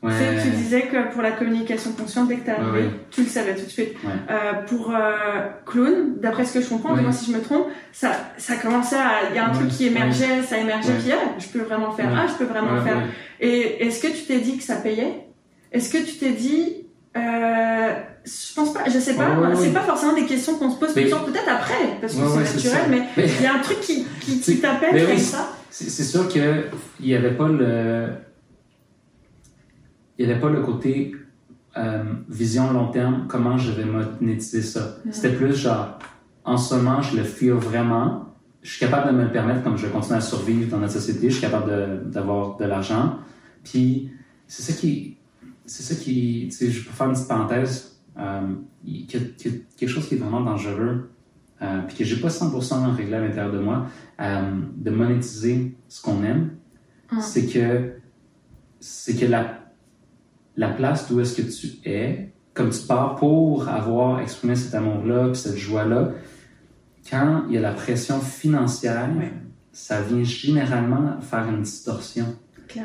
Tu, 0.00 0.50
disais 0.50 0.82
que 0.82 1.12
pour 1.12 1.22
la 1.22 1.32
communication 1.32 1.90
consciente, 1.92 2.28
dès 2.28 2.36
que 2.36 2.44
tu 2.44 2.50
arrivé, 2.50 2.90
tu 3.10 3.22
le 3.22 3.26
savais 3.26 3.56
tout 3.56 3.64
de 3.64 3.70
suite. 3.70 3.94
Euh, 4.30 4.52
pour 4.66 4.94
euh, 4.94 5.48
Clown, 5.66 6.20
d'après 6.20 6.44
ce 6.44 6.54
que 6.54 6.60
je 6.60 6.68
comprends, 6.68 6.96
dis-moi 6.96 7.10
si 7.10 7.32
je 7.32 7.36
me 7.36 7.42
trompe, 7.42 7.66
ça, 7.92 8.12
ça 8.36 8.56
commençait 8.56 8.96
à. 8.96 9.30
Il 9.30 9.36
y 9.36 9.38
a 9.38 9.48
un 9.48 9.52
truc 9.52 9.68
qui 9.68 9.86
émergeait, 9.86 10.42
ça 10.48 10.58
émergeait, 10.58 10.92
puis 11.02 11.10
ah, 11.12 11.34
je 11.38 11.48
peux 11.48 11.64
vraiment 11.64 11.90
faire, 11.90 12.10
ah, 12.14 12.26
je 12.28 12.34
peux 12.34 12.50
vraiment 12.50 12.80
faire. 12.82 13.02
Et 13.40 13.86
est-ce 13.86 14.00
que 14.00 14.08
tu 14.08 14.24
t'es 14.24 14.38
dit 14.38 14.56
que 14.56 14.62
ça 14.62 14.76
payait? 14.76 15.26
Est-ce 15.72 15.90
que 15.92 15.98
tu 15.98 16.16
t'es 16.16 16.30
dit. 16.30 16.84
Euh, 17.16 17.94
je 18.24 18.54
pense 18.54 18.72
pas, 18.72 18.84
je 18.86 18.98
sais 18.98 19.14
pas, 19.14 19.30
c'est 19.56 19.72
pas 19.72 19.80
forcément 19.80 20.12
des 20.12 20.26
questions 20.26 20.56
qu'on 20.56 20.70
se 20.70 20.78
pose 20.78 20.92
peut-être 20.92 21.48
après, 21.48 21.96
parce 22.00 22.14
que 22.14 22.20
c'est 22.28 22.54
naturel, 22.54 22.82
mais 22.90 23.02
il 23.16 23.42
y 23.42 23.46
a 23.46 23.54
un 23.54 23.58
truc 23.58 23.80
qui, 23.80 24.06
qui, 24.20 24.40
qui 24.40 24.58
t'appelle 24.58 25.06
comme 25.06 25.18
ça. 25.18 25.48
C'est 25.70 26.04
sûr 26.04 26.28
qu'il 26.28 26.70
n'y 27.00 27.14
avait 27.14 27.32
pas 27.32 27.48
le. 27.48 28.08
Il 30.18 30.26
n'y 30.26 30.32
avait 30.32 30.40
pas 30.40 30.50
le 30.50 30.60
côté 30.62 31.14
euh, 31.76 32.04
vision 32.28 32.72
long 32.72 32.88
terme, 32.88 33.26
comment 33.28 33.56
je 33.56 33.72
vais 33.72 33.84
monétiser 33.84 34.62
ça. 34.62 34.96
C'était 35.10 35.32
plus 35.32 35.54
genre, 35.54 35.98
en 36.44 36.56
ce 36.56 36.74
moment, 36.74 37.00
je 37.00 37.16
le 37.16 37.22
feel 37.22 37.52
vraiment. 37.52 38.26
Je 38.62 38.70
suis 38.70 38.80
capable 38.80 39.12
de 39.12 39.16
me 39.16 39.24
le 39.24 39.30
permettre, 39.30 39.62
comme 39.62 39.76
je 39.76 39.86
vais 39.86 39.92
continuer 39.92 40.18
à 40.18 40.20
survivre 40.20 40.70
dans 40.70 40.78
notre 40.78 40.94
société, 40.94 41.30
je 41.30 41.34
suis 41.34 41.42
capable 41.42 42.10
d'avoir 42.10 42.56
de, 42.56 42.64
l'argent. 42.64 43.18
Puis, 43.62 44.10
c'est 44.46 44.62
ça 44.62 44.78
qui. 44.78 45.16
C'est 45.66 45.82
ça 45.82 45.94
qui. 45.94 46.48
Tu 46.50 46.56
sais, 46.56 46.70
je 46.70 46.84
peux 46.84 46.92
faire 46.92 47.06
une 47.06 47.12
petite 47.12 47.28
parenthèse. 47.28 48.00
Euh, 48.18 48.40
il 48.84 49.02
y 49.02 49.16
a 49.16 49.20
quelque 49.76 49.86
chose 49.86 50.08
qui 50.08 50.16
est 50.16 50.18
vraiment 50.18 50.40
dangereux 50.40 51.10
euh, 51.60 51.80
puis 51.88 51.96
que 51.96 52.04
j'ai 52.04 52.16
pas 52.16 52.28
100% 52.28 52.94
réglé 52.94 53.14
à 53.14 53.20
l'intérieur 53.20 53.52
de 53.52 53.58
moi, 53.58 53.86
euh, 54.20 54.60
de 54.76 54.90
monétiser 54.90 55.74
ce 55.88 56.00
qu'on 56.00 56.22
aime, 56.22 56.50
ah. 57.10 57.20
c'est 57.20 57.46
que 57.46 57.94
c'est 58.78 59.16
que 59.16 59.26
la, 59.26 59.57
la 60.58 60.68
place 60.68 61.08
d'où 61.08 61.20
est-ce 61.20 61.40
que 61.40 61.42
tu 61.42 61.88
es, 61.88 62.32
comme 62.52 62.70
tu 62.70 62.80
pars 62.80 63.14
pour 63.14 63.68
avoir 63.68 64.20
exprimé 64.20 64.56
cet 64.56 64.74
amour-là, 64.74 65.28
puis 65.28 65.36
cette 65.36 65.56
joie-là, 65.56 66.10
quand 67.08 67.44
il 67.48 67.54
y 67.54 67.58
a 67.58 67.60
la 67.60 67.72
pression 67.72 68.20
financière, 68.20 69.08
ça 69.72 70.02
vient 70.02 70.24
généralement 70.24 71.20
faire 71.20 71.48
une 71.48 71.62
distorsion. 71.62 72.26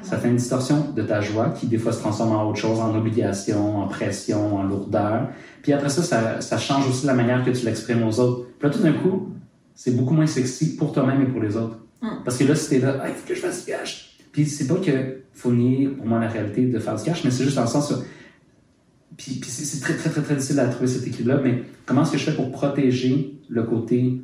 Ça 0.02 0.18
fait 0.18 0.30
une 0.30 0.38
distorsion 0.38 0.92
de 0.96 1.02
ta 1.02 1.20
joie 1.20 1.50
qui, 1.50 1.68
des 1.68 1.78
fois, 1.78 1.92
se 1.92 2.00
transforme 2.00 2.32
en 2.32 2.48
autre 2.50 2.60
chose, 2.60 2.80
en 2.80 2.96
obligation, 2.96 3.82
en 3.82 3.88
pression, 3.88 4.56
en 4.56 4.64
lourdeur. 4.64 5.28
Puis 5.62 5.74
après 5.74 5.90
ça, 5.90 6.04
ça, 6.04 6.40
ça 6.40 6.58
change 6.58 6.88
aussi 6.88 7.06
la 7.06 7.14
manière 7.14 7.44
que 7.44 7.52
tu 7.52 7.66
l'exprimes 7.66 8.04
aux 8.04 8.20
autres. 8.20 8.48
Puis 8.60 8.70
là, 8.70 8.74
tout 8.74 8.82
d'un 8.82 8.94
coup, 8.94 9.34
c'est 9.76 9.92
beaucoup 9.92 10.14
moins 10.14 10.28
sexy 10.28 10.78
pour 10.78 10.94
toi-même 10.94 11.22
et 11.24 11.26
pour 11.26 11.42
les 11.42 11.58
autres. 11.58 11.80
Mm. 12.02 12.08
Parce 12.24 12.38
que 12.38 12.46
là, 12.46 12.56
si 12.56 12.70
t'es 12.70 12.80
là, 12.80 13.00
ah, 13.02 13.10
il 13.10 13.16
faut 13.16 13.28
que 13.28 13.36
je 13.36 13.42
fasse 13.42 13.66
cash. 13.66 14.18
Puis 14.32 14.46
c'est 14.46 14.68
pas 14.68 14.76
que 14.76 15.23
faut 15.34 15.52
nier, 15.52 15.88
pour 15.88 16.06
moi, 16.06 16.20
la 16.20 16.28
réalité 16.28 16.66
de 16.66 16.80
faire 16.80 16.96
du 16.96 17.04
cash, 17.04 17.24
mais 17.24 17.32
c'est 17.32 17.44
juste 17.44 17.56
dans 17.56 17.64
le 17.64 17.68
sens 17.68 17.94
puis, 19.18 19.34
puis 19.40 19.50
c'est 19.50 19.80
très, 19.80 19.94
très, 19.96 20.10
très, 20.10 20.22
très 20.22 20.36
difficile 20.36 20.60
à 20.60 20.68
trouver 20.68 20.88
cet 20.88 21.06
équilibre-là, 21.08 21.40
mais 21.44 21.64
comment 21.86 22.02
est-ce 22.02 22.14
que 22.14 22.18
je 22.18 22.24
fais 22.24 22.36
pour 22.36 22.52
protéger 22.52 23.36
le 23.48 23.64
côté 23.64 24.22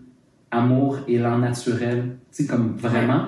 amour, 0.52 1.00
élan 1.08 1.38
naturel, 1.38 2.18
tu 2.32 2.44
sais, 2.44 2.50
comme 2.50 2.76
vraiment, 2.76 3.28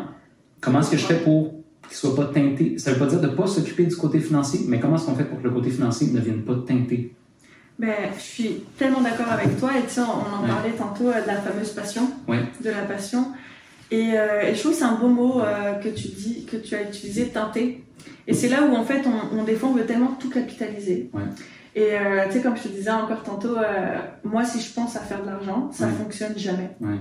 comment 0.60 0.80
est-ce 0.80 0.92
que 0.92 0.98
je 0.98 1.06
fais 1.06 1.20
pour 1.20 1.54
qu'il 1.88 1.96
soit 1.98 2.16
pas 2.16 2.26
teinté? 2.26 2.80
Ça 2.80 2.92
veut 2.94 2.98
pas 2.98 3.06
dire 3.06 3.22
de 3.22 3.28
pas 3.28 3.46
s'occuper 3.46 3.86
du 3.86 3.96
côté 3.96 4.20
financier, 4.20 4.62
mais 4.68 4.80
comment 4.80 4.96
est-ce 4.96 5.06
qu'on 5.06 5.16
fait 5.16 5.26
pour 5.26 5.38
que 5.40 5.44
le 5.44 5.52
côté 5.52 5.70
financier 5.70 6.08
ne 6.12 6.20
vienne 6.20 6.42
pas 6.42 6.56
teinter? 6.66 7.14
Ben, 7.78 7.94
je 8.16 8.22
suis 8.22 8.64
tellement 8.78 9.02
d'accord 9.02 9.30
avec 9.32 9.60
toi. 9.60 9.72
Et 9.78 9.84
tu 9.84 9.90
sais, 9.92 10.02
on 10.02 10.04
en 10.36 10.44
Ouais. 10.44 10.50
parlait 10.50 10.72
tantôt 10.74 11.08
euh, 11.10 11.22
de 11.22 11.28
la 11.28 11.38
fameuse 11.38 11.70
passion, 11.72 12.10
Ouais. 12.28 12.44
de 12.64 12.70
la 12.70 12.84
passion. 12.84 13.28
Et, 13.92 14.14
euh, 14.18 14.42
et 14.44 14.56
je 14.56 14.60
trouve 14.60 14.72
que 14.72 14.78
c'est 14.78 14.84
un 14.86 14.96
beau 14.96 15.10
mot 15.10 15.42
euh, 15.42 15.74
que 15.74 15.90
tu 15.90 16.08
dis, 16.08 16.46
que 16.46 16.58
tu 16.58 16.74
as 16.76 16.84
utilisé, 16.84 17.28
teinter. 17.28 17.84
Et 18.28 18.34
c'est 18.34 18.48
là 18.50 18.64
où 18.64 18.74
en 18.76 18.84
fait, 18.84 19.02
on, 19.06 19.38
on 19.38 19.44
des 19.44 19.56
fois, 19.56 19.70
on 19.70 19.74
veut 19.74 19.86
tellement 19.86 20.16
tout 20.20 20.30
capitaliser. 20.30 21.10
Ouais. 21.14 21.22
Et 21.76 21.94
euh, 21.98 22.26
tu 22.28 22.34
sais, 22.34 22.42
comme 22.42 22.56
je 22.58 22.64
te 22.64 22.68
disais 22.70 22.90
encore 22.92 23.24
tantôt, 23.24 23.56
moi, 24.24 24.44
si 24.46 24.60
je 24.62 24.74
pense 24.74 24.96
à 24.96 25.00
faire 25.02 25.22
de 25.22 25.28
l'argent, 25.28 25.70
ça 25.72 25.86
Ouais. 25.88 25.92
fonctionne 25.94 26.38
jamais. 26.38 26.70
Ouais. 26.80 26.96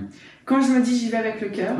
Quand 0.45 0.61
je 0.61 0.71
me 0.71 0.81
dis 0.81 0.97
j'y 0.97 1.09
vais 1.09 1.17
avec 1.17 1.39
le 1.41 1.49
cœur. 1.49 1.75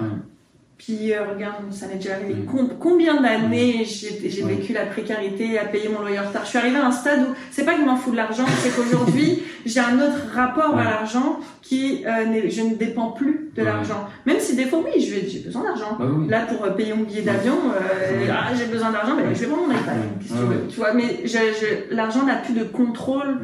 Puis 0.84 1.14
euh, 1.14 1.20
regarde, 1.34 1.58
ça 1.72 1.86
m'est 1.88 1.96
déjà 1.96 2.16
arrivé. 2.16 2.34
Mm. 2.34 2.46
Com- 2.46 2.70
combien 2.80 3.22
d'années 3.22 3.86
j'ai 3.86 4.30
j'ai 4.30 4.44
vécu 4.44 4.74
la 4.74 4.86
précarité, 4.86 5.60
à 5.60 5.66
payer 5.66 5.90
mon 5.90 6.00
loyer 6.02 6.20
en 6.20 6.28
retard. 6.28 6.44
Je 6.44 6.50
suis 6.50 6.58
arrivée 6.58 6.78
à 6.80 6.88
un 6.88 6.92
stade 6.92 7.20
où 7.22 7.34
c'est 7.52 7.66
pas 7.66 7.74
que 7.76 7.82
je 7.82 7.86
m'en 7.86 7.96
fous 7.96 8.12
de 8.12 8.16
l'argent, 8.18 8.46
c'est 8.62 8.70
qu'aujourd'hui 8.76 9.44
j'ai 9.66 9.80
un 9.80 9.96
autre 9.98 10.22
rapport 10.34 10.74
Ouais. 10.76 10.82
à 10.82 10.86
l'argent 10.86 11.40
qui 11.62 12.04
euh, 12.06 12.50
je 12.50 12.62
ne 12.62 12.76
dépends 12.76 13.12
plus 13.12 13.52
de 13.56 13.62
Ouais. 13.62 13.68
l'argent. 13.68 14.08
Même 14.26 14.40
si 14.40 14.56
des 14.56 14.66
fois 14.66 14.80
oui, 14.84 15.00
j'ai 15.02 15.40
besoin 15.40 15.64
d'argent. 15.64 15.98
Oui. 16.00 16.28
Là 16.28 16.42
pour 16.48 16.66
euh, 16.66 16.72
payer 16.72 16.94
mon 16.94 17.04
billet 17.04 17.22
d'avion, 17.22 17.54
euh, 17.54 18.20
Ouais. 18.26 18.30
ah, 18.32 18.48
j'ai 18.58 18.66
besoin 18.66 18.92
d'argent, 18.92 19.14
mais 19.16 19.24
Ouais. 19.24 19.36
je 19.36 19.40
vais 19.42 19.48
prendre 19.48 19.68
mon 19.68 19.74
iPad. 19.74 19.96
Tu 20.26 20.34
Ouais, 20.34 20.40
veux, 20.40 20.68
Tu 20.68 20.76
vois, 20.78 20.94
mais 20.94 21.22
je, 21.26 21.30
je- 21.30 21.96
l'argent 21.96 22.24
n'a 22.26 22.36
plus 22.38 22.54
de 22.54 22.64
contrôle 22.64 23.40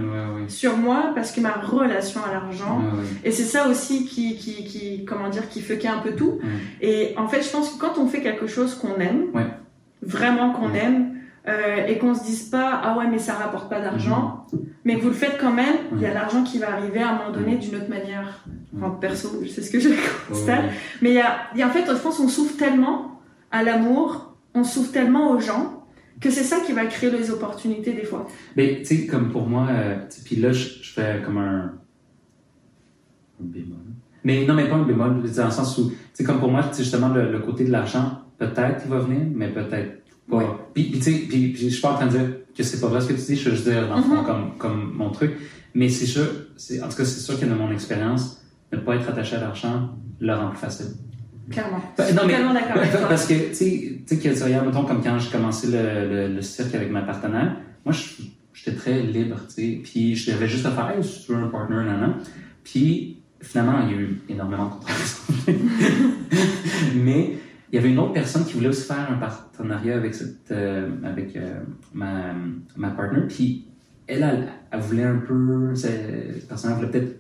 sur 0.47 0.76
moi 0.78 1.12
parce 1.13 1.32
que 1.32 1.39
ma 1.41 1.52
relation 1.54 2.21
à 2.28 2.32
l'argent 2.34 2.82
et 3.23 3.32
c'est 3.32 3.43
ça 3.43 3.67
aussi 3.67 4.06
qui, 4.06 4.36
qui, 4.38 4.63
qui, 4.65 5.06
comment 5.06 5.30
dire, 5.30 5.47
qui 5.50 5.62
fuckait 5.62 5.88
un 5.88 6.00
peu 6.00 6.12
tout. 6.13 6.39
Et 6.82 7.13
en 7.17 7.26
fait, 7.27 7.41
je 7.41 7.49
pense 7.49 7.69
que 7.71 7.79
quand 7.79 7.97
on 7.97 8.07
fait 8.07 8.21
quelque 8.21 8.47
chose 8.47 8.75
qu'on 8.75 8.95
aime, 8.99 9.25
Ouais. 9.33 9.45
vraiment 10.01 10.51
qu'on 10.53 10.69
Ouais. 10.71 10.79
aime, 10.79 11.13
euh, 11.47 11.85
et 11.87 11.97
qu'on 11.97 12.13
se 12.13 12.23
dise 12.23 12.43
pas, 12.49 12.81
ah 12.83 12.97
ouais, 12.97 13.07
mais 13.07 13.19
ça 13.19 13.33
rapporte 13.33 13.69
pas 13.69 13.79
d'argent, 13.79 14.45
mais 14.83 14.95
que 14.97 15.01
vous 15.01 15.07
le 15.09 15.13
faites 15.13 15.37
quand 15.39 15.51
même, 15.53 15.75
il 15.93 16.01
y 16.01 16.05
a 16.05 16.13
l'argent 16.13 16.43
qui 16.43 16.59
va 16.59 16.73
arriver 16.73 16.99
à 17.01 17.09
un 17.11 17.17
moment 17.17 17.31
donné 17.31 17.55
d'une 17.55 17.75
autre 17.75 17.89
manière. 17.89 18.43
Enfin, 18.75 18.89
perso, 18.99 19.29
c'est 19.49 19.61
ce 19.61 19.71
que 19.71 19.79
je 19.79 19.89
constate. 20.27 20.65
Mais 21.01 21.09
il 21.11 21.15
y 21.15 21.21
a, 21.21 21.37
y 21.55 21.61
a- 21.61 21.67
en 21.67 21.71
fait, 21.71 21.85
je 21.87 21.93
pense 21.97 22.17
qu'on 22.17 22.27
souffre 22.27 22.57
tellement 22.57 23.21
à 23.51 23.63
l'amour, 23.63 24.35
on 24.53 24.63
souffre 24.65 24.91
tellement 24.91 25.31
aux 25.31 25.39
gens, 25.39 25.83
que 26.19 26.29
c'est 26.31 26.43
ça 26.43 26.59
qui 26.59 26.73
va 26.73 26.85
créer 26.87 27.11
les 27.11 27.29
opportunités 27.31 27.93
des 27.93 28.03
fois. 28.03 28.27
Mais 28.57 28.79
tu 28.79 28.85
sais, 28.85 29.05
comme 29.07 29.31
pour 29.31 29.47
moi, 29.47 29.67
euh, 29.69 29.95
puis 30.25 30.35
là, 30.37 30.51
je, 30.51 30.67
je 30.83 30.91
fais 30.93 31.21
comme 31.23 31.37
un, 31.37 31.73
un 33.39 33.43
bémol. 33.45 33.77
Mais 34.23 34.45
non, 34.45 34.53
mais 34.53 34.67
pas 34.67 34.75
un 34.75 34.84
bémol, 34.84 35.21
dans 35.36 35.45
le 35.45 35.51
sens 35.51 35.77
où, 35.77 35.89
tu 35.89 35.95
sais, 36.13 36.23
comme 36.23 36.39
pour 36.39 36.51
moi, 36.51 36.63
tu 36.63 36.75
sais, 36.77 36.84
justement, 36.84 37.10
le, 37.10 37.32
le 37.32 37.39
côté 37.39 37.63
de 37.65 37.71
l'argent, 37.71 38.21
peut-être 38.38 38.82
qu'il 38.82 38.89
va 38.91 38.99
venir, 38.99 39.21
mais 39.34 39.47
peut-être 39.49 40.03
pas. 40.30 40.38
Ouais. 40.38 40.45
Puis, 40.73 40.84
puis 40.86 40.99
tu 40.99 41.03
sais, 41.12 41.19
puis, 41.30 41.47
puis 41.53 41.58
je 41.63 41.69
suis 41.69 41.82
pas 41.82 41.91
en 41.91 41.95
train 41.95 42.08
de 42.08 42.12
dire 42.12 42.30
que 42.56 42.63
c'est 42.63 42.80
pas 42.82 42.88
vrai 42.88 42.99
ce 43.01 43.08
que 43.08 43.13
tu 43.13 43.21
dis, 43.21 43.36
je 43.36 43.49
veux 43.49 43.56
juste 43.56 43.67
dire, 43.69 43.88
dans 43.88 43.97
le 43.97 44.03
fond, 44.03 44.17
Mhm. 44.17 44.25
comme, 44.25 44.51
comme 44.58 44.93
mon 44.95 45.10
truc. 45.12 45.32
Mais 45.75 45.89
c'est 45.89 46.06
sûr, 46.08 46.25
c'est, 46.58 46.82
en 46.82 46.89
tout 46.89 46.97
cas, 46.97 47.06
c'est 47.06 47.19
sûr 47.19 47.39
que 47.39 47.45
de 47.45 47.53
mon 47.53 47.71
expérience, 47.71 48.41
ne 48.73 48.77
pas 48.80 48.95
être 48.95 49.08
attaché 49.10 49.36
à 49.36 49.41
l'argent 49.41 49.89
le 50.19 50.34
rend 50.34 50.49
plus 50.49 50.58
facile. 50.58 50.88
Clairement. 51.49 51.80
Je 51.97 52.03
suis 52.03 52.13
non, 52.15 52.21
mais- 52.25 52.34
tellement 52.34 52.53
d'accord 52.53 52.77
avec 52.77 52.91
toi. 52.91 53.01
Parce 53.10 53.25
que, 53.27 53.34
tu 53.49 53.53
sais, 53.56 54.01
tu 54.08 54.17
sais, 54.36 54.62
mettons, 54.65 54.84
comme 54.84 55.01
quand 55.01 55.17
j'ai 55.19 55.30
commencé 55.32 55.67
le, 55.67 56.10
le, 56.27 56.34
le 56.36 56.41
cirque 56.41 56.73
avec 56.75 56.91
ma 56.91 57.03
partenaire, 57.03 57.56
moi, 57.86 57.93
je- 57.93 58.23
j'étais 58.53 58.75
très 58.75 58.99
libre, 59.01 59.38
tu 59.47 59.53
sais, 59.53 59.80
puis 59.84 60.15
j'avais 60.15 60.47
juste 60.47 60.65
à 60.65 60.71
faire, 60.71 60.89
hey, 60.97 61.03
si 61.03 61.25
tu 61.25 61.32
veux 61.32 61.38
un 61.38 61.47
partner, 61.47 61.75
nan, 61.75 61.99
nan. 62.01 62.13
Puis, 62.63 63.16
finalement, 63.41 63.80
il 63.88 63.95
y 63.95 63.97
a 63.97 64.02
eu 64.02 64.21
énormément 64.30 64.65
de 64.65 64.71
contradictions. 64.73 65.34
Mais, 66.95 67.38
il 67.71 67.76
y 67.76 67.80
avait 67.80 67.89
une 67.89 68.00
autre 68.00 68.13
personne 68.13 68.45
qui 68.45 68.54
voulait 68.54 68.69
aussi 68.69 68.84
faire 68.84 69.12
un 69.12 69.17
partenariat 69.17 69.95
avec 69.95 70.15
cette, 70.15 70.52
euh, 70.52 70.89
avec 71.04 71.36
euh, 71.36 71.60
ma, 71.93 72.34
ma 72.78 72.89
partner, 72.91 73.21
puis 73.28 73.65
elle, 74.08 74.23
elle, 74.23 74.47
elle 74.71 74.80
voulait 74.80 75.04
un 75.04 75.17
peu, 75.17 75.76
cette 75.76 76.47
personne 76.47 76.73
voulait 76.76 76.89
peut-être, 76.89 77.19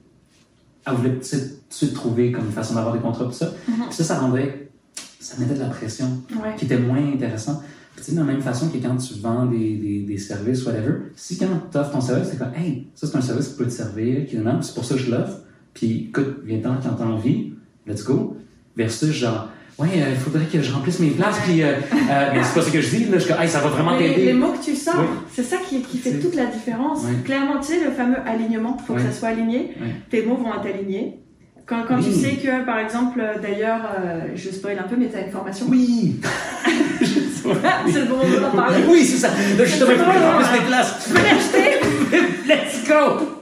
elle 0.85 0.93
voulait 0.93 1.11
peut-être 1.11 1.29
tout 1.29 1.69
de 1.69 1.73
suite 1.73 1.93
trouver 1.93 2.31
comme 2.31 2.45
une 2.45 2.51
façon 2.51 2.75
d'avoir 2.75 2.93
des 2.93 2.99
contrats, 3.01 3.25
tout 3.25 3.31
ça. 3.33 3.51
Mhm. 3.67 3.75
Puis 3.87 3.95
ça, 3.95 4.03
ça 4.05 4.19
rendait, 4.19 4.69
ça 5.19 5.35
mettait 5.37 5.55
de 5.55 5.59
la 5.59 5.67
pression 5.69 6.23
Ouais. 6.41 6.55
qui 6.57 6.63
était 6.65 6.79
moins 6.79 7.05
intéressant. 7.13 7.61
Puis, 7.95 8.05
tu 8.05 8.11
sais, 8.11 8.15
de 8.15 8.21
la 8.21 8.31
même 8.31 8.41
façon 8.41 8.69
que 8.69 8.77
quand 8.77 8.95
tu 8.95 9.15
vends 9.15 9.47
des, 9.47 9.75
des, 9.75 10.03
des 10.03 10.17
services, 10.17 10.65
whatever, 10.65 10.93
si 11.15 11.37
quand 11.37 11.47
tu 11.71 11.77
offres 11.77 11.91
ton 11.91 11.99
service, 11.99 12.29
c'est 12.29 12.37
comme, 12.37 12.53
hey, 12.55 12.87
ça 12.95 13.07
c'est 13.07 13.17
un 13.17 13.21
service 13.21 13.49
qui 13.49 13.57
peut 13.57 13.65
te 13.65 13.71
servir, 13.71 14.25
qui 14.27 14.37
non, 14.37 14.61
c'est 14.61 14.73
pour 14.75 14.85
ça 14.85 14.95
que 14.95 15.01
je 15.01 15.11
l'offre. 15.11 15.39
Puis, 15.77 16.07
écoute, 16.09 16.39
viens-t'en 16.43 16.77
quand 16.81 16.95
t'as 16.97 17.05
envie, 17.05 17.53
let's 17.85 18.03
go. 18.03 18.35
Versus 18.75 19.11
genre, 19.11 19.49
ouais, 19.77 19.89
il 20.09 20.15
faudrait 20.15 20.45
que 20.45 20.59
je 20.59 20.71
remplisse 20.73 20.99
mes 20.99 21.11
places, 21.11 21.37
puis, 21.45 21.61
euh, 21.61 21.73
euh, 21.93 22.29
mais 22.33 22.43
c'est 22.43 22.55
pas 22.55 22.65
ce 22.65 22.71
que 22.71 22.81
je 22.81 22.89
dis, 22.89 23.05
là, 23.05 23.19
je 23.19 23.31
hey, 23.31 23.47
ça 23.47 23.59
va 23.59 23.69
vraiment 23.69 23.95
t'aider. 23.95 24.25
les 24.25 24.33
mots 24.33 24.53
que 24.53 24.63
tu 24.63 24.75
sors, 24.75 24.95
Oui. 24.99 25.05
c'est 25.31 25.43
ça 25.43 25.57
qui, 25.69 25.81
qui 25.83 25.99
fait 25.99 26.17
toute 26.19 26.33
la 26.33 26.47
différence. 26.47 27.01
Oui. 27.03 27.21
Clairement, 27.23 27.59
tu 27.59 27.73
sais, 27.73 27.83
le 27.85 27.91
fameux 27.91 28.17
alignement, 28.25 28.75
il 28.79 28.85
faut 28.87 28.93
Oui. 28.93 29.03
que 29.03 29.07
ça 29.07 29.13
soit 29.19 29.29
aligné. 29.29 29.75
Tes 30.09 30.23
mots 30.25 30.37
vont 30.37 30.51
être 30.51 30.65
alignés. 30.75 31.19
Quand, 31.67 31.83
quand 31.87 31.99
tu 31.99 32.11
sais 32.11 32.37
que, 32.37 32.65
par 32.65 32.79
exemple, 32.79 33.19
euh, 33.21 33.39
d'ailleurs, 33.39 33.81
euh, 33.99 34.21
je 34.35 34.49
spoil 34.49 34.79
un 34.79 34.87
peu, 34.87 34.95
mais 34.97 35.09
tu 35.09 35.17
as 35.17 35.25
une 35.25 35.31
formation. 35.31 35.67
Oui! 35.69 36.15
C'est 37.43 37.99
le 38.01 38.05
bon 38.07 38.17
moment 38.17 38.41
d'en 38.41 38.55
parler. 38.57 38.83
Oui, 38.89 39.05
c'est 39.05 39.17
ça. 39.17 39.29
Là, 39.29 39.63
je 39.63 39.65
suis 39.65 39.79
devrais 39.79 39.95
bon, 39.95 40.03
remplisse 40.03 40.51
ouais. 40.51 40.59
mes 40.59 40.65
places. 40.65 41.03
Tu 41.05 41.13
peux 41.13 41.21
l'acheter 41.21 42.27
Let's 42.47 42.87
go! 42.87 43.36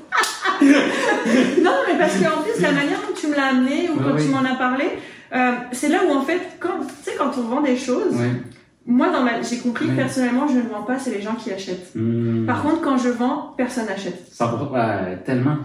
Non, 1.64 1.72
mais 1.88 1.98
parce 1.98 2.14
qu'en 2.16 2.42
plus, 2.42 2.62
la 2.62 2.72
manière 2.72 3.00
dont 3.08 3.14
tu 3.16 3.28
me 3.28 3.36
l'as 3.36 3.48
amené 3.48 3.90
ou 3.90 3.94
Oui, 3.98 4.04
quand 4.04 4.16
oui. 4.16 4.24
tu 4.26 4.30
m'en 4.32 4.44
as 4.50 4.56
parlé, 4.56 4.86
euh, 5.34 5.52
c'est 5.72 5.90
là 5.90 6.00
où, 6.08 6.12
en 6.14 6.22
fait, 6.22 6.42
quand, 6.60 6.80
tu 6.80 6.94
sais, 7.12 7.18
quand 7.18 7.32
on 7.38 7.42
vend 7.42 7.62
des 7.62 7.78
choses, 7.78 8.14
Ouais. 8.16 8.32
moi, 8.86 9.10
dans 9.12 9.24
ma, 9.24 9.42
j'ai 9.42 9.58
compris 9.60 9.88
que 9.88 9.96
personnellement, 9.96 10.48
je 10.48 10.56
ne 10.58 10.62
vends 10.70 10.84
pas, 10.84 11.00
c'est 11.00 11.12
les 11.12 11.22
gens 11.22 11.36
qui 11.36 11.52
achètent. 11.52 11.92
Hmm. 11.96 12.46
Par 12.46 12.62
contre, 12.62 12.82
quand 12.82 12.98
je 12.98 13.10
vends, 13.10 13.54
personne 13.58 13.86
n'achète. 13.88 14.28
Ça 14.32 14.46
va- 14.48 14.72
ouais, 15.08 15.18
tellement. 15.26 15.58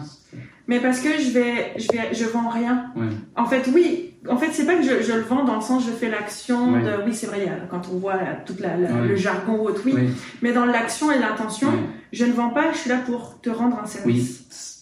Mais 0.66 0.78
parce 0.78 1.00
que 1.00 1.08
je 1.20 1.30
vais, 1.32 1.72
je 1.76 1.88
vais, 1.92 2.14
je 2.14 2.24
vends 2.26 2.48
rien. 2.48 2.86
Ouais. 2.94 3.06
En 3.36 3.44
fait, 3.44 3.68
oui. 3.74 4.06
En 4.28 4.36
fait, 4.36 4.48
c'est 4.52 4.66
pas 4.66 4.74
que 4.76 4.82
je, 4.82 5.02
je 5.02 5.14
le 5.14 5.22
vends 5.22 5.42
dans 5.44 5.56
le 5.56 5.62
sens 5.62 5.82
je 5.84 5.90
fais 5.90 6.08
l'action 6.10 6.74
Ouais. 6.74 6.82
de 6.82 6.90
oui, 7.06 7.12
c'est 7.14 7.26
vrai. 7.26 7.48
Quand 7.70 7.82
on 7.92 7.96
voit 7.98 8.18
toute 8.46 8.60
la, 8.60 8.76
la- 8.76 8.92
Ouais. 8.92 9.08
le 9.08 9.16
jargon 9.16 9.54
ou 9.58 9.62
autre, 9.66 9.80
oui. 9.84 9.94
Mais 10.42 10.52
dans 10.52 10.66
l'action 10.66 11.10
et 11.10 11.18
l'intention, 11.18 11.68
je 12.12 12.24
ne 12.24 12.32
vends 12.32 12.50
pas. 12.50 12.70
Je 12.72 12.78
suis 12.78 12.90
là 12.90 12.98
pour 13.04 13.40
te 13.40 13.50
rendre 13.50 13.80
un 13.82 13.86
service. 13.86 14.44
Oui. 14.50 14.79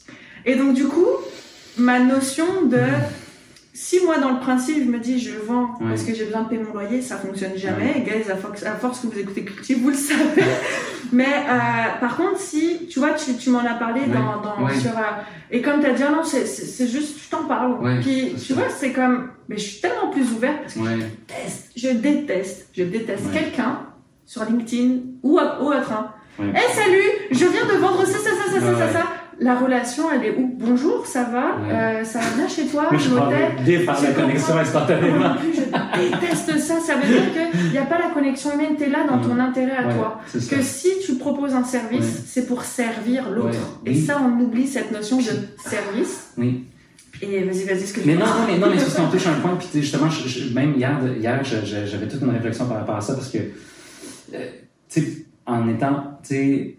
Et 0.49 0.55
donc 0.57 0.73
du 0.75 0.85
coup, 0.87 1.07
ma 1.77 1.99
notion 2.01 2.63
de 2.65 2.81
si 3.75 4.01
moi 4.05 4.19
dans 4.19 4.31
le 4.33 4.41
principe 4.41 4.79
je 4.85 4.91
me 4.91 4.99
dis 4.99 5.21
je 5.21 5.39
vends 5.39 5.77
Ouais. 5.81 5.91
parce 5.91 6.03
que 6.03 6.13
j'ai 6.15 6.25
besoin 6.25 6.43
de 6.43 6.49
payer 6.49 6.63
mon 6.63 6.73
loyer, 6.73 7.01
ça 7.03 7.17
fonctionne 7.17 7.57
jamais. 7.57 8.03
Guys, 8.05 8.29
à 8.31 8.35
force, 8.37 8.63
à 8.65 8.73
force 8.75 9.01
que 9.01 9.07
vous 9.09 9.19
écoutez 9.19 9.45
Cultive, 9.45 9.79
vous 9.83 9.91
le 9.91 9.95
savez. 9.95 10.43
Mais 11.13 11.27
euh, 11.49 12.01
par 12.01 12.17
contre, 12.17 12.39
si 12.41 12.87
tu 12.91 12.99
vois, 12.99 13.11
tu, 13.13 13.35
tu 13.35 13.51
m'en 13.51 13.61
as 13.61 13.75
parlé 13.75 14.01
Ouais. 14.01 14.07
dans, 14.09 14.41
dans 14.43 14.65
Ouais. 14.67 14.75
sur 14.81 14.91
euh, 14.91 15.03
et 15.51 15.63
comme 15.63 15.81
tu 15.81 15.87
as 15.87 15.93
dit 15.93 16.03
ah 16.07 16.11
non, 16.11 16.25
c'est 16.25 16.89
juste 16.89 17.19
je 17.25 17.29
t'en 17.31 17.45
parle. 17.45 17.73
Ouais, 17.85 18.01
Puis 18.01 18.35
tu 18.45 18.55
vois, 18.55 18.69
c'est 18.77 18.93
comme 18.93 19.29
mais 19.49 19.57
je 19.59 19.63
suis 19.69 19.81
tellement 19.81 20.09
plus 20.11 20.33
ouverte 20.33 20.57
parce 20.63 20.75
que 20.75 20.81
Ouais. 20.81 20.97
je 20.97 20.99
déteste, 21.39 21.71
je 21.77 21.89
déteste, 21.91 22.69
je 22.77 22.83
déteste 22.85 23.27
Ouais. 23.27 23.41
quelqu'un 23.41 23.81
sur 24.27 24.45
LinkedIn 24.45 25.01
ou, 25.23 25.39
à- 25.39 25.63
ou 25.63 25.67
autre. 25.69 25.93
Hein. 25.93 26.09
Ouais. 26.39 26.53
Eh 26.55 26.73
salut, 26.75 27.11
je 27.31 27.45
viens 27.47 27.65
de 27.67 27.79
vendre 27.81 28.05
ça, 28.07 28.19
ça, 28.19 28.31
ça, 28.31 28.53
ça, 28.55 28.61
ça, 28.61 28.67
Ouais, 28.67 28.79
ça, 28.79 28.87
ouais. 28.87 28.93
ça. 28.93 29.03
La 29.41 29.57
relation, 29.57 30.05
elle 30.13 30.25
est 30.27 30.37
où? 30.37 30.53
Bonjour, 30.59 31.07
ça 31.07 31.23
va? 31.25 31.57
Ouais. 31.61 31.73
Euh, 32.01 32.05
Ça 32.05 32.19
va 32.19 32.31
bien 32.37 32.49
chez 32.49 32.67
toi? 32.67 32.89
Mais 32.91 32.99
je 32.99 33.09
défaire 33.65 33.97
Je 33.97 34.07
la 34.07 34.13
connexion 34.13 34.57
instantanément. 34.59 35.35
je 35.41 36.11
déteste 36.11 36.59
ça. 36.59 36.81
Ça 36.81 36.97
veut 36.97 37.07
dire 37.07 37.23
qu'il 37.53 37.71
n'y 37.71 37.79
a 37.79 37.85
pas 37.85 37.99
la 37.99 38.11
connexion 38.11 38.53
humaine, 38.55 38.75
tu 38.77 38.85
es 38.85 38.89
là 38.89 39.07
dans 39.09 39.19
ton 39.21 39.39
intérêt 39.39 39.77
à 39.77 39.87
Ouais, 39.87 39.95
toi. 39.95 40.21
Que 40.33 40.61
si 40.63 40.89
tu 41.07 41.15
proposes 41.15 41.55
un 41.55 41.63
service, 41.63 42.25
c'est 42.27 42.47
pour 42.47 42.65
servir 42.65 43.31
l'autre. 43.31 43.59
Et 43.87 43.91
Oui. 43.91 44.01
ça, 44.05 44.21
on 44.21 44.41
oublie 44.43 44.67
cette 44.67 44.91
notion 44.91 45.19
de 45.19 45.23
service. 45.23 46.33
Oui. 46.37 46.65
Et 47.23 47.45
vas-y, 47.45 47.65
vas-y, 47.65 47.87
ce 47.87 47.95
que 47.95 48.01
Mais 48.07 48.15
tu 48.15 48.19
non, 48.19 48.27
non, 48.27 48.33
mais, 48.47 48.59
non, 48.59 48.67
mais 48.71 48.77
parce 48.77 48.95
qu'on 48.95 49.07
touche 49.09 49.27
à 49.27 49.31
un 49.31 49.41
point, 49.41 49.57
puis 49.57 49.69
justement, 49.81 50.09
je- 50.11 50.29
je- 50.29 50.55
même 50.55 50.75
hier, 50.77 50.99
hier 51.19 51.41
j'avais 51.45 52.07
toute 52.09 52.23
une 52.23 52.31
réflexion 52.31 52.67
par 52.67 52.79
rapport 52.79 52.97
à 52.97 53.01
ça, 53.01 53.15
parce 53.15 53.29
que, 53.29 53.39
euh, 53.39 54.47
tu 54.89 55.01
sais, 55.01 55.27
en 55.47 55.69
étant, 55.69 56.19
tu 56.23 56.35
sais, 56.35 56.78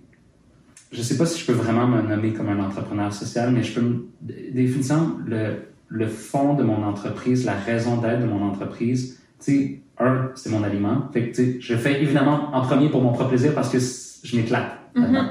je 0.91 1.01
sais 1.01 1.17
pas 1.17 1.25
si 1.25 1.39
je 1.39 1.45
peux 1.45 1.53
vraiment 1.53 1.87
me 1.87 2.01
nommer 2.01 2.33
comme 2.33 2.49
un 2.49 2.59
entrepreneur 2.59 3.13
social, 3.13 3.51
mais 3.51 3.63
je 3.63 3.73
peux 3.73 3.81
me, 3.81 4.05
définissant 4.21 5.17
le, 5.25 5.57
le 5.87 6.07
fond 6.07 6.55
de 6.55 6.63
mon 6.63 6.83
entreprise, 6.83 7.45
la 7.45 7.53
raison 7.53 7.97
d'être 7.97 8.21
de 8.21 8.25
mon 8.25 8.43
entreprise, 8.43 9.19
tu 9.43 9.51
sais, 9.51 9.81
un, 9.99 10.31
c'est 10.35 10.49
mon 10.49 10.63
aliment. 10.63 11.09
Fait 11.13 11.29
que, 11.29 11.35
tu 11.35 11.35
sais, 11.35 11.57
je 11.59 11.73
le 11.73 11.79
fais 11.79 12.01
évidemment 12.01 12.55
en 12.55 12.61
premier 12.61 12.89
pour 12.89 13.01
mon 13.01 13.11
propre 13.11 13.29
plaisir 13.29 13.53
parce 13.53 13.69
que 13.69 13.77
je 13.79 14.35
m'éclate. 14.35 14.77
Là-dedans. 14.95 15.29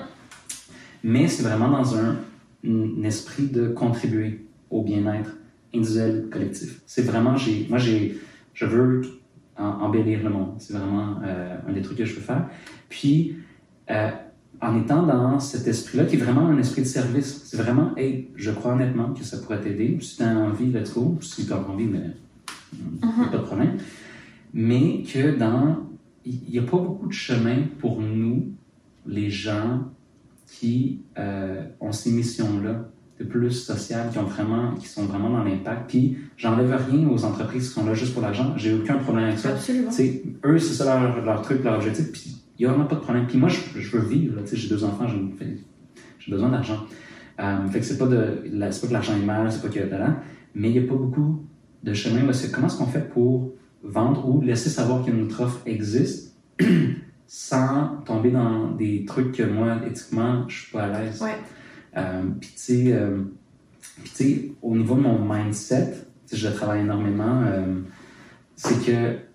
Mais 1.03 1.29
c'est 1.29 1.43
vraiment 1.43 1.71
dans 1.71 1.97
un, 1.97 2.17
un 2.67 3.03
esprit 3.03 3.47
de 3.47 3.69
contribuer 3.69 4.47
au 4.71 4.83
bien-être 4.83 5.37
individuel, 5.75 6.29
collectif. 6.31 6.81
C'est 6.87 7.03
vraiment, 7.03 7.37
j'ai, 7.37 7.67
moi, 7.69 7.79
j'ai, 7.79 8.19
je 8.55 8.67
veux 8.67 9.03
embellir 9.57 10.23
le 10.23 10.31
monde. 10.31 10.55
C'est 10.59 10.73
vraiment 10.73 11.17
euh, 11.25 11.57
un 11.69 11.73
des 11.73 11.83
trucs 11.83 11.99
que 11.99 12.05
je 12.05 12.15
veux 12.15 12.21
faire. 12.21 12.49
Puis, 12.89 13.37
euh, 13.91 14.11
en 14.61 14.77
étant 14.77 15.05
dans 15.05 15.39
cet 15.39 15.67
esprit-là, 15.67 16.05
qui 16.05 16.17
est 16.17 16.19
vraiment 16.19 16.49
un 16.49 16.59
esprit 16.59 16.83
de 16.83 16.87
service, 16.87 17.43
c'est 17.45 17.57
vraiment, 17.57 17.95
hey, 17.97 18.29
je 18.35 18.51
crois 18.51 18.73
honnêtement 18.73 19.13
que 19.13 19.25
ça 19.25 19.39
pourrait 19.39 19.61
t'aider. 19.61 19.99
Si 20.01 20.17
tu 20.17 20.23
as 20.23 20.37
envie, 20.37 20.67
let's 20.73 20.93
go. 20.95 21.17
Si 21.21 21.47
tu 21.47 21.53
as 21.53 21.59
envie, 21.59 21.87
mais 21.87 22.17
uh-huh. 22.75 23.31
pas 23.31 23.37
de 23.37 23.43
problème. 23.43 23.77
Mais 24.53 25.03
que 25.03 25.37
dans, 25.37 25.79
il 26.25 26.41
n'y 26.51 26.59
a 26.59 26.63
pas 26.63 26.79
beaucoup 26.79 27.07
de 27.07 27.13
chemin 27.13 27.63
pour 27.79 28.01
nous, 28.01 28.53
les 29.07 29.31
gens 29.31 29.85
qui 30.47 31.03
euh, 31.19 31.63
ont 31.81 31.93
ces 31.93 32.11
missions-là 32.11 32.89
de 33.19 33.25
plus 33.25 33.51
sociales, 33.51 34.11
qui 34.13 34.19
ont 34.19 34.25
vraiment, 34.25 34.75
qui 34.75 34.87
sont 34.87 35.05
vraiment 35.05 35.31
dans 35.31 35.45
l'impact. 35.45 35.91
Puis 35.91 36.19
j'enlève 36.37 36.75
rien 36.89 37.09
aux 37.09 37.25
entreprises 37.25 37.69
qui 37.69 37.75
sont 37.75 37.85
là 37.85 37.95
juste 37.95 38.13
pour 38.13 38.23
l'argent. 38.23 38.55
J'ai 38.57 38.75
aucun 38.75 38.99
problème 38.99 39.27
avec 39.27 39.39
ça. 39.39 39.51
Absolument. 39.51 39.91
eux, 40.45 40.59
c'est 40.59 40.75
ça 40.75 40.85
leur, 40.85 41.25
leur, 41.25 41.43
truc, 41.43 41.65
leur 41.65 41.77
objectif. 41.77 42.13
Puis 42.13 42.38
il 42.59 42.63
n'y 42.63 42.67
a 42.67 42.73
vraiment 42.73 42.87
pas 42.87 42.97
de 42.97 43.01
problème. 43.01 43.27
Puis 43.27 43.39
moi, 43.39 43.49
je, 43.49 43.81
je 43.81 43.97
veux 43.97 44.07
vivre. 44.07 44.41
J'ai 44.51 44.69
deux 44.69 44.85
enfants, 44.85 45.07
j'ai 45.09 46.31
besoin 46.31 46.49
d'argent. 46.49 46.85
Euh, 47.41 47.67
fait 47.69 47.81
que 47.81 47.87
c'est 47.87 47.99
pas 47.99 48.07
de, 48.07 48.43
c'est 48.71 48.81
pas 48.81 48.87
que 48.89 48.93
l'argent 48.93 49.15
est 49.15 49.25
mal, 49.25 49.51
c'est 49.53 49.63
pas 49.63 49.69
qu'il 49.69 49.81
y 49.81 49.85
a 49.85 49.87
de 49.87 49.91
talent, 49.91 50.17
mais 50.55 50.71
il 50.71 50.81
n'y 50.81 50.85
a 50.85 50.89
pas 50.89 50.97
beaucoup 50.97 51.47
de 51.85 51.95
chemin. 51.95 52.33
C'est 52.33 52.51
comment 52.51 52.67
est-ce 52.67 52.79
qu'on 52.79 52.87
fait 52.87 53.09
pour 53.09 53.53
vendre 53.83 54.29
ou 54.29 54.41
laisser 54.41 54.71
savoir 54.71 55.05
qu'une 55.05 55.23
autre 55.23 55.41
offre 55.43 55.61
existe 55.67 56.37
sans 57.29 57.99
tomber 58.05 58.33
dans 58.33 58.73
des 58.73 59.05
trucs 59.05 59.33
que 59.33 59.45
moi, 59.45 59.79
éthiquement, 59.87 60.49
je 60.49 60.63
suis 60.63 60.73
pas 60.73 60.85
à 60.85 61.01
l'aise? 61.01 61.23
Ouais. 61.23 61.37
Euh, 61.97 62.23
puis 62.41 62.51
tu 62.57 62.93
euh, 62.93 63.23
sais, 64.05 64.51
au 64.63 64.77
niveau 64.77 64.97
de 64.97 65.01
mon 65.01 65.19
mindset, 65.33 65.95
je 66.33 66.49
travaille 66.49 66.81
énormément. 66.81 67.43
Euh, 67.47 67.81
c'est 68.57 68.85
que 68.85 69.28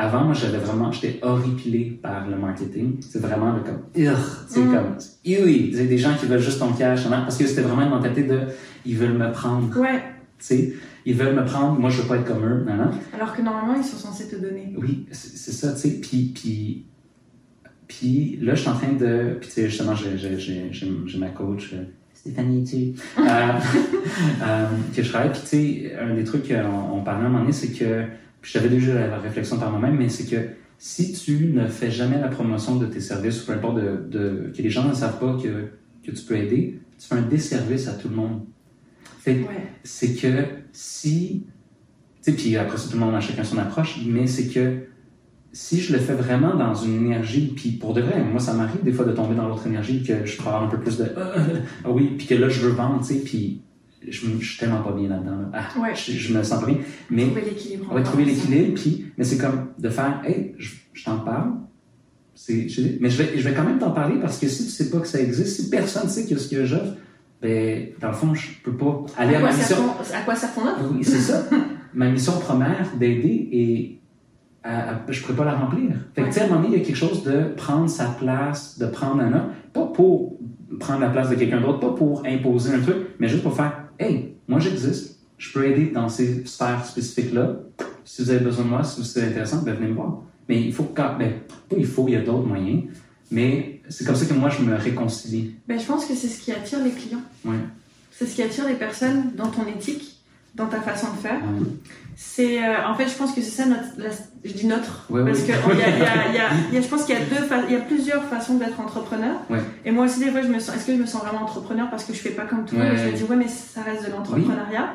avant, 0.00 0.24
moi, 0.24 0.34
j'avais 0.34 0.58
vraiment, 0.58 0.90
j'étais 0.90 1.18
horripilé 1.22 1.98
par 2.02 2.28
le 2.28 2.36
marketing. 2.36 2.96
C'est 3.00 3.20
vraiment 3.20 3.52
le 3.52 3.60
comme, 3.60 3.82
tu 3.94 4.04
sais, 4.04 4.60
mm. 4.60 4.74
comme, 4.74 4.96
oui, 5.26 5.70
des 5.72 5.98
gens 5.98 6.14
qui 6.18 6.26
veulent 6.26 6.40
juste 6.40 6.58
ton 6.58 6.72
cash, 6.72 7.08
parce 7.08 7.36
que 7.36 7.46
c'était 7.46 7.62
vraiment 7.62 7.82
une 7.82 7.90
mentalité 7.90 8.24
de, 8.24 8.40
ils 8.84 8.96
veulent 8.96 9.18
me 9.18 9.30
prendre. 9.32 9.78
Ouais. 9.78 10.02
Tu 10.38 10.46
sais, 10.46 10.72
ils 11.04 11.14
veulent 11.14 11.34
me 11.34 11.44
prendre, 11.44 11.78
moi, 11.78 11.90
je 11.90 12.02
veux 12.02 12.08
pas 12.08 12.16
être 12.16 12.24
comme 12.24 12.44
eux, 12.44 12.64
non, 12.66 12.90
Alors 13.14 13.34
que 13.34 13.42
normalement, 13.42 13.74
ils 13.76 13.84
sont 13.84 13.98
censés 13.98 14.28
te 14.28 14.36
donner. 14.36 14.74
Oui, 14.76 15.06
c'est 15.12 15.52
ça, 15.52 15.72
tu 15.72 15.80
sais. 15.80 16.00
Puis, 16.00 16.32
puis 16.34 16.86
puis 17.90 18.38
là, 18.40 18.54
je 18.54 18.60
suis 18.60 18.70
en 18.70 18.76
train 18.76 18.92
de. 18.92 19.36
Puis 19.40 19.48
tu 19.48 19.54
sais, 19.54 19.68
justement, 19.68 19.94
j'ai 19.96 21.18
ma 21.18 21.28
coach, 21.30 21.72
euh, 21.74 21.82
Stéphanie, 22.14 22.62
tu 22.62 22.76
euh, 23.18 23.22
euh, 24.42 24.66
que 24.94 25.02
je 25.02 25.08
travaille. 25.08 25.32
Puis 25.32 25.40
tu 25.40 25.46
sais, 25.48 25.96
un 26.00 26.14
des 26.14 26.22
trucs 26.22 26.46
qu'on 26.46 26.98
on 26.98 27.02
parlait 27.02 27.24
à 27.24 27.26
un 27.26 27.30
moment 27.30 27.40
donné, 27.40 27.52
c'est 27.52 27.72
que. 27.72 28.04
Puis 28.40 28.52
j'avais 28.54 28.68
déjà 28.68 28.94
la, 29.06 29.18
réflexion 29.18 29.58
par 29.58 29.70
moi-même, 29.70 29.96
mais 29.96 30.08
c'est 30.08 30.24
que 30.24 30.50
si 30.78 31.12
tu 31.12 31.52
ne 31.52 31.66
fais 31.66 31.90
jamais 31.90 32.18
la 32.18 32.28
promotion 32.28 32.76
de 32.76 32.86
tes 32.86 33.00
services, 33.00 33.42
ou 33.42 33.46
peu 33.46 33.52
importe, 33.52 33.76
de, 33.76 34.18
de, 34.18 34.52
que 34.56 34.62
les 34.62 34.70
gens 34.70 34.88
ne 34.88 34.94
savent 34.94 35.18
pas 35.18 35.38
que, 35.42 35.68
que 36.04 36.10
tu 36.10 36.24
peux 36.24 36.36
aider, 36.36 36.80
tu 36.98 37.06
fais 37.06 37.16
un 37.16 37.22
déservice 37.22 37.88
à 37.88 37.92
tout 37.92 38.08
le 38.08 38.16
monde. 38.16 38.42
Fait 39.20 39.44
c'est 39.84 40.14
que 40.14 40.44
si. 40.72 41.46
Tu 42.22 42.30
sais, 42.30 42.36
puis 42.36 42.56
après 42.56 42.78
ça, 42.78 42.88
tout 42.88 42.94
le 42.94 43.04
monde 43.04 43.14
a 43.14 43.20
chacun 43.20 43.44
son 43.44 43.58
approche, 43.58 44.00
mais 44.06 44.26
c'est 44.26 44.48
que 44.48 44.86
si 45.52 45.80
je 45.80 45.92
le 45.92 45.98
fais 45.98 46.14
vraiment 46.14 46.54
dans 46.54 46.74
une 46.74 46.94
énergie, 47.06 47.52
puis 47.54 47.72
pour 47.72 47.92
de 47.92 48.00
vrai, 48.00 48.22
moi 48.22 48.40
ça 48.40 48.54
m'arrive 48.54 48.82
des 48.82 48.92
fois 48.92 49.04
de 49.04 49.12
tomber 49.12 49.34
dans 49.34 49.48
l'autre 49.48 49.66
énergie, 49.66 50.02
que 50.02 50.24
je 50.24 50.40
avoir 50.40 50.62
un 50.62 50.68
peu 50.68 50.78
plus 50.78 50.96
de 50.98 51.06
ah 51.16 51.90
oui, 51.90 52.14
puis 52.16 52.26
que 52.26 52.34
là 52.34 52.48
je 52.48 52.60
veux 52.60 52.72
vendre, 52.72 53.00
tu 53.00 53.14
sais, 53.14 53.20
puis 53.20 53.62
je, 54.08 54.26
je 54.38 54.44
suis 54.44 54.58
tellement 54.58 54.82
pas 54.82 54.92
bien 54.92 55.08
là-dedans. 55.08 55.50
Ah, 55.52 55.68
je, 55.94 56.32
me 56.32 56.42
sens 56.42 56.60
pas 56.60 56.66
bien. 56.66 56.78
Mais 57.10 57.26
trouver 57.26 57.42
l'équilibre. 57.42 57.86
On 57.90 57.94
va 57.94 58.02
trouver 58.02 58.24
l'équilibre, 58.24 58.74
puis 58.74 59.06
mais 59.18 59.24
c'est 59.24 59.38
comme 59.38 59.68
de 59.78 59.88
faire, 59.88 60.22
hey, 60.24 60.54
je, 60.58 61.04
t'en 61.04 61.18
parle. 61.18 61.52
C'est, 62.34 62.66
mais 63.00 63.10
je 63.10 63.22
vais, 63.22 63.38
je 63.38 63.46
vais 63.46 63.52
quand 63.52 63.64
même 63.64 63.78
t'en 63.78 63.90
parler 63.90 64.18
parce 64.18 64.38
que 64.38 64.48
si 64.48 64.64
tu 64.64 64.70
sais 64.70 64.88
pas 64.88 65.00
que 65.00 65.08
ça 65.08 65.20
existe, 65.20 65.60
si 65.60 65.68
personne 65.68 66.08
sait 66.08 66.26
que 66.26 66.38
ce 66.38 66.48
que 66.48 66.64
j'offre, 66.64 66.94
ben 67.42 67.88
dans 68.00 68.08
le 68.08 68.14
fond 68.14 68.34
je 68.34 68.48
peux 68.62 68.76
pas 68.76 69.04
aller 69.18 69.34
à, 69.34 69.40
ma 69.40 69.52
mission. 69.52 69.76
à 70.14 70.22
quoi 70.22 70.34
sert 70.34 70.54
ton 70.54 70.62
offre? 70.62 70.90
Oui, 70.90 71.04
c'est 71.04 71.18
ça. 71.18 71.44
ma 71.94 72.08
mission 72.10 72.32
première 72.38 72.96
d'aider 72.96 73.48
est 73.52 74.00
je 74.64 75.20
ne 75.20 75.24
pourrais 75.24 75.36
pas 75.36 75.44
la 75.44 75.54
remplir. 75.54 75.92
Fait 76.14 76.22
que, 76.22 76.40
à 76.40 76.44
un 76.44 76.46
moment 76.48 76.60
donné, 76.60 76.76
il 76.76 76.78
y 76.78 76.82
a 76.82 76.84
quelque 76.84 76.96
chose 76.96 77.22
de 77.24 77.54
prendre 77.56 77.88
sa 77.88 78.06
place, 78.06 78.78
de 78.78 78.86
prendre 78.86 79.22
un 79.22 79.32
autre, 79.32 79.50
pas 79.72 79.86
pour 79.86 80.38
prendre 80.78 81.00
la 81.00 81.08
place 81.08 81.30
de 81.30 81.34
quelqu'un 81.34 81.60
d'autre, 81.60 81.80
pas 81.80 81.92
pour 81.92 82.22
imposer 82.26 82.74
un 82.74 82.80
truc, 82.80 82.96
mais 83.18 83.28
juste 83.28 83.42
pour 83.42 83.54
faire, 83.56 83.84
hey, 84.00 84.34
moi 84.48 84.58
j'existe, 84.58 85.18
je 85.38 85.52
peux 85.52 85.64
aider 85.66 85.90
dans 85.90 86.08
ces 86.08 86.44
sphères 86.46 86.84
spécifiques-là. 86.84 87.56
Si 88.04 88.22
vous 88.22 88.30
avez 88.30 88.40
besoin 88.40 88.64
de 88.64 88.70
moi, 88.70 88.82
si 88.82 89.04
c'est 89.04 89.22
intéressant, 89.22 89.62
ben, 89.62 89.74
venez 89.74 89.88
me 89.88 89.94
voir. 89.94 90.22
Mais 90.48 90.60
il 90.60 90.72
faut 90.72 90.84
quand, 90.94 91.16
ben, 91.18 91.34
il 91.76 91.86
faut, 91.86 92.08
il 92.08 92.14
y 92.14 92.16
a 92.16 92.22
d'autres 92.22 92.46
moyens, 92.46 92.84
mais 93.30 93.80
c'est 93.88 94.04
comme 94.04 94.16
ça 94.16 94.26
que 94.26 94.34
moi 94.34 94.48
je 94.48 94.62
me 94.62 94.74
réconcilie. 94.74 95.54
Ben, 95.68 95.78
je 95.78 95.86
pense 95.86 96.06
que 96.06 96.14
c'est 96.14 96.28
ce 96.28 96.40
qui 96.40 96.50
attire 96.50 96.82
les 96.82 96.90
clients. 96.90 97.22
Ouais. 97.44 97.56
C'est 98.10 98.26
ce 98.26 98.34
qui 98.34 98.42
attire 98.42 98.66
les 98.66 98.74
personnes 98.74 99.34
dans 99.36 99.48
ton 99.48 99.66
éthique, 99.66 100.19
dans 100.54 100.66
ta 100.66 100.80
façon 100.80 101.08
de 101.14 101.18
faire. 101.18 101.40
C'est, 102.16 102.62
euh, 102.62 102.86
en 102.86 102.94
fait, 102.94 103.08
je 103.08 103.14
pense 103.14 103.32
que 103.32 103.40
c'est 103.40 103.62
ça 103.62 103.64
notre, 103.66 103.86
je 104.44 104.52
dis 104.52 104.66
notre, 104.66 105.06
parce 105.24 105.40
que 105.40 105.52
y 105.52 105.82
a, 105.82 105.88
y 106.34 106.38
a, 106.38 106.72
y 106.72 106.76
a, 106.76 106.80
je 106.80 106.86
pense 106.86 107.04
qu'il 107.04 107.14
y 107.14 107.18
a 107.18 107.22
deux, 107.24 107.46
il 107.68 107.72
y 107.72 107.76
a 107.76 107.80
plusieurs 107.80 108.24
façons 108.24 108.58
d'être 108.58 108.78
entrepreneur. 108.78 109.36
Et 109.86 109.90
moi 109.90 110.04
aussi 110.04 110.20
des 110.20 110.30
fois, 110.30 110.42
je 110.42 110.48
me 110.48 110.58
sens, 110.58 110.76
est-ce 110.76 110.86
que 110.86 110.92
je 110.92 110.98
me 110.98 111.06
sens 111.06 111.22
vraiment 111.22 111.42
entrepreneur 111.44 111.88
parce 111.88 112.04
que 112.04 112.12
je 112.12 112.18
fais 112.18 112.30
pas 112.30 112.44
comme 112.44 112.66
tout 112.66 112.76
le 112.76 112.82
monde? 112.82 112.92
Je 112.96 113.10
me 113.10 113.12
dis 113.16 113.24
ouais, 113.24 113.36
mais 113.36 113.48
ça 113.48 113.80
reste 113.82 114.04
de 114.06 114.10
l'entrepreneuriat. 114.10 114.90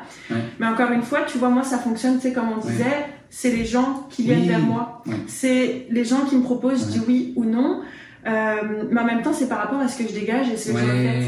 Mais 0.60 0.66
encore 0.66 0.92
une 0.92 1.02
fois, 1.02 1.20
tu 1.26 1.38
vois, 1.38 1.48
moi 1.48 1.64
ça 1.64 1.78
fonctionne, 1.78 2.20
sais, 2.20 2.32
comme 2.32 2.50
on 2.56 2.58
disait, 2.58 3.06
c'est 3.28 3.50
les 3.50 3.64
gens 3.64 4.06
qui 4.08 4.22
viennent 4.22 4.46
vers 4.46 4.60
moi, 4.60 5.02
c'est 5.26 5.86
les 5.90 6.04
gens 6.04 6.20
qui 6.28 6.36
me 6.36 6.42
proposent, 6.42 6.86
je 6.86 6.98
dis 6.98 7.02
oui 7.08 7.32
ou 7.34 7.44
non. 7.44 7.80
Euh, 8.26 8.84
mais 8.90 9.00
en 9.00 9.04
même 9.04 9.22
temps, 9.22 9.32
c'est 9.32 9.48
par 9.48 9.58
rapport 9.58 9.80
à 9.80 9.88
ce 9.88 10.00
que 10.00 10.08
je 10.08 10.12
dégage 10.14 10.48
et 10.48 10.56
ce 10.56 10.70
que 10.70 10.78
je 10.78 10.84
fais 10.84 11.22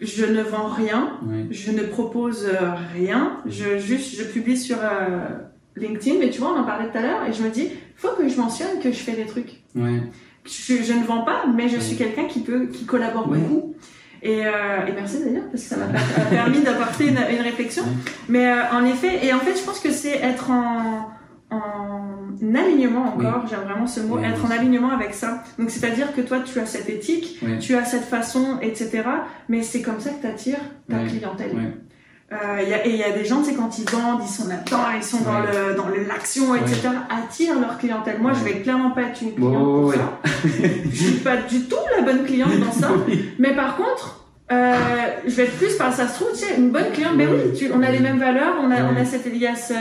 je 0.00 0.24
ne 0.24 0.42
vends 0.42 0.68
rien, 0.68 1.18
je 1.50 1.70
ne 1.70 1.82
propose 1.82 2.46
euh, 2.46 2.72
rien, 2.94 3.40
je 3.46 3.78
juste 3.78 4.16
je 4.16 4.24
publie 4.24 4.56
sur 4.56 4.76
euh, 4.82 5.28
LinkedIn, 5.76 6.18
mais 6.18 6.30
tu 6.30 6.40
vois, 6.40 6.52
on 6.54 6.60
en 6.60 6.64
parlait 6.64 6.90
tout 6.90 6.98
à 6.98 7.02
l'heure, 7.02 7.24
et 7.28 7.32
je 7.32 7.42
me 7.42 7.50
dis, 7.50 7.70
faut 7.96 8.10
que 8.16 8.28
je 8.28 8.36
mentionne 8.36 8.78
que 8.82 8.90
je 8.90 8.98
fais 8.98 9.12
des 9.12 9.26
trucs. 9.26 9.62
Je, 9.74 10.82
je, 10.82 10.92
ne 10.92 11.04
vends 11.04 11.22
pas, 11.22 11.44
mais 11.46 11.68
je 11.68 11.78
suis 11.78 11.96
quelqu'un 11.96 12.24
qui 12.24 12.40
peut, 12.40 12.66
qui 12.66 12.84
collabore 12.84 13.28
beaucoup. 13.28 13.74
Et, 14.22 14.46
euh, 14.46 14.86
et, 14.86 14.92
merci 14.92 15.22
d'ailleurs 15.22 15.44
parce 15.50 15.62
que 15.62 15.68
ça 15.68 15.76
m'a 15.76 15.86
permis 16.30 16.60
d'apporter 16.60 17.08
une, 17.08 17.18
une, 17.18 17.42
réflexion. 17.42 17.84
Mais 18.28 18.46
euh, 18.46 18.62
en 18.72 18.84
effet, 18.84 19.24
et 19.24 19.32
en 19.32 19.38
fait, 19.38 19.56
je 19.56 19.62
pense 19.62 19.78
que 19.78 19.90
c'est 19.90 20.16
être 20.16 20.50
en, 20.50 21.10
en 21.50 22.54
alignement 22.54 23.14
encore, 23.14 23.46
j'aime 23.48 23.60
vraiment 23.60 23.86
ce 23.86 24.00
mot, 24.00 24.18
être 24.18 24.44
en 24.44 24.50
alignement 24.50 24.90
avec 24.90 25.14
ça. 25.14 25.44
Donc 25.58 25.70
c'est-à-dire 25.70 26.14
que 26.14 26.20
toi 26.20 26.40
tu 26.40 26.58
as 26.58 26.66
cette 26.66 26.88
éthique, 26.88 27.40
tu 27.60 27.76
as 27.76 27.84
cette 27.84 28.04
façon, 28.04 28.58
etc. 28.60 29.02
Mais 29.48 29.62
c'est 29.62 29.82
comme 29.82 30.00
ça 30.00 30.10
que 30.10 30.20
tu 30.20 30.26
attires 30.26 30.60
ta 30.88 30.98
clientèle. 31.04 31.76
Euh, 32.32 32.60
y 32.60 32.74
a, 32.74 32.84
et 32.84 32.90
il 32.90 32.96
y 32.96 33.04
a 33.04 33.12
des 33.12 33.24
gens, 33.24 33.40
tu 33.40 33.50
sais, 33.50 33.54
quand 33.54 33.78
ils 33.78 33.88
vendent, 33.88 34.20
ils 34.20 34.28
sont 34.28 34.48
là-dedans, 34.48 34.78
ils 34.96 35.02
sont 35.02 35.20
dans 35.20 35.38
le 35.38 35.76
dans 35.76 35.86
l'action, 36.08 36.56
etc. 36.56 36.88
attirent 37.08 37.60
leur 37.60 37.78
clientèle. 37.78 38.20
Moi, 38.20 38.32
je 38.32 38.42
vais 38.42 38.62
clairement 38.62 38.90
pas 38.90 39.02
être 39.02 39.22
une 39.22 39.34
cliente 39.34 39.62
pour 39.62 39.94
ça. 39.94 40.20
je 40.44 40.96
suis 40.96 41.20
pas 41.20 41.36
du 41.36 41.62
tout 41.66 41.76
la 41.96 42.02
bonne 42.02 42.24
cliente 42.24 42.58
dans 42.58 42.72
ça. 42.72 42.90
Mais 43.38 43.54
par 43.54 43.76
contre, 43.76 44.15
euh, 44.52 44.74
je 45.26 45.34
vais 45.34 45.44
être 45.44 45.56
plus 45.56 45.74
par 45.74 45.92
ça 45.92 46.06
se 46.06 46.14
trouve, 46.14 46.30
tu 46.32 46.44
sais, 46.44 46.56
une 46.56 46.70
bonne 46.70 46.92
cliente, 46.92 47.14
mais 47.16 47.26
oui, 47.26 47.52
tu, 47.56 47.68
on 47.74 47.82
a 47.82 47.90
les 47.90 47.98
mêmes 47.98 48.20
valeurs, 48.20 48.54
on 48.62 48.70
a, 48.70 48.76
on 48.84 48.96
a 48.96 49.04
cette, 49.04 49.26
il 49.26 49.38
y 49.38 49.46
a 49.46 49.56
ce, 49.56 49.74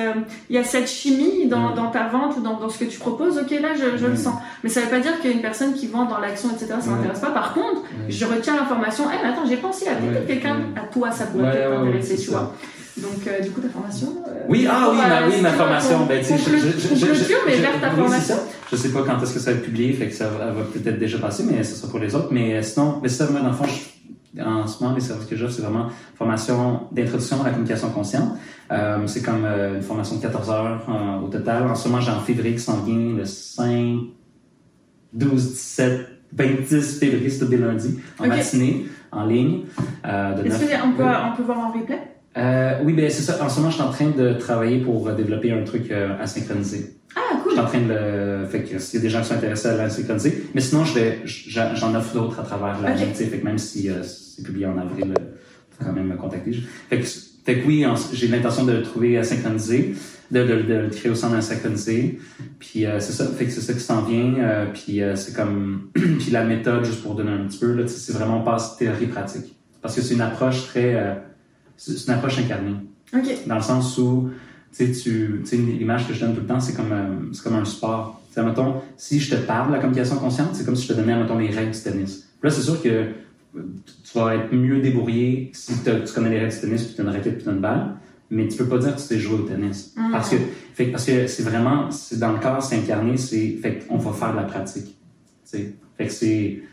il 0.49 0.55
y 0.55 0.57
a 0.57 0.63
cette 0.63 0.89
chimie 0.89 1.47
dans, 1.47 1.75
dans 1.75 1.91
ta 1.91 2.07
vente 2.07 2.37
ou 2.37 2.41
dans, 2.41 2.59
dans 2.59 2.69
ce 2.69 2.79
que 2.79 2.85
tu 2.85 2.97
proposes, 2.97 3.37
ok, 3.37 3.51
là, 3.61 3.69
je, 3.75 3.97
je 3.97 4.07
le 4.07 4.15
sens. 4.15 4.33
Mais 4.63 4.69
ça 4.69 4.81
veut 4.81 4.89
pas 4.89 4.99
dire 4.99 5.19
qu'il 5.19 5.29
y 5.29 5.33
a 5.33 5.35
une 5.35 5.43
personne 5.43 5.73
qui 5.73 5.85
vend 5.85 6.05
dans 6.05 6.17
l'action, 6.17 6.49
etc., 6.49 6.73
ça 6.81 6.89
m'intéresse 6.89 7.19
pas. 7.19 7.29
Par 7.29 7.53
contre, 7.53 7.83
je 8.09 8.25
retiens 8.25 8.55
l'information, 8.55 9.03
eh, 9.13 9.23
mais 9.23 9.29
attends, 9.29 9.45
j'ai 9.47 9.57
pensé 9.57 9.87
à 9.87 9.93
peut-être 9.95 10.25
quelqu'un, 10.25 10.57
à 10.75 10.87
toi, 10.91 11.11
ça 11.11 11.25
pourrait 11.25 11.51
peut-être 11.51 11.83
t'intéresser, 11.83 12.17
tu 12.17 12.31
vois. 12.31 12.53
Donc, 12.97 13.27
euh, 13.27 13.41
du 13.41 13.51
coup, 13.51 13.59
ta 13.59 13.67
formation. 13.67 14.07
Euh, 14.25 14.31
oui, 14.47 14.65
ah 14.69 14.87
oui, 14.89 14.97
ma, 14.97 15.27
oui, 15.27 15.41
ma 15.41 15.51
formation. 15.51 16.05
Ben, 16.05 16.19
tu 16.21 16.27
sais, 16.27 16.37
je, 16.37 16.57
je, 16.57 16.95
je, 16.95 17.13
je, 17.13 17.33
mais 17.45 17.57
vers 17.57 17.79
ta 17.81 17.91
formation. 17.91 18.35
Je 18.71 18.75
sais 18.77 18.89
pas 18.89 19.03
quand 19.05 19.21
est-ce 19.21 19.33
que 19.33 19.39
ça 19.39 19.51
va 19.51 19.57
être 19.57 19.63
publié, 19.63 19.93
fait 19.93 20.07
que 20.07 20.15
ça 20.15 20.29
va, 20.29 20.53
peut-être 20.73 20.97
déjà 20.97 21.17
passer, 21.19 21.43
mais 21.43 21.61
ça 21.63 21.75
sera 21.75 21.89
pour 21.89 21.99
les 21.99 22.15
autres. 22.15 22.29
Mais 22.31 22.63
sinon, 22.63 22.99
mais 23.03 23.09
ça, 23.09 23.27
moi, 23.29 23.41
dans 23.41 23.49
le 23.49 23.53
fond, 23.53 23.65
en 24.43 24.67
ce 24.67 24.83
moment, 24.83 24.95
les 24.95 25.01
services 25.01 25.27
que 25.27 25.35
j'offre, 25.35 25.53
c'est 25.53 25.61
vraiment 25.61 25.87
formation 26.15 26.87
d'introduction 26.91 27.41
à 27.41 27.45
la 27.45 27.49
communication 27.51 27.89
consciente. 27.89 28.33
Euh, 28.71 29.05
c'est 29.05 29.21
comme 29.21 29.45
euh, 29.45 29.75
une 29.75 29.81
formation 29.81 30.17
de 30.17 30.21
14 30.21 30.49
heures 30.49 30.81
euh, 30.89 31.25
au 31.25 31.27
total. 31.27 31.63
En 31.67 31.75
ce 31.75 31.87
moment, 31.87 32.01
j'ai 32.01 32.11
en 32.11 32.19
février 32.19 32.55
qui 32.55 32.61
s'en 32.61 32.81
vient 32.81 33.15
le 33.15 33.25
5, 33.25 33.97
12, 35.13 35.51
17, 35.51 36.07
26 36.33 36.99
février, 36.99 37.29
c'est 37.29 37.39
tous 37.39 37.45
des 37.45 37.57
lundis, 37.57 37.99
en 38.19 38.27
matinée, 38.27 38.87
en 39.11 39.25
ligne. 39.25 39.65
Est-ce 40.03 40.81
qu'on 40.81 40.91
peut, 40.91 41.03
on 41.03 41.35
peut 41.37 41.43
voir 41.43 41.59
en 41.59 41.71
replay? 41.71 41.99
Oui, 42.83 42.93
ben 42.93 43.09
c'est 43.09 43.21
ça. 43.21 43.41
En 43.41 43.47
ce 43.47 43.59
moment, 43.59 43.69
je 43.69 43.75
suis 43.75 43.83
en 43.83 43.91
train 43.91 44.09
de 44.09 44.33
travailler 44.33 44.79
pour 44.79 45.09
développer 45.11 45.51
un 45.51 45.63
truc 45.63 45.91
asynchroniser. 45.91 46.97
Ah, 47.15 47.37
cool. 47.41 47.51
Je 47.51 47.55
suis 47.55 47.65
en 47.65 47.67
train 47.67 47.79
de 47.79 47.87
le. 47.87 48.45
Fait 48.47 48.63
que 48.63 48.77
s'il 48.77 48.99
y 48.99 49.01
a 49.01 49.03
des 49.03 49.09
gens 49.09 49.21
qui 49.21 49.27
sont 49.27 49.35
intéressés 49.35 49.69
à 49.69 49.77
l'asynchroniser. 49.77 50.49
Mais 50.53 50.59
sinon, 50.59 50.83
je 50.83 50.95
vais, 50.95 51.21
j'en 51.23 51.95
offre 51.95 52.13
d'autres 52.13 52.41
à 52.41 52.43
travers 52.43 52.81
l'année. 52.81 53.03
Okay. 53.03 53.25
Fait 53.25 53.37
que 53.37 53.45
même 53.45 53.57
si 53.57 53.89
c'est 54.35 54.43
publié 54.43 54.65
en 54.65 54.77
avril, 54.77 55.13
euh, 55.17 55.23
faut 55.71 55.85
quand 55.85 55.93
même 55.93 56.07
me 56.07 56.15
contacter. 56.15 56.51
Fait 56.89 56.99
que 56.99 57.05
fait 57.45 57.59
que 57.59 57.67
oui, 57.67 57.85
j'ai 58.11 58.27
l'intention 58.27 58.65
de 58.65 58.71
le 58.71 58.81
trouver 58.81 59.23
synchronisé, 59.23 59.93
de, 60.31 60.43
de, 60.43 60.63
de, 60.63 60.73
le 60.73 60.89
créer 60.89 61.11
au 61.11 61.15
centre 61.15 61.39
synchronisé. 61.43 62.17
Puis 62.57 62.85
c'est 62.99 63.11
ça, 63.11 63.27
fait 63.27 63.45
que 63.45 63.51
c'est 63.51 63.61
ça 63.61 63.73
qui 63.73 63.81
s'en 63.81 64.01
vient. 64.01 64.65
puis 64.73 64.99
c'est 65.13 65.35
comme, 65.35 65.89
puis 65.93 66.31
la 66.31 66.43
méthode, 66.43 66.83
juste 66.85 67.03
pour 67.03 67.13
donner 67.13 67.29
un 67.29 67.45
petit 67.45 67.59
peu, 67.59 67.71
là, 67.73 67.87
c'est 67.87 68.13
vraiment 68.13 68.41
pas 68.41 68.57
théorie 68.79 69.05
pratique. 69.05 69.55
Parce 69.79 69.93
que 69.93 70.01
c'est 70.01 70.15
une 70.15 70.21
approche 70.21 70.65
très, 70.65 71.21
c'est 71.77 72.07
une 72.07 72.13
approche 72.15 72.39
incarnée. 72.39 72.77
Dans 73.45 73.57
le 73.57 73.61
sens 73.61 73.95
où, 73.99 74.31
tu 74.75 74.91
sais, 74.95 75.55
l'image 75.55 76.07
que 76.07 76.15
je 76.15 76.21
donne 76.21 76.33
tout 76.33 76.41
le 76.41 76.47
temps, 76.47 76.59
c'est 76.59 76.73
comme, 76.73 77.29
c'est 77.31 77.43
comme 77.43 77.57
un 77.57 77.65
sport. 77.65 78.23
Mettons, 78.43 78.81
si 78.97 79.19
je 79.19 79.35
te 79.35 79.41
parle 79.41 79.69
de 79.69 79.73
la 79.73 79.79
communication 79.79 80.17
consciente, 80.17 80.49
c'est 80.53 80.65
comme 80.65 80.75
si 80.75 80.87
je 80.87 80.93
te 80.93 80.99
donnais, 80.99 81.15
mettons, 81.15 81.37
les 81.37 81.49
règles 81.49 81.71
du 81.71 81.79
tennis. 81.79 82.27
là, 82.43 82.49
c'est 82.49 82.61
sûr 82.61 82.81
que 82.81 83.11
tu 84.03 84.17
vas 84.17 84.35
être 84.35 84.53
mieux 84.53 84.81
débrouillé 84.81 85.51
si 85.53 85.73
tu 85.83 86.13
connais 86.13 86.29
les 86.29 86.39
règles 86.39 86.53
du 86.53 86.59
tennis, 86.61 86.83
puis 86.83 86.95
tu 86.95 87.01
as 87.01 87.03
une 87.03 87.09
raquette, 87.09 87.35
puis 87.35 87.43
tu 87.43 87.49
as 87.49 87.53
une 87.53 87.59
balle. 87.59 87.95
Mais 88.31 88.47
tu 88.47 88.57
peux 88.57 88.67
pas 88.67 88.79
dire 88.79 88.95
que 88.95 89.01
tu 89.01 89.07
t'es 89.07 89.19
joué 89.19 89.35
au 89.35 89.43
tennis. 89.43 89.93
Mm. 89.95 90.11
Parce 90.11 90.29
que, 90.29 90.35
fait, 90.73 90.87
parce 90.87 91.05
que 91.05 91.27
c'est 91.27 91.43
vraiment, 91.43 91.91
c'est 91.91 92.19
dans 92.19 92.31
le 92.31 92.39
corps, 92.39 92.61
c'est 92.63 92.77
incarné, 92.77 93.17
c'est, 93.17 93.57
fait 93.61 93.85
qu'on 93.87 93.97
va 93.97 94.11
faire 94.13 94.31
de 94.31 94.37
la 94.37 94.43
pratique. 94.43 94.97
Sais. 95.43 95.75
Fait 95.97 96.07
que 96.07 96.11
c'est, 96.11 96.63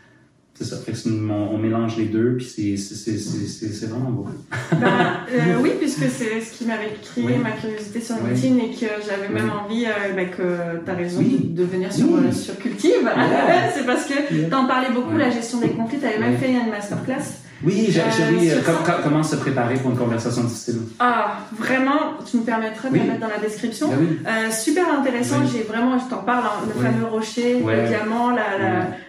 c'est 0.55 0.65
ça. 0.65 0.77
Fait 0.77 0.91
que 0.91 1.09
on, 1.09 1.57
mélange 1.57 1.97
les 1.97 2.05
deux, 2.05 2.37
puis 2.37 2.45
c'est 2.45 3.85
vraiment 3.87 4.11
beau. 4.11 4.27
Ben, 4.79 4.87
euh, 5.31 5.61
oui, 5.61 5.71
puisque 5.79 6.05
c'est 6.09 6.41
ce 6.41 6.51
qui 6.51 6.65
m'avait 6.65 6.93
créé 7.01 7.37
ma 7.37 7.51
curiosité 7.51 8.01
sur 8.01 8.15
LinkedIn 8.17 8.57
et 8.57 8.69
que 8.71 8.85
j'avais 9.07 9.29
même 9.29 9.49
envie, 9.49 9.85
euh, 9.85 10.13
ben, 10.15 10.29
que 10.29 10.83
tu 10.83 10.91
as 10.91 10.93
raison 10.93 11.21
de 11.21 11.63
venir 11.63 11.91
sur, 11.91 12.15
euh, 12.15 12.31
sur 12.31 12.57
Cultive. 12.57 13.09
c'est 13.75 13.85
parce 13.85 14.05
que 14.05 14.47
tu 14.47 14.53
en 14.53 14.65
parlais 14.65 14.91
beaucoup, 14.91 15.17
la 15.17 15.29
gestion 15.29 15.59
des 15.59 15.69
conflits. 15.69 15.99
Tu 15.99 16.05
avais 16.05 16.19
même 16.19 16.37
fait 16.37 16.51
une 16.51 16.69
masterclass 16.69 17.42
oui, 17.65 17.87
j'ai 17.89 18.01
euh, 18.01 18.61
comment 19.03 19.23
se 19.23 19.35
préparer 19.37 19.75
pour 19.75 19.91
une 19.91 19.97
conversation 19.97 20.43
difficile. 20.43 20.79
Ah, 20.99 21.39
vraiment, 21.57 22.17
tu 22.29 22.37
me 22.37 22.43
permettrais 22.43 22.89
de 22.89 22.97
la 22.97 23.03
mettre 23.03 23.19
dans 23.19 23.27
la 23.27 23.39
description. 23.39 23.89
Ben 23.89 23.97
euh, 24.27 24.51
super 24.51 24.85
intéressant, 24.93 25.37
j'ai 25.51 25.63
vraiment, 25.63 25.97
je 25.97 26.09
t'en 26.09 26.23
parle, 26.23 26.45
hein, 26.45 26.67
le 26.67 26.81
fameux 26.81 27.05
rocher, 27.05 27.59
le 27.59 27.87
diamant, 27.87 28.31
la, 28.31 28.57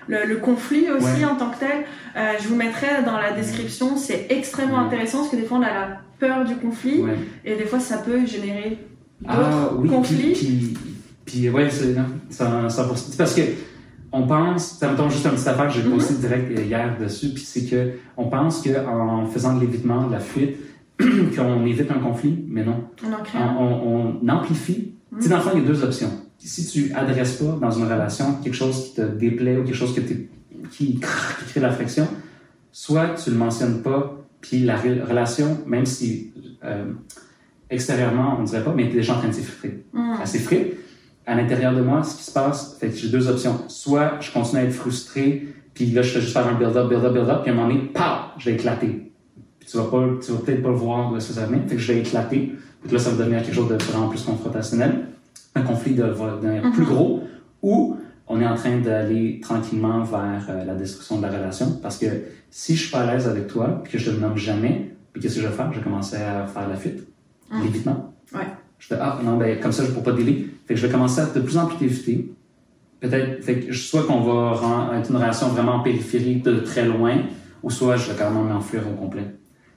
la, 0.09 0.25
le, 0.25 0.37
conflit 0.37 0.87
aussi 0.91 1.25
en 1.25 1.37
tant 1.37 1.51
que 1.51 1.59
tel. 1.61 1.85
Euh, 2.17 2.33
je 2.41 2.49
vous 2.49 2.57
mettrai 2.57 3.03
dans 3.05 3.19
la 3.19 3.33
description, 3.33 3.97
c'est 3.97 4.27
extrêmement 4.31 4.81
intéressant 4.81 5.19
parce 5.19 5.31
que 5.31 5.37
des 5.37 5.45
fois 5.45 5.59
on 5.59 5.63
a 5.63 5.73
la 5.73 5.89
peur 6.19 6.45
du 6.45 6.57
conflit 6.57 7.03
et 7.45 7.57
des 7.57 7.65
fois 7.65 7.81
ça 7.81 7.99
peut 7.99 8.25
générer 8.25 8.79
ah 9.27 9.37
d'autres 9.37 9.85
ah, 9.85 9.89
conflits. 9.89 10.33
Puis, 10.33 10.75
puis, 11.25 11.49
ouais, 11.49 11.71
c'est 11.71 11.95
ça, 12.31 12.69
ça, 12.69 12.89
parce 13.17 13.35
que 13.35 13.41
on 14.17 14.29
pense, 14.29 14.79
ça 14.79 14.93
me 14.93 14.97
tombe 14.97 15.11
juste 15.11 15.27
un 15.27 15.31
petit 15.31 15.49
affaire 15.49 15.67
que 15.67 15.73
j'ai 15.73 15.83
posté 15.83 16.15
direct 16.15 16.57
hier 16.57 16.97
dessus, 16.99 17.31
puis 17.31 17.43
c'est 17.43 17.65
que 17.65 17.95
on 18.17 18.27
pense 18.27 18.63
qu'en 18.63 19.27
faisant 19.27 19.57
de 19.57 19.61
l'évitement, 19.61 20.07
de 20.07 20.13
la 20.13 20.21
fuite, 20.21 20.57
qu'on 21.37 21.67
évite 21.67 21.91
un 21.91 21.99
conflit, 21.99 22.45
mais 22.49 22.65
non. 22.65 22.85
On, 23.35 24.21
on, 24.23 24.29
amplifie. 24.29 24.95
Tu 25.17 25.23
sais, 25.23 25.29
dans 25.29 25.39
le 25.39 25.43
fond, 25.43 25.51
il 25.55 25.63
y 25.63 25.65
a 25.65 25.67
deux 25.67 25.83
options. 25.83 26.11
Si 26.39 26.65
tu 26.67 26.95
adresses 26.95 27.43
pas 27.43 27.59
dans 27.61 27.73
une 27.73 27.85
relation 27.85 28.35
quelque 28.35 28.55
chose 28.55 28.85
qui 28.85 28.95
te 28.95 29.03
déplaît 29.03 29.57
ou 29.57 29.65
quelque 29.65 29.75
chose 29.75 29.95
que 29.95 30.01
qui, 30.01 30.29
qui 30.71 31.01
crée 31.01 31.61
la 31.61 31.73
friction, 31.73 32.07
soit 32.71 33.15
tu 33.17 33.31
le 33.31 33.37
mentionnes 33.37 33.83
pas, 33.83 34.17
puis 34.41 34.61
la 34.61 34.77
relation, 34.77 35.59
même 35.67 35.87
si 35.87 36.33
euh, 36.65 36.93
extérieurement 37.69 38.37
on 38.39 38.45
dirait 38.45 38.63
pas, 38.63 38.73
mais 38.75 38.85
tu 38.85 38.93
es 38.93 38.97
déjà 38.97 39.17
en 39.17 39.19
train 39.19 39.29
de 39.29 39.33
s'effriter. 39.33 39.85
Mm. 39.93 40.15
Elle 40.21 40.29
s'effrite, 40.29 40.75
à 41.27 41.35
l'intérieur 41.35 41.75
de 41.75 41.81
moi, 41.81 42.03
ce 42.03 42.17
qui 42.17 42.23
se 42.23 42.31
passe, 42.31 42.77
fait 42.79 42.89
que 42.89 42.97
j'ai 42.97 43.09
deux 43.09 43.29
options. 43.29 43.61
Soit 43.69 44.19
je 44.21 44.31
continue 44.31 44.61
à 44.61 44.65
être 44.65 44.73
frustré, 44.73 45.49
puis 45.73 45.87
là, 45.87 46.03
je 46.03 46.11
fais 46.11 46.21
juste 46.21 46.33
faire 46.33 46.47
un 46.47 46.55
build-up, 46.55 46.89
build-up, 46.89 47.13
build-up, 47.13 47.43
puis 47.43 47.51
à 47.51 47.55
un 47.55 47.57
moment 47.57 47.69
donné, 47.69 47.81
paf, 47.93 48.33
je 48.39 48.51
vais 48.51 48.57
éclater. 48.57 49.13
Puis 49.59 49.69
tu 49.69 49.77
vas 49.77 49.85
pas, 49.85 50.05
tu 50.25 50.33
vas 50.33 50.39
peut-être 50.39 50.63
pas 50.63 50.69
le 50.69 50.75
voir 50.75 51.13
de 51.13 51.19
ce 51.19 51.29
que 51.29 51.35
ça 51.35 51.47
venir, 51.47 51.63
fait 51.67 51.77
que 51.77 51.81
je 51.81 51.93
vais 51.93 52.01
éclater. 52.01 52.53
Puis 52.83 52.93
là, 52.93 52.99
ça 52.99 53.11
va 53.11 53.17
devenir 53.17 53.43
quelque 53.43 53.55
chose 53.55 53.69
de 53.69 53.77
vraiment 53.77 54.09
plus 54.09 54.23
confrontationnel. 54.23 55.07
Un 55.55 55.63
conflit 55.63 55.95
de, 55.95 56.05
va 56.05 56.37
devenir 56.37 56.63
plus 56.73 56.83
mhm. 56.83 56.89
gros, 56.89 57.23
ou 57.63 57.97
on 58.27 58.41
est 58.41 58.47
en 58.47 58.55
train 58.55 58.79
d'aller 58.79 59.41
tranquillement 59.41 60.03
vers 60.05 60.47
euh, 60.49 60.65
la 60.65 60.75
destruction 60.75 61.19
de 61.19 61.23
la 61.23 61.31
relation. 61.31 61.79
Parce 61.83 61.99
que 61.99 62.07
si 62.51 62.77
je 62.77 62.83
suis 62.83 62.91
pas 62.91 63.01
à 63.01 63.15
l'aise 63.15 63.27
avec 63.27 63.49
toi, 63.49 63.81
puis 63.83 63.93
que 63.93 63.99
je 63.99 64.11
te 64.11 64.21
nomme 64.21 64.37
jamais, 64.37 64.95
puis 65.13 65.23
qu'est-ce 65.23 65.37
que 65.37 65.43
je 65.43 65.47
vais 65.47 65.55
faire? 65.55 65.73
Je 65.73 65.79
vais 65.79 65.85
commencer 65.85 66.17
à 66.17 66.47
faire 66.47 66.69
la 66.69 66.77
fuite, 66.77 67.07
mhm. 67.51 67.63
l'évitement. 67.63 68.15
Ouais. 68.35 68.47
Je 68.79 68.89
fais, 68.89 68.97
ah, 69.01 69.19
non, 69.25 69.39
ben, 69.39 69.59
comme 69.61 69.73
ça, 69.73 69.85
je 69.85 69.91
ne 69.91 69.95
peux 69.95 70.03
pas 70.03 70.13
délire. 70.13 70.47
Fait 70.67 70.75
que 70.75 70.81
je 70.81 70.87
vais 70.87 70.93
commencer 70.93 71.21
à 71.21 71.27
de 71.27 71.41
plus 71.41 71.57
en 71.57 71.67
plus 71.67 71.77
t'éviter. 71.77 72.33
Peut-être, 73.01 73.45
fait 73.45 73.61
que 73.61 73.73
soit 73.75 74.05
qu'on 74.05 74.21
va 74.21 74.99
être 74.99 75.11
une 75.11 75.17
relation 75.17 75.49
vraiment 75.49 75.81
périphérique 75.81 76.43
de 76.43 76.61
très 76.61 76.87
loin, 76.87 77.19
ou 77.63 77.71
soit 77.71 77.97
je 77.97 78.11
vais 78.11 78.17
carrément 78.17 78.45
m'enfuir 78.45 78.83
au 78.89 78.95
complet. 78.95 79.27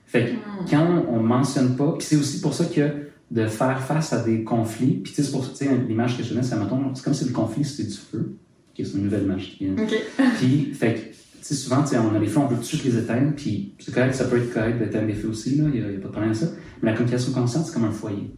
Fait 0.06 0.24
que 0.24 0.30
hmm. 0.30 0.66
quand 0.70 1.04
on 1.10 1.20
mentionne 1.20 1.76
pas, 1.76 1.94
puis 1.98 2.06
c'est 2.06 2.16
aussi 2.16 2.40
pour 2.40 2.54
ça 2.54 2.64
que 2.64 3.08
de 3.30 3.46
faire 3.46 3.82
face 3.82 4.12
à 4.14 4.22
des 4.22 4.42
conflits, 4.42 5.00
puis 5.02 5.12
c'est 5.14 5.30
pour 5.30 5.44
ça, 5.44 5.64
l'image 5.86 6.16
que 6.16 6.22
je 6.22 6.32
donne, 6.32 6.42
c'est 6.42 6.56
c'est 6.94 7.04
comme 7.04 7.14
si 7.14 7.24
le 7.26 7.32
conflit 7.32 7.64
c'était 7.64 7.88
du 7.88 7.96
feu. 7.96 8.36
Okay, 8.72 8.84
c'est 8.84 8.96
une 8.96 9.04
nouvelle 9.04 9.24
image 9.24 9.56
qui 9.56 9.66
vient. 9.66 9.74
Puis, 10.38 10.72
fait 10.72 10.94
que, 10.94 11.00
tu 11.00 11.14
sais, 11.42 11.54
souvent, 11.54 11.84
on 11.92 12.14
a 12.14 12.18
les 12.18 12.26
feux, 12.26 12.38
on 12.38 12.46
peut 12.46 12.54
tout 12.54 12.60
de 12.60 12.66
suite 12.66 12.84
les 12.84 12.96
éteindre, 12.96 13.32
puis 13.34 13.74
c'est 13.78 13.92
correct, 13.92 14.14
ça 14.14 14.24
peut 14.26 14.38
être 14.38 14.52
correct 14.52 14.78
d'éteindre 14.78 15.08
les 15.08 15.14
feux 15.14 15.28
aussi, 15.28 15.56
il 15.56 15.64
n'y 15.64 15.80
a, 15.80 15.84
a, 15.84 15.88
pas 15.88 15.94
de 15.94 16.12
problème 16.12 16.30
à 16.30 16.34
ça. 16.34 16.46
Mais 16.80 16.90
la 16.90 16.96
communication 16.96 17.32
consciente, 17.32 17.66
c'est 17.66 17.74
comme 17.74 17.84
un 17.84 17.90
foyer. 17.90 18.30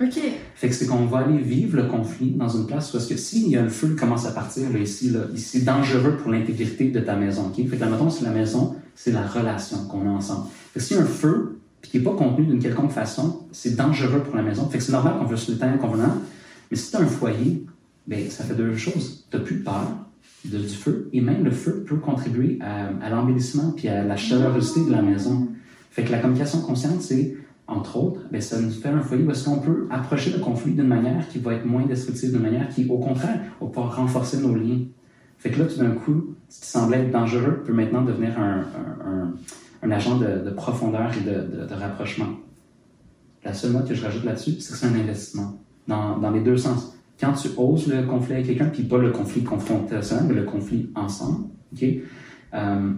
OK. 0.00 0.18
Fait 0.54 0.68
que 0.68 0.74
c'est 0.74 0.86
qu'on 0.86 1.06
va 1.06 1.18
aller 1.18 1.38
vivre 1.38 1.76
le 1.76 1.84
conflit 1.84 2.30
dans 2.30 2.48
une 2.48 2.66
place 2.66 2.90
parce 2.90 3.06
que 3.06 3.16
s'il 3.16 3.48
y 3.48 3.56
a 3.56 3.62
le 3.62 3.68
feu 3.68 3.88
qui 3.88 3.96
commence 3.96 4.26
à 4.26 4.32
partir 4.32 4.70
là, 4.72 4.78
ici, 4.78 5.10
là, 5.10 5.20
c'est 5.36 5.64
dangereux 5.64 6.16
pour 6.16 6.30
l'intégrité 6.30 6.90
de 6.90 7.00
ta 7.00 7.14
maison. 7.14 7.46
OK? 7.46 7.56
Fait 7.68 7.76
que 7.76 7.80
la 7.80 7.90
mettons, 7.90 8.10
c'est 8.10 8.24
la 8.24 8.30
maison, 8.30 8.74
c'est 8.94 9.12
la 9.12 9.26
relation 9.26 9.84
qu'on 9.84 10.08
a 10.08 10.10
ensemble. 10.10 10.46
Fait 10.72 10.80
que 10.80 10.84
s'il 10.84 10.96
y 10.96 11.00
a 11.00 11.02
un 11.02 11.06
feu 11.06 11.58
puis 11.82 11.90
qui 11.90 11.98
n'est 11.98 12.04
pas 12.04 12.14
contenu 12.14 12.46
d'une 12.46 12.60
quelconque 12.60 12.92
façon, 12.92 13.40
c'est 13.52 13.76
dangereux 13.76 14.22
pour 14.22 14.36
la 14.36 14.42
maison. 14.42 14.68
Fait 14.68 14.78
que 14.78 14.84
c'est 14.84 14.92
normal 14.92 15.18
qu'on 15.18 15.26
veut 15.26 15.36
se 15.36 15.50
l'éteindre 15.50 15.78
convenant. 15.78 16.16
Mais 16.70 16.76
si 16.76 16.90
tu 16.90 16.96
as 16.96 17.00
un 17.00 17.06
foyer, 17.06 17.66
ben, 18.06 18.30
ça 18.30 18.44
fait 18.44 18.54
deux 18.54 18.76
choses. 18.76 19.26
Tu 19.30 19.36
n'as 19.36 19.42
plus 19.42 19.58
peur 19.58 19.88
de, 20.44 20.58
du 20.58 20.74
feu 20.74 21.08
et 21.12 21.20
même 21.20 21.44
le 21.44 21.50
feu 21.50 21.84
peut 21.86 21.96
contribuer 21.96 22.58
à, 22.60 22.88
à 23.04 23.10
l'embellissement 23.10 23.72
puis 23.76 23.88
à 23.88 24.04
la 24.04 24.16
chaleurosité 24.16 24.84
de 24.86 24.90
la 24.90 25.02
maison. 25.02 25.48
Fait 25.90 26.04
que 26.04 26.12
la 26.12 26.18
communication 26.18 26.60
consciente, 26.62 27.02
c'est 27.02 27.36
entre 27.68 27.96
autres, 27.96 28.20
ben, 28.30 28.40
ça 28.40 28.60
nous 28.60 28.70
fait 28.70 28.88
un 28.88 29.00
foyer 29.00 29.24
parce 29.24 29.42
qu'on 29.42 29.58
peut 29.58 29.86
approcher 29.90 30.30
le 30.30 30.38
conflit 30.38 30.72
d'une 30.72 30.88
manière 30.88 31.28
qui 31.28 31.38
va 31.38 31.54
être 31.54 31.64
moins 31.64 31.86
destructive, 31.86 32.32
d'une 32.32 32.42
manière 32.42 32.68
qui, 32.68 32.86
au 32.88 32.98
contraire, 32.98 33.40
va 33.60 33.66
pouvoir 33.66 33.96
renforcer 33.96 34.38
nos 34.38 34.54
liens. 34.54 34.80
Fait 35.38 35.50
que 35.50 35.58
là, 35.58 35.66
tout 35.66 35.78
d'un 35.78 35.92
coup, 35.92 36.34
ce 36.48 36.60
qui 36.60 36.66
semblait 36.66 36.98
être 37.04 37.10
dangereux 37.10 37.62
peut 37.64 37.72
maintenant 37.72 38.02
devenir 38.02 38.38
un, 38.38 38.64
un, 39.82 39.90
agent 39.90 40.18
de, 40.18 40.44
de, 40.44 40.50
profondeur 40.50 41.10
et 41.16 41.24
de, 41.24 41.74
rapprochement. 41.74 42.28
La 43.44 43.52
seule 43.52 43.72
note 43.72 43.88
que 43.88 43.94
je 43.94 44.04
rajoute 44.04 44.24
là-dessus, 44.24 44.60
c'est 44.60 44.72
que 44.72 44.78
c'est 44.78 44.86
un 44.86 44.94
investissement 44.94 45.58
dans, 45.88 46.18
dans, 46.18 46.30
les 46.30 46.40
deux 46.40 46.56
sens. 46.56 46.96
Quand 47.18 47.32
tu 47.32 47.48
oses 47.56 47.88
le 47.88 48.02
conflit 48.04 48.34
avec 48.34 48.46
quelqu'un, 48.46 48.66
puis 48.66 48.84
pas 48.84 48.98
le 48.98 49.10
conflit 49.10 49.42
confrontationnel, 49.42 50.26
mais 50.28 50.34
le 50.34 50.44
conflit 50.44 50.90
ensemble, 50.94 51.46
ok, 51.72 51.84
euh, 52.54 52.92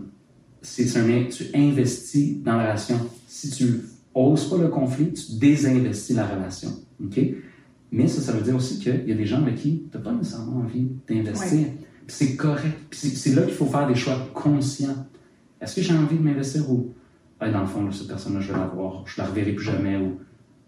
c'est 0.61 0.85
tu 0.85 1.45
investis 1.55 2.43
dans 2.43 2.57
la 2.57 2.65
relation. 2.65 2.99
Si 3.27 3.51
tu 3.51 3.81
ose 4.15 4.49
pas 4.49 4.59
le 4.59 4.69
conflit, 4.69 5.13
tu 5.13 5.37
désinvestis 5.39 6.15
la 6.15 6.27
relation. 6.27 6.71
OK? 7.03 7.21
Mais 7.93 8.09
ça, 8.09 8.21
ça 8.21 8.33
veut 8.33 8.43
dire 8.43 8.57
aussi 8.57 8.79
qu'il 8.79 9.09
y 9.09 9.13
a 9.13 9.15
des 9.15 9.27
gens 9.27 9.43
avec 9.43 9.57
qui 9.57 9.85
tu 9.91 9.97
n'as 9.97 10.03
pas 10.03 10.13
nécessairement 10.13 10.59
envie 10.59 10.89
d'investir. 11.09 11.67
C'est 12.07 12.37
correct. 12.37 12.77
c'est 12.93 13.35
là 13.35 13.43
qu'il 13.43 13.55
faut 13.55 13.67
faire 13.67 13.87
des 13.87 13.95
choix 13.95 14.29
conscients. 14.35 15.07
Est-ce 15.61 15.77
que 15.77 15.83
j'ai 15.83 15.95
envie 15.95 16.19
de 16.19 16.23
m'investir 16.23 16.71
ou, 16.71 16.93
dans 17.41 17.61
le 17.61 17.67
fond, 17.67 17.91
cette 17.91 18.09
personne-là, 18.09 18.41
je 18.41 18.53
vais 18.53 18.59
la 18.59 18.67
voir, 18.67 19.05
je 19.07 19.21
la 19.21 19.29
reverrai 19.29 19.53
plus 19.53 19.65
jamais 19.65 19.97
ou, 19.97 20.19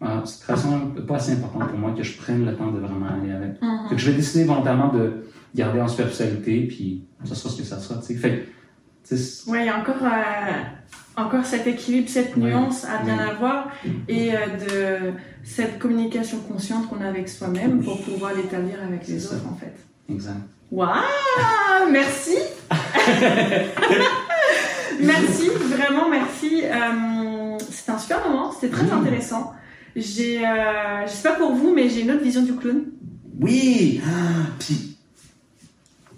ah, 0.01 0.22
cette 0.24 0.42
façon 0.42 0.92
pas 1.07 1.16
assez 1.16 1.32
importante 1.32 1.68
pour 1.68 1.78
moi 1.78 1.92
que 1.92 2.03
je 2.03 2.16
prenne 2.18 2.44
le 2.44 2.55
temps 2.55 2.70
de 2.70 2.78
vraiment 2.78 3.07
aller 3.07 3.32
avec. 3.32 3.61
Mm-hmm. 3.62 3.97
je 3.97 4.11
vais 4.11 4.16
décider 4.16 4.44
volontairement 4.44 4.92
de 4.92 5.24
garder 5.55 5.80
en 5.80 5.88
superficialité, 5.88 6.66
puis 6.66 7.05
ça 7.24 7.34
sera 7.34 7.51
ce 7.51 7.59
que 7.59 7.64
ça 7.64 7.78
sera. 7.78 8.01
Fait, 8.03 8.47
oui, 9.47 9.59
il 9.61 9.66
y 9.66 9.68
a 9.68 9.80
encore. 9.80 10.03
Euh, 10.03 10.62
encore 11.17 11.45
cet 11.45 11.67
équilibre, 11.67 12.09
cette 12.09 12.37
nuance 12.37 12.85
à 12.85 13.03
bien 13.03 13.19
avoir 13.19 13.71
et 14.09 14.33
euh, 14.35 14.39
de 14.69 15.12
cette 15.45 15.79
communication 15.79 16.39
consciente 16.41 16.89
qu'on 16.89 17.01
a 17.01 17.09
avec 17.09 17.29
soi-même 17.29 17.83
pour 17.83 18.03
pouvoir 18.03 18.35
l'établir 18.35 18.83
avec 18.83 19.09
les 19.09 19.27
autres 19.27 19.47
en 19.51 19.57
fait. 19.57 19.75
Exact. 20.12 20.37
Waouh 20.71 21.01
Merci 21.91 22.37
Merci, 25.01 25.49
vraiment 25.49 26.09
merci. 26.09 26.62
Euh, 26.64 27.59
c'était 27.71 27.93
un 27.93 27.99
super 27.99 28.29
moment, 28.29 28.51
c'était 28.53 28.75
très 28.75 28.91
intéressant. 28.91 29.53
J'ai, 29.95 30.47
euh, 30.47 31.07
je 31.07 31.11
sais 31.11 31.29
pas 31.29 31.35
pour 31.35 31.53
vous, 31.53 31.73
mais 31.75 31.89
j'ai 31.89 32.03
une 32.03 32.11
autre 32.11 32.23
vision 32.23 32.43
du 32.43 32.55
clown. 32.55 32.85
Oui 33.41 34.01
ah, 34.07 34.49
Puis 34.59 34.95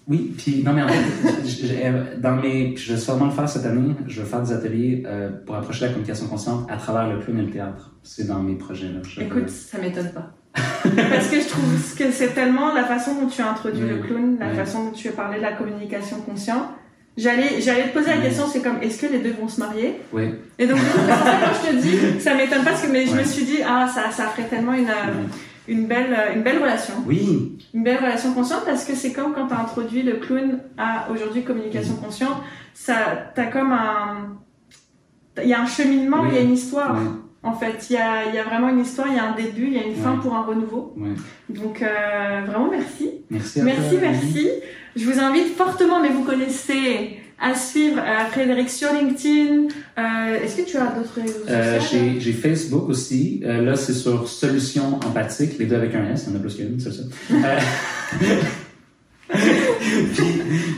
oui, 0.09 0.35
puis 0.39 0.63
non 0.65 0.73
mais 0.73 0.83
en 0.83 0.89
fait, 0.89 2.19
dans 2.21 2.37
mes, 2.37 2.75
je 2.77 2.95
vais 2.95 2.99
sûrement 2.99 3.27
le 3.27 3.31
faire 3.31 3.49
cette 3.49 3.67
année. 3.67 3.95
Je 4.07 4.23
vais 4.23 4.27
faire 4.27 4.41
des 4.41 4.53
ateliers 4.53 5.03
euh, 5.07 5.29
pour 5.45 5.55
approcher 5.55 5.85
la 5.85 5.89
communication 5.89 6.27
consciente 6.29 6.67
à 6.71 6.77
travers 6.77 7.09
le 7.13 7.21
clown 7.21 7.39
et 7.39 7.43
le 7.43 7.51
théâtre. 7.51 7.95
C'est 8.03 8.27
dans 8.27 8.39
mes 8.41 8.57
projets 8.57 8.89
là. 8.89 9.01
Écoute, 9.21 9.51
ça 9.51 9.79
m'étonne 9.79 10.11
pas. 10.13 10.35
Parce 10.83 11.29
que 11.29 11.41
je 11.41 11.49
trouve 11.49 11.97
que 11.97 12.11
c'est 12.11 12.35
tellement 12.35 12.73
la 12.73 12.85
façon 12.85 13.21
dont 13.21 13.27
tu 13.27 13.43
as 13.43 13.51
introduit 13.51 13.87
le 13.87 13.99
clown, 13.99 14.39
la 14.41 14.51
façon 14.55 14.85
dont 14.85 14.93
tu 14.93 15.09
as 15.09 15.13
parlé 15.13 15.39
de 15.39 15.43
la 15.43 15.53
communication 15.53 16.21
consciente. 16.23 16.65
J'allais, 17.19 17.61
j'allais 17.61 17.89
te 17.89 17.99
poser 17.99 18.11
la 18.11 18.19
question, 18.19 18.45
c'est 18.47 18.63
comme, 18.63 18.81
est-ce 18.81 19.05
que 19.05 19.13
les 19.13 19.19
deux 19.19 19.33
vont 19.33 19.49
se 19.49 19.59
marier? 19.59 20.01
Oui. 20.13 20.37
Et 20.57 20.69
donc, 20.69 20.79
quand 20.79 21.53
je 21.65 21.71
te 21.71 21.83
dis, 21.83 22.21
ça 22.21 22.35
m'étonne 22.35 22.63
pas 22.63 22.71
parce 22.71 22.83
que 22.83 22.93
mais 22.93 23.07
je 23.07 23.15
me 23.17 23.25
suis 23.25 23.45
dit, 23.45 23.59
ah, 23.67 23.91
ça, 23.93 24.13
ça 24.13 24.29
ferait 24.29 24.47
tellement 24.47 24.73
une, 24.73 24.89
euh, 24.89 25.27
une 25.69 25.87
belle, 25.87 26.13
euh, 26.19 26.35
une 26.35 26.43
belle 26.43 26.59
relation. 26.61 26.95
Oui. 27.07 27.59
Une 27.75 27.83
belle 27.85 27.99
relation 27.99 28.33
consciente 28.35 28.65
parce 28.65 28.85
que 28.85 28.95
c'est 28.95 29.13
comme 29.13 29.33
quand 29.35 29.47
tu 29.49 29.55
as 29.55 29.61
introduit 29.61 30.03
le 30.03 30.15
clown 30.15 30.59
à 30.79 31.09
aujourd'hui 31.13 31.43
communication 31.45 31.95
Mm. 31.95 32.05
consciente, 32.05 32.37
ça, 32.75 32.95
t'as 33.35 33.47
comme 33.47 33.73
un, 33.73 34.39
il 35.43 35.49
y 35.49 35.55
a 35.55 35.61
un 35.61 35.67
cheminement, 35.67 36.23
Oui. 36.23 36.29
il 36.31 36.35
y 36.35 36.39
a 36.39 36.43
une 36.43 36.53
histoire. 36.55 36.97
En 37.45 37.53
fait, 37.53 37.87
il 37.89 37.93
y 37.95 37.97
a, 37.97 38.27
il 38.29 38.35
y 38.35 38.39
a 38.39 38.43
vraiment 38.43 38.69
une 38.69 38.81
histoire, 38.81 39.07
il 39.09 39.15
y 39.15 39.19
a 39.19 39.25
un 39.25 39.37
début, 39.37 39.67
il 39.69 39.75
y 39.75 39.79
a 39.79 39.85
une 39.87 39.95
fin 39.95 40.17
pour 40.17 40.35
un 40.35 40.43
renouveau. 40.43 40.95
Donc, 41.49 41.83
euh, 41.83 42.41
vraiment 42.47 42.69
merci. 42.71 43.11
Merci 43.31 43.61
à 43.61 43.65
Merci, 43.65 43.91
toi. 43.91 43.99
merci. 44.01 44.49
Je 44.97 45.05
vous 45.09 45.21
invite 45.21 45.55
fortement, 45.57 46.01
mais 46.01 46.09
vous 46.09 46.25
connaissez, 46.25 47.21
à 47.41 47.55
suivre 47.55 47.99
euh, 47.99 48.25
Frédéric 48.33 48.69
sur 48.71 48.93
LinkedIn. 48.93 49.69
Euh, 49.99 50.43
Est-ce 50.45 50.57
que 50.57 50.63
tu 50.69 50.77
as 50.77 50.87
d'autres 50.87 51.21
réseaux 51.21 51.45
Euh, 51.49 51.79
sociaux 51.81 51.99
j'ai, 52.19 52.33
Facebook 52.33 52.89
aussi. 52.89 53.41
Là, 53.45 53.77
c'est 53.77 53.93
sur 53.95 54.29
Solutions 54.29 54.97
Empathiques, 55.07 55.59
les 55.59 55.67
deux 55.67 55.77
avec 55.77 55.95
un 55.95 56.11
S. 56.13 56.25
Il 56.27 56.33
y 56.33 56.37
en 56.37 56.39
a 56.39 56.43
plus 56.43 56.55
qu'une, 56.57 56.81
c'est 56.81 56.93
ça. 56.93 57.03
Puis, 59.29 60.25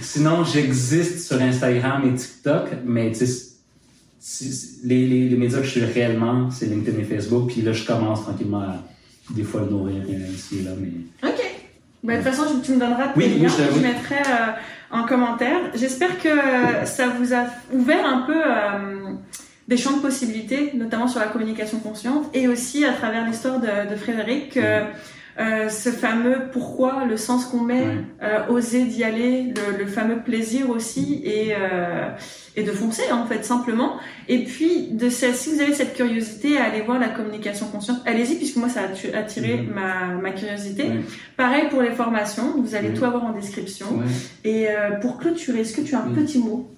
sinon, 0.02 0.44
j'existe 0.44 1.20
sur 1.20 1.40
Instagram 1.40 2.02
et 2.08 2.14
TikTok, 2.18 2.68
mais 2.84 3.12
les, 4.84 5.06
les, 5.06 5.28
les 5.28 5.36
médias 5.36 5.58
que 5.60 5.64
je 5.64 5.70
suis 5.70 5.84
réellement, 5.84 6.50
c'est 6.50 6.66
LinkedIn 6.66 6.98
et 6.98 7.04
Facebook. 7.04 7.52
Puis 7.52 7.62
là, 7.62 7.72
je 7.72 7.84
commence 7.86 8.22
tranquillement 8.22 8.60
à 8.60 8.84
des 9.34 9.44
fois 9.44 9.60
le 9.62 9.68
nourrir 9.70 10.02
ici 10.34 10.58
et 10.60 10.62
là. 10.64 10.72
Mais... 10.78 11.28
Ok. 11.28 11.40
Bah, 12.02 12.16
de 12.16 12.22
toute 12.22 12.30
façon, 12.32 12.42
je- 12.54 12.66
tu 12.66 12.72
me 12.72 12.80
donneras 12.80 13.08
tes 13.08 13.20
Oui, 13.20 13.26
oui, 13.34 13.40
liens, 13.42 13.48
je- 13.48 13.56
que 13.56 13.62
je 13.72 13.76
oui. 13.76 13.82
mettrai 13.82 14.16
euh, 14.16 14.52
en 14.90 15.04
commentaire. 15.04 15.58
J'espère 15.74 16.18
que 16.18 16.28
ça 16.84 17.08
vous 17.08 17.32
a 17.34 17.44
ouvert 17.72 18.04
un 18.04 18.22
peu 18.22 18.36
euh, 18.36 19.12
des 19.68 19.76
champs 19.76 19.96
de 19.96 20.02
possibilités, 20.02 20.72
notamment 20.74 21.08
sur 21.08 21.20
la 21.20 21.26
communication 21.26 21.78
consciente, 21.78 22.26
et 22.34 22.48
aussi 22.48 22.84
à 22.84 22.92
travers 22.92 23.26
l'histoire 23.26 23.60
de, 23.60 23.96
Frédéric, 23.96 24.58
ce 25.68 25.88
fameux 25.90 26.50
pourquoi, 26.52 27.04
le 27.08 27.16
sens 27.16 27.46
qu'on 27.46 27.62
met, 27.62 27.80
Ouais. 27.80 27.94
euh, 28.22 28.46
oser 28.48 28.84
d'y 28.84 29.04
aller, 29.04 29.54
le, 29.56 29.78
le 29.78 29.86
fameux 29.86 30.18
plaisir 30.22 30.68
aussi, 30.68 31.22
et, 31.24 31.54
euh, 31.58 32.08
et 32.56 32.62
de 32.62 32.70
foncer 32.72 33.10
en 33.12 33.24
fait 33.26 33.42
simplement. 33.44 33.94
Et 34.28 34.44
puis, 34.44 34.88
de 34.92 35.08
si 35.08 35.54
vous 35.54 35.60
avez 35.62 35.72
cette 35.72 35.94
curiosité 35.94 36.58
à 36.58 36.64
aller 36.64 36.82
voir 36.82 36.98
la 36.98 37.08
communication 37.08 37.66
consciente, 37.68 37.98
allez-y, 38.04 38.34
puisque 38.36 38.56
moi 38.56 38.68
ça 38.68 38.80
a 38.82 39.18
attiré 39.18 39.56
Mhm. 39.62 39.72
ma, 39.74 40.06
ma 40.20 40.30
curiosité. 40.32 40.82
Ouais. 40.84 41.00
Pareil 41.36 41.64
pour 41.70 41.80
les 41.80 41.92
formations, 41.92 42.54
vous 42.58 42.74
allez 42.74 42.92
tout 42.92 43.04
avoir 43.04 43.24
en 43.24 43.32
description. 43.32 43.86
Et 44.44 44.68
euh, 44.68 44.92
pour 45.00 45.16
clôturer, 45.18 45.60
est-ce 45.60 45.74
que 45.76 45.80
tu 45.82 45.94
as 45.94 46.00
un 46.00 46.10
petit 46.10 46.38
mot? 46.38 46.68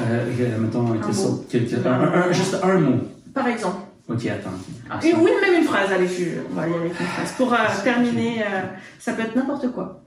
Euh, 0.00 0.02
euh, 0.40 0.58
mettons, 0.58 0.86
quel 0.92 1.00
mot. 1.06 1.12
sorte- 1.12 1.44
quel- 1.50 1.66
quel- 1.68 1.86
un- 1.86 1.90
un- 1.92 2.22
un- 2.28 2.32
juste 2.32 2.56
un 2.62 2.78
mot. 2.78 2.96
Par 3.34 3.46
exemple 3.46 3.76
Ok, 4.10 4.26
attends. 4.26 4.50
Ah, 4.90 4.98
Une- 5.04 5.16
Oui, 5.20 5.30
même 5.40 5.60
une 5.62 5.66
phrase, 5.68 5.92
allez, 5.92 6.08
je, 6.08 6.40
on 6.50 6.54
va 6.54 6.62
y 6.66 6.72
aller 6.72 6.80
avec 6.80 7.00
une 7.00 7.06
phrase. 7.06 7.32
Pour 7.36 7.52
euh, 7.52 7.56
terminer, 7.84 8.42
euh, 8.42 8.62
ça 8.98 9.12
peut 9.12 9.22
être 9.22 9.36
n'importe 9.36 9.70
quoi. 9.72 10.02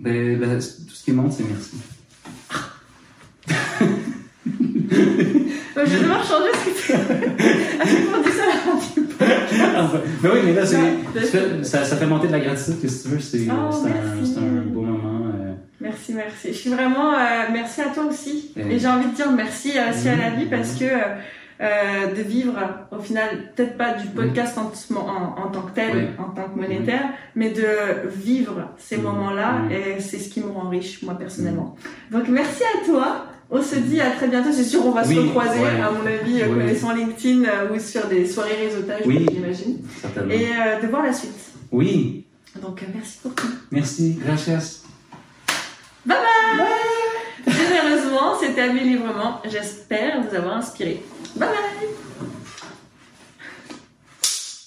Ben, 0.00 0.38
ben, 0.38 0.58
tout 0.58 0.94
ce 0.94 1.04
qui 1.04 1.12
monte, 1.12 1.32
c'est 1.32 1.44
merci. 1.44 1.76
Euh, 5.78 5.84
je 5.84 5.90
vais 5.96 6.02
devoir 6.02 6.24
changer 6.24 6.50
ce 6.54 6.64
que 6.70 6.86
tu 6.86 6.92
À 6.94 7.84
chaque 7.84 8.04
fois, 8.04 8.18
on 8.18 8.22
dit 8.22 8.30
ça 8.30 8.42
à 8.44 8.46
la 8.46 8.52
fin. 8.62 9.84
Enfin, 9.84 10.00
mais 10.22 10.28
oui, 10.30 10.38
mais 10.44 10.52
là, 10.54 10.64
c'est, 10.64 10.76
Ouais, 10.76 11.64
ça, 11.64 11.84
ça 11.84 11.96
fait 11.96 12.06
monter 12.06 12.28
de 12.28 12.32
la 12.32 12.40
gratitude, 12.40 12.80
que 12.80 12.86
tu 12.86 13.08
veux. 13.08 13.20
C'est, 13.20 13.46
Oh, 13.50 13.86
un, 14.38 14.62
beau 14.72 14.80
moment. 14.82 15.26
euh, 15.38 15.52
Merci, 15.80 16.14
merci. 16.14 16.48
Je 16.48 16.52
suis 16.58 16.70
vraiment... 16.70 17.12
euh, 17.12 17.18
merci 17.52 17.82
à 17.82 17.86
toi 17.90 18.04
aussi. 18.04 18.52
Mm. 18.56 18.70
Et 18.70 18.78
j'ai 18.78 18.88
envie 18.88 19.10
de 19.10 19.14
dire 19.14 19.30
merci 19.32 19.72
aussi 19.90 20.08
à 20.08 20.16
la 20.16 20.30
vie 20.30 20.46
Mm. 20.46 20.50
parce 20.50 20.74
que 20.74 20.84
euh, 20.84 20.98
de 21.60 22.22
vivre, 22.22 22.54
au 22.90 22.98
final, 23.00 23.52
peut-être 23.54 23.76
pas 23.78 23.94
du 23.94 24.08
podcast 24.08 24.58
en, 24.58 24.70
en, 24.96 25.44
en 25.46 25.48
tant 25.50 25.62
que 25.62 25.70
tel, 25.74 25.96
Oui. 25.96 26.04
en 26.18 26.30
tant 26.30 26.48
que 26.50 26.58
monétaire, 26.58 27.08
mais 27.34 27.50
de 27.50 28.08
vivre 28.08 28.70
ces 28.78 28.98
Mm. 28.98 29.02
moments-là 29.02 29.52
Mm. 29.52 29.70
et 29.72 30.00
c'est 30.00 30.18
ce 30.18 30.28
qui 30.28 30.40
me 30.40 30.50
rend 30.50 30.68
riche, 30.68 31.02
moi, 31.02 31.14
personnellement. 31.14 31.74
Donc, 32.10 32.28
merci 32.28 32.62
à 32.62 32.84
toi. 32.84 33.26
On 33.48 33.62
se 33.62 33.76
dit 33.76 34.00
à 34.00 34.10
très 34.10 34.26
bientôt. 34.28 34.50
C'est 34.52 34.64
sûr, 34.64 34.84
on 34.84 34.90
va 34.90 35.04
se 35.04 35.14
recroiser, 35.18 35.60
ouais. 35.60 35.80
à 35.80 35.90
mon 35.92 36.04
avis, 36.04 36.42
euh, 36.42 36.48
Oui. 36.48 36.58
connaissant 36.58 36.92
LinkedIn 36.92 37.44
euh, 37.44 37.72
ou 37.74 37.78
sur 37.78 38.06
des 38.08 38.26
soirées 38.26 38.56
réseautage, 38.66 39.02
Oui. 39.06 39.24
j'imagine. 39.32 39.78
Et 40.30 40.48
euh, 40.48 40.80
de 40.82 40.86
voir 40.88 41.04
la 41.04 41.12
suite. 41.12 41.30
Oui, 41.70 42.24
Donc, 42.60 42.82
euh, 42.82 42.86
merci 42.94 43.18
pour 43.22 43.34
tout. 43.34 43.46
merci, 43.70 44.18
gracias. 44.24 44.82
Généreusement, 47.46 48.34
c'était 48.40 48.62
Amélie 48.62 48.90
Librement. 48.94 49.40
J'espère 49.48 50.22
vous 50.22 50.34
avoir 50.34 50.56
inspiré. 50.56 51.02
Bye. 51.36 51.46
bye 51.46 52.05